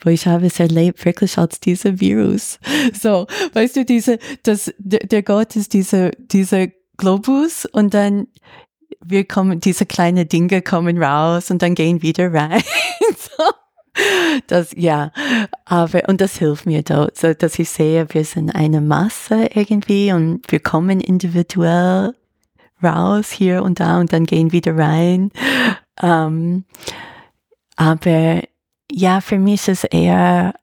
wo 0.00 0.10
ich 0.10 0.26
habe 0.26 0.44
es 0.44 0.60
erlebt, 0.60 1.06
wirklich 1.06 1.38
als 1.38 1.58
dieser 1.58 1.98
Virus. 1.98 2.58
So, 2.92 3.26
weißt 3.54 3.76
du, 3.76 3.86
diese, 3.86 4.18
das, 4.42 4.74
der, 4.76 5.22
Gott 5.22 5.56
ist 5.56 5.72
dieser, 5.72 6.10
dieser 6.10 6.66
Globus 6.98 7.64
und 7.64 7.94
dann 7.94 8.26
wir 9.02 9.24
kommen, 9.24 9.58
diese 9.58 9.86
kleinen 9.86 10.28
Dinge 10.28 10.60
kommen 10.60 11.02
raus 11.02 11.50
und 11.50 11.62
dann 11.62 11.74
gehen 11.74 12.02
wieder 12.02 12.30
rein. 12.30 12.62
so. 13.16 13.65
Das, 14.46 14.72
ja, 14.76 15.12
aber, 15.64 16.08
und 16.08 16.20
das 16.20 16.36
hilft 16.36 16.66
mir 16.66 16.82
da, 16.82 17.08
so, 17.14 17.32
dass 17.32 17.58
ich 17.58 17.70
sehe, 17.70 18.06
wir 18.10 18.24
sind 18.24 18.50
eine 18.50 18.80
Masse 18.80 19.48
irgendwie 19.54 20.12
und 20.12 20.42
wir 20.48 20.60
kommen 20.60 21.00
individuell 21.00 22.14
raus 22.82 23.30
hier 23.30 23.62
und 23.62 23.80
da 23.80 23.98
und 23.98 24.12
dann 24.12 24.24
gehen 24.24 24.52
wieder 24.52 24.76
rein. 24.76 25.30
Ähm, 26.02 26.64
aber 27.76 28.42
ja, 28.90 29.20
für 29.20 29.38
mich 29.38 29.68
ist 29.68 29.68
es 29.68 29.84
eher 29.84 30.54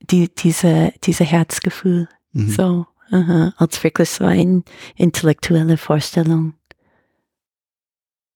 die, 0.00 0.32
diese, 0.32 0.92
diese 1.04 1.24
Herzgefühl, 1.24 2.08
mhm. 2.32 2.50
so, 2.50 2.86
uh 3.10 3.16
-huh, 3.16 3.52
als 3.56 3.82
wirklich 3.82 4.10
so 4.10 4.24
eine 4.24 4.62
intellektuelle 4.96 5.76
Vorstellung 5.76 6.54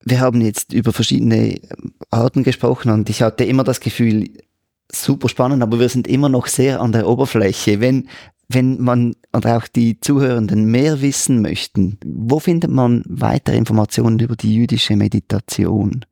wir 0.05 0.21
haben 0.21 0.41
jetzt 0.41 0.73
über 0.73 0.93
verschiedene 0.93 1.57
ähm, 1.57 1.95
Arten 2.11 2.43
gesprochen 2.43 2.91
und 2.91 3.09
ich 3.11 3.23
hatte 3.23 3.45
immer 3.45 3.65
das 3.65 3.81
Gefühl, 3.81 4.29
super 4.93 5.29
spannend, 5.29 5.63
aber 5.63 5.81
wir 5.81 5.89
sind 5.89 6.07
immer 6.07 6.29
noch 6.29 6.47
sehr 6.47 6.81
an 6.81 6.93
der 6.93 7.09
Oberfläche. 7.09 7.81
Wenn, 7.81 8.09
wenn 8.49 8.81
man 8.81 9.15
oder 9.33 9.57
auch 9.57 9.67
die 9.67 9.99
Zuhörenden 10.01 10.67
mehr 10.67 11.01
wissen 11.01 11.41
möchten, 11.41 11.99
wo 12.05 12.39
findet 12.39 12.71
man 12.71 13.03
weitere 13.07 13.57
Informationen 13.57 14.19
über 14.19 14.37
die 14.37 14.55
jüdische 14.55 14.97
Meditation? 14.97 16.05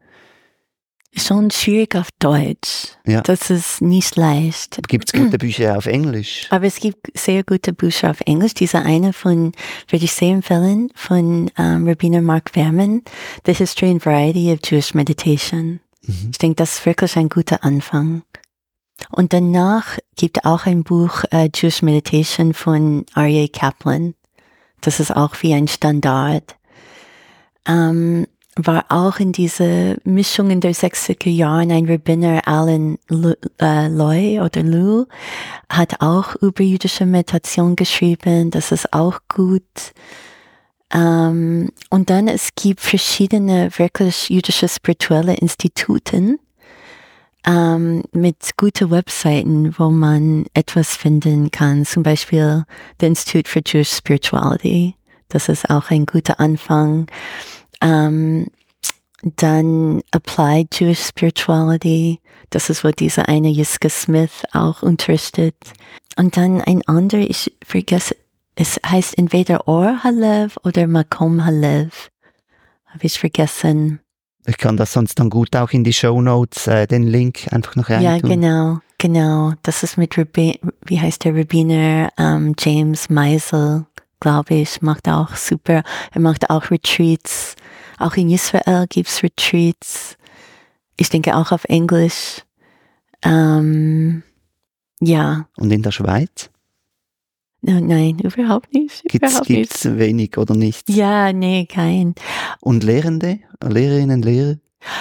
Schon 1.17 1.51
schwierig 1.51 1.97
auf 1.97 2.09
Deutsch. 2.19 2.97
Ja. 3.07 3.21
Das 3.23 3.51
ist 3.51 3.83
nicht 3.83 4.17
leicht. 4.17 4.81
Gibt 4.89 5.13
es 5.13 5.21
gute 5.21 5.39
Bücher 5.39 5.77
auf 5.77 5.87
Englisch? 5.87 6.47
Aber 6.51 6.67
es 6.67 6.77
gibt 6.77 7.17
sehr 7.19 7.43
gute 7.43 7.73
Bücher 7.73 8.11
auf 8.11 8.21
Englisch. 8.23 8.55
Dieser 8.55 8.85
eine 8.85 9.13
von, 9.13 9.53
würde 9.89 10.05
ich 10.05 10.13
sehr 10.13 10.33
empfehlen, 10.35 10.91
von 10.95 11.51
um, 11.59 11.89
Rabbiner 11.89 12.23
Mark 12.23 12.55
Werman, 12.55 13.03
The 13.45 13.55
History 13.55 13.91
and 13.91 14.05
Variety 14.05 14.53
of 14.53 14.61
Jewish 14.65 14.95
Meditation. 14.95 15.81
Mhm. 16.03 16.29
Ich 16.33 16.39
denke, 16.39 16.57
das 16.57 16.79
ist 16.79 16.87
wirklich 16.87 17.17
ein 17.17 17.29
guter 17.29 17.65
Anfang. 17.65 18.23
Und 19.11 19.33
danach 19.33 19.99
gibt 20.17 20.45
auch 20.45 20.67
ein 20.67 20.85
Buch 20.85 21.25
uh, 21.33 21.49
Jewish 21.53 21.83
Meditation 21.83 22.55
von 22.55 23.07
R.A. 23.15 23.47
Kaplan. 23.49 24.15
Das 24.83 25.01
ist 25.01 25.15
auch 25.15 25.35
wie 25.41 25.55
ein 25.55 25.69
Standard. 25.69 26.57
Um, 27.69 28.27
war 28.57 28.85
auch 28.89 29.19
in 29.19 29.33
diese 29.33 29.97
Mischungen 30.05 30.61
der 30.61 30.75
60er 30.75 31.31
Jahren 31.31 31.71
ein 31.71 31.89
Rabbiner 31.89 32.47
Alan 32.47 32.99
äh, 33.61 33.89
Loy 33.89 34.41
oder 34.41 34.63
Lou 34.63 35.07
hat 35.69 36.01
auch 36.01 36.35
über 36.37 36.63
jüdische 36.63 37.07
Meditation 37.07 37.77
geschrieben. 37.77 38.51
Das 38.51 38.73
ist 38.73 38.93
auch 38.93 39.21
gut. 39.29 39.63
Ähm, 40.93 41.71
und 41.91 42.11
dann 42.11 42.29
es 42.29 42.51
gibt 42.57 42.81
verschiedene 42.81 43.71
wirklich 43.79 44.29
jüdische 44.29 44.69
spirituelle 44.69 45.35
Instituten 45.35 46.41
ähm, 47.47 48.03
mit 48.13 48.57
guten 48.57 48.91
Webseiten, 48.91 49.79
wo 49.79 49.91
man 49.91 50.47
etwas 50.55 50.97
finden 50.97 51.51
kann. 51.51 51.87
Zum 51.87 52.03
Beispiel 52.03 52.65
the 53.01 53.07
Institute 53.07 53.49
for 53.49 53.63
Jewish 53.65 53.91
Spirituality. 53.91 54.97
Das 55.29 55.49
ist 55.49 55.71
auch 55.71 55.91
ein 55.91 56.07
guter 56.07 56.41
Anfang. 56.41 57.07
Um, 57.83 58.47
dann 59.37 60.03
Applied 60.13 60.69
Jewish 60.79 61.01
Spirituality, 61.01 62.21
das 62.51 62.71
ist, 62.71 62.85
wo 62.85 62.91
diese 62.91 63.29
eine 63.29 63.49
Jiska 63.49 63.89
Smith 63.89 64.43
auch 64.53 64.83
unterrichtet. 64.83 65.57
Und 66.17 66.37
dann 66.37 66.61
ein 66.61 66.83
anderer, 66.87 67.21
ich 67.21 67.55
vergesse, 67.65 68.17
es 68.57 68.81
heißt 68.85 69.17
entweder 69.19 69.69
Or 69.69 70.03
Halev 70.03 70.57
oder 70.65 70.87
Makom 70.87 71.45
Halev. 71.45 72.11
Habe 72.87 73.07
ich 73.07 73.19
vergessen. 73.19 74.01
Ich 74.47 74.59
kann 74.59 74.77
das 74.77 74.93
sonst 74.93 75.19
dann 75.19 75.31
gut 75.31 75.55
auch 75.55 75.71
in 75.71 75.85
die 75.85 75.93
Show 75.93 76.21
Notes 76.21 76.67
äh, 76.67 76.87
den 76.87 77.05
Link 77.05 77.47
einfach 77.53 77.77
noch 77.77 77.89
rein. 77.89 78.03
Ja, 78.03 78.19
genau, 78.19 78.81
genau. 78.99 79.53
Das 79.63 79.83
ist 79.83 79.97
mit 79.97 80.19
Rabbi, 80.19 80.59
wie 80.87 81.01
heißt 81.01 81.25
der 81.25 81.37
Rabbiner 81.37 82.11
ähm, 82.19 82.55
James 82.59 83.11
Meisel, 83.11 83.87
glaube 84.19 84.55
ich, 84.55 84.83
macht 84.83 85.09
auch 85.09 85.37
super. 85.37 85.83
Er 86.13 86.21
macht 86.21 86.51
auch 86.51 86.71
Retreats 86.71 87.55
auch 88.01 88.17
in 88.17 88.31
Israel 88.31 88.87
gibt's 88.89 89.23
Retreats. 89.23 90.17
Ich 90.97 91.09
denke 91.09 91.37
auch 91.37 91.53
auf 91.53 91.65
Englisch. 91.65 92.43
Ähm, 93.23 94.23
ja. 95.01 95.49
Und 95.57 95.73
in 95.73 95.83
der 95.83 95.93
Schweiz? 95.93 96.51
Nein, 97.63 98.19
überhaupt 98.21 98.73
nicht. 98.73 99.05
Überhaupt 99.13 99.47
gibt's 99.47 99.85
nicht. 99.85 99.99
wenig 99.99 100.39
oder 100.39 100.55
nichts? 100.55 100.95
Ja, 100.95 101.33
nee, 101.33 101.67
kein. 101.67 102.15
Und 102.61 102.85
Lehrende, 102.85 103.41
Lehrerinnen, 103.63 104.23
Lehrer? 104.23 104.57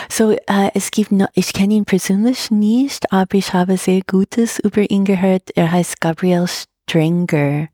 So, 0.09 0.31
äh, 0.31 0.71
es 0.73 0.91
gibt 0.91 1.13
noch, 1.13 1.29
ich 1.33 1.53
kenne 1.53 1.75
ihn 1.75 1.85
persönlich 1.85 2.51
nicht, 2.51 3.13
aber 3.13 3.35
ich 3.35 3.53
habe 3.53 3.77
sehr 3.77 4.01
Gutes 4.05 4.59
über 4.59 4.89
ihn 4.89 5.05
gehört. 5.05 5.51
Er 5.55 5.71
heißt 5.71 6.01
Gabriel 6.01 6.47
Strenger. 6.47 7.69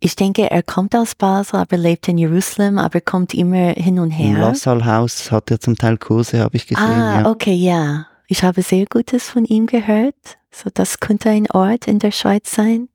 Ich 0.00 0.14
denke, 0.14 0.48
er 0.50 0.62
kommt 0.62 0.94
aus 0.94 1.14
Basel, 1.16 1.56
aber 1.58 1.76
lebt 1.76 2.06
in 2.06 2.18
Jerusalem, 2.18 2.78
aber 2.78 3.00
kommt 3.00 3.34
immer 3.34 3.70
hin 3.72 3.98
und 3.98 4.10
her. 4.10 4.36
Im 4.36 4.40
Lassal-Haus 4.40 5.32
hat 5.32 5.50
er 5.50 5.58
zum 5.58 5.76
Teil 5.76 5.98
Kurse, 5.98 6.40
habe 6.40 6.56
ich 6.56 6.66
gesehen. 6.66 6.84
Ah, 6.84 7.22
ja. 7.22 7.30
okay, 7.30 7.54
ja. 7.54 8.06
Ich 8.28 8.44
habe 8.44 8.62
sehr 8.62 8.86
Gutes 8.86 9.28
von 9.28 9.44
ihm 9.44 9.66
gehört. 9.66 10.14
So, 10.52 10.70
das 10.72 11.00
könnte 11.00 11.30
ein 11.30 11.50
Ort 11.50 11.88
in 11.88 11.98
der 11.98 12.12
Schweiz 12.12 12.52
sein. 12.52 12.88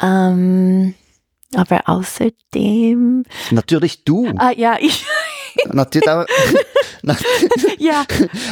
Ähm, 0.00 0.94
aber 1.54 1.88
außerdem. 1.88 3.24
Natürlich 3.50 4.04
du. 4.04 4.32
Ah, 4.38 4.52
ja, 4.56 4.76
ich. 4.80 5.04
Natürlich 5.72 6.08
auch. 6.08 6.24
ja, 7.78 8.04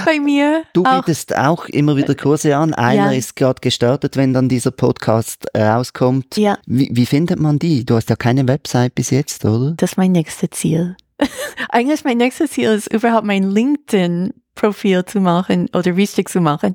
bei 0.04 0.20
mir. 0.20 0.64
Du 0.72 0.84
auch. 0.84 1.04
bietest 1.04 1.36
auch 1.36 1.66
immer 1.66 1.96
wieder 1.96 2.14
Kurse 2.14 2.56
an. 2.56 2.74
Einer 2.74 3.12
ja. 3.12 3.18
ist 3.18 3.36
gerade 3.36 3.60
gestartet, 3.60 4.16
wenn 4.16 4.32
dann 4.32 4.48
dieser 4.48 4.70
Podcast 4.70 5.46
rauskommt. 5.56 6.36
Ja. 6.36 6.58
Wie, 6.66 6.88
wie 6.92 7.06
findet 7.06 7.40
man 7.40 7.58
die? 7.58 7.84
Du 7.84 7.96
hast 7.96 8.10
ja 8.10 8.16
keine 8.16 8.46
Website 8.48 8.94
bis 8.94 9.10
jetzt, 9.10 9.44
oder? 9.44 9.74
Das 9.76 9.92
ist 9.92 9.96
mein 9.96 10.12
nächstes 10.12 10.50
Ziel. 10.50 10.96
Eigentlich 11.68 12.04
mein 12.04 12.18
nächstes 12.18 12.52
Ziel 12.52 12.70
ist 12.70 12.92
überhaupt 12.92 13.26
mein 13.26 13.50
LinkedIn 13.50 14.32
Profil 14.54 15.04
zu 15.04 15.20
machen 15.20 15.68
oder 15.74 15.96
richtig 15.96 16.28
zu 16.28 16.40
machen 16.40 16.74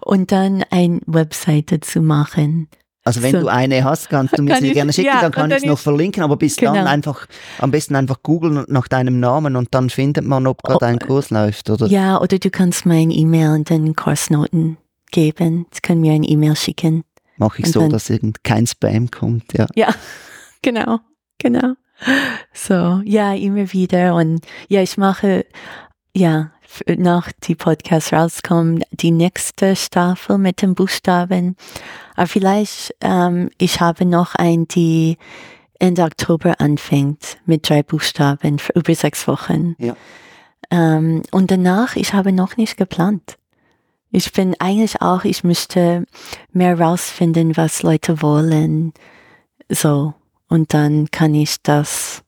und 0.00 0.32
dann 0.32 0.64
eine 0.70 1.00
Webseite 1.06 1.80
zu 1.80 2.00
machen. 2.00 2.68
Also 3.08 3.22
wenn 3.22 3.32
so. 3.32 3.40
du 3.40 3.46
eine 3.48 3.84
hast, 3.84 4.10
kannst 4.10 4.38
du 4.38 4.42
mir 4.42 4.56
sie 4.60 4.72
gerne 4.72 4.92
schicken, 4.92 5.08
ja, 5.08 5.22
dann 5.22 5.32
kann 5.32 5.50
ich 5.50 5.58
es 5.58 5.64
noch 5.64 5.78
verlinken, 5.78 6.22
aber 6.22 6.36
bis 6.36 6.56
genau. 6.56 6.74
dann 6.74 6.86
einfach, 6.86 7.26
am 7.58 7.70
besten 7.70 7.96
einfach 7.96 8.22
googeln 8.22 8.64
nach 8.68 8.86
deinem 8.86 9.18
Namen 9.18 9.56
und 9.56 9.74
dann 9.74 9.88
findet 9.88 10.24
man, 10.24 10.46
ob 10.46 10.62
gerade 10.62 10.84
oh, 10.84 10.88
ein 10.88 10.98
Kurs 10.98 11.30
läuft, 11.30 11.70
oder? 11.70 11.86
Ja, 11.86 12.20
oder 12.20 12.38
du 12.38 12.50
kannst 12.50 12.84
mir 12.84 12.96
ein 12.96 13.10
E-Mail 13.10 13.50
und 13.50 13.70
dann 13.70 13.96
Kursnoten 13.96 14.76
geben. 15.10 15.66
Sie 15.72 15.80
können 15.80 16.02
mir 16.02 16.12
ein 16.12 16.22
E-Mail 16.22 16.54
schicken. 16.54 17.04
Mache 17.38 17.60
ich 17.60 17.66
und 17.66 17.72
so, 17.72 17.80
dann, 17.80 17.90
dass 17.90 18.10
irgend 18.10 18.44
kein 18.44 18.66
Spam 18.66 19.10
kommt, 19.10 19.56
ja. 19.56 19.66
Ja, 19.74 19.94
genau, 20.62 21.00
genau. 21.38 21.74
So, 22.52 23.00
ja, 23.04 23.34
immer 23.34 23.72
wieder 23.72 24.14
und 24.16 24.40
ja, 24.68 24.82
ich 24.82 24.98
mache, 24.98 25.46
ja, 26.14 26.52
nach 26.96 27.32
die 27.44 27.54
Podcast 27.54 28.12
rauskommen, 28.12 28.84
die 28.90 29.10
nächste 29.10 29.76
Staffel 29.76 30.38
mit 30.38 30.62
den 30.62 30.74
Buchstaben 30.74 31.56
aber 32.18 32.26
vielleicht, 32.26 32.96
ähm, 33.00 33.48
ich 33.58 33.80
habe 33.80 34.04
noch 34.04 34.34
ein, 34.34 34.66
die 34.66 35.18
Ende 35.78 36.02
Oktober 36.02 36.60
anfängt 36.60 37.38
mit 37.46 37.68
drei 37.68 37.84
Buchstaben 37.84 38.58
für 38.58 38.72
über 38.72 38.92
sechs 38.96 39.28
Wochen. 39.28 39.76
Ja. 39.78 39.94
Ähm, 40.68 41.22
und 41.30 41.52
danach, 41.52 41.94
ich 41.94 42.14
habe 42.14 42.32
noch 42.32 42.56
nicht 42.56 42.76
geplant. 42.76 43.38
Ich 44.10 44.32
bin 44.32 44.56
eigentlich 44.58 45.00
auch, 45.00 45.22
ich 45.22 45.44
müsste 45.44 46.06
mehr 46.50 46.80
rausfinden, 46.80 47.56
was 47.56 47.84
Leute 47.84 48.20
wollen. 48.20 48.92
So. 49.68 50.14
Und 50.48 50.74
dann 50.74 51.08
kann 51.12 51.36
ich 51.36 51.62
das. 51.62 52.24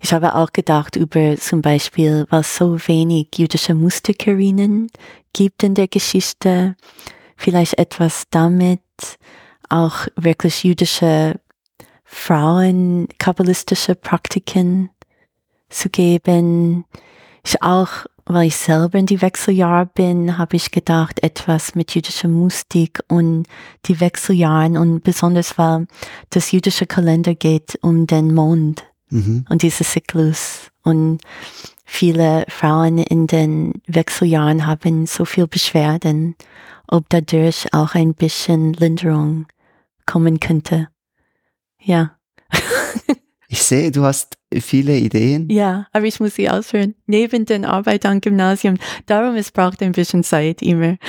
Ich 0.00 0.12
habe 0.12 0.34
auch 0.34 0.52
gedacht 0.52 0.96
über 0.96 1.36
zum 1.36 1.62
Beispiel, 1.62 2.26
was 2.30 2.56
so 2.56 2.78
wenig 2.86 3.28
jüdische 3.36 3.74
Mustikerinnen 3.74 4.90
gibt 5.32 5.62
in 5.62 5.74
der 5.74 5.88
Geschichte. 5.88 6.76
Vielleicht 7.36 7.78
etwas 7.78 8.24
damit 8.30 8.80
auch 9.68 10.06
wirklich 10.16 10.64
jüdische 10.64 11.40
Frauen 12.04 13.08
kabbalistische 13.18 13.94
Praktiken 13.94 14.90
zu 15.68 15.90
geben. 15.90 16.84
Ich 17.44 17.62
auch, 17.62 18.06
weil 18.24 18.48
ich 18.48 18.56
selber 18.56 18.98
in 18.98 19.06
die 19.06 19.22
Wechseljahr 19.22 19.86
bin, 19.86 20.38
habe 20.38 20.56
ich 20.56 20.70
gedacht, 20.70 21.22
etwas 21.22 21.74
mit 21.74 21.94
jüdischer 21.94 22.28
Mystik 22.28 23.00
und 23.08 23.46
die 23.86 24.00
Wechseljahren 24.00 24.76
und 24.76 25.02
besonders 25.02 25.58
weil 25.58 25.86
das 26.30 26.52
jüdische 26.52 26.86
Kalender 26.86 27.34
geht 27.34 27.78
um 27.82 28.06
den 28.06 28.34
Mond 28.34 28.84
mhm. 29.10 29.44
und 29.48 29.62
dieses 29.62 29.92
Zyklus 29.92 30.70
und 30.82 31.20
viele 31.84 32.44
Frauen 32.48 32.98
in 32.98 33.26
den 33.26 33.74
Wechseljahren 33.86 34.66
haben 34.66 35.06
so 35.06 35.24
viel 35.24 35.46
Beschwerden, 35.46 36.36
ob 36.88 37.08
dadurch 37.08 37.72
auch 37.72 37.94
ein 37.94 38.14
bisschen 38.14 38.72
Linderung 38.72 39.46
kommen 40.06 40.40
könnte. 40.40 40.88
Ja. 41.82 42.16
ich 43.48 43.62
sehe, 43.62 43.90
du 43.90 44.02
hast 44.02 44.38
viele 44.52 44.96
Ideen. 44.96 45.48
Ja, 45.50 45.86
aber 45.92 46.06
ich 46.06 46.20
muss 46.20 46.34
sie 46.34 46.48
ausführen. 46.48 46.94
Neben 47.06 47.46
den 47.46 47.64
Arbeit 47.64 48.06
am 48.06 48.20
Gymnasium. 48.20 48.78
Darum, 49.06 49.36
es 49.36 49.50
braucht 49.50 49.82
ein 49.82 49.92
bisschen 49.92 50.24
Zeit 50.24 50.62
immer. 50.62 50.96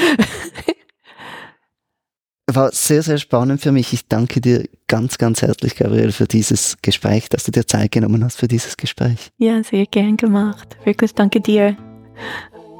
War 2.50 2.72
sehr, 2.72 3.04
sehr 3.04 3.18
spannend 3.18 3.60
für 3.60 3.74
mich. 3.74 3.92
Ich 3.92 4.08
danke 4.08 4.40
dir 4.40 4.70
ganz, 4.88 5.18
ganz 5.18 5.42
herzlich, 5.42 5.76
Gabriel, 5.76 6.14
für 6.14 6.28
dieses 6.28 6.78
Gespräch, 6.82 7.28
dass 7.28 7.44
du 7.44 7.52
dir 7.52 7.68
Zeit 7.68 7.92
genommen 7.92 8.24
hast 8.24 8.38
für 8.38 8.48
dieses 8.48 8.78
Gespräch. 8.78 9.32
Ja, 9.38 9.62
sehr 9.64 9.86
gern 9.86 10.16
gemacht. 10.16 10.78
Wirklich 10.86 11.14
danke 11.14 11.42
dir. 11.42 11.76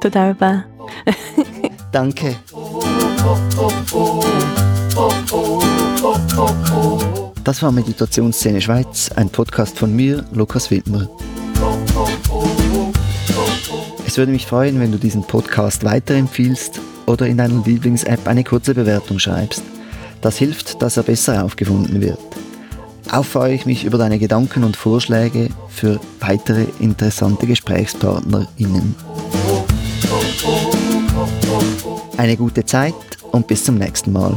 Total 0.00 0.34
danke. 1.92 2.34
Das 7.44 7.62
war 7.62 7.70
Meditationsszene 7.70 8.62
Schweiz, 8.62 9.10
ein 9.16 9.28
Podcast 9.28 9.78
von 9.78 9.94
mir, 9.94 10.24
Lukas 10.32 10.70
Wittmer. 10.70 11.10
Es 14.08 14.16
würde 14.16 14.32
mich 14.32 14.46
freuen, 14.46 14.80
wenn 14.80 14.90
du 14.90 14.96
diesen 14.96 15.22
Podcast 15.22 15.84
weiterempfiehlst 15.84 16.80
oder 17.04 17.26
in 17.26 17.36
deiner 17.36 17.62
Lieblings-App 17.62 18.26
eine 18.26 18.42
kurze 18.42 18.72
Bewertung 18.74 19.18
schreibst. 19.18 19.62
Das 20.22 20.38
hilft, 20.38 20.80
dass 20.80 20.96
er 20.96 21.02
besser 21.02 21.44
aufgefunden 21.44 22.00
wird. 22.00 22.18
Auch 23.12 23.26
freue 23.26 23.52
ich 23.52 23.66
mich 23.66 23.84
über 23.84 23.98
deine 23.98 24.18
Gedanken 24.18 24.64
und 24.64 24.78
Vorschläge 24.78 25.50
für 25.68 26.00
weitere 26.20 26.64
interessante 26.80 27.46
GesprächspartnerInnen. 27.46 28.94
Eine 32.16 32.36
gute 32.38 32.64
Zeit 32.64 32.94
und 33.30 33.46
bis 33.46 33.62
zum 33.62 33.74
nächsten 33.74 34.12
Mal. 34.12 34.34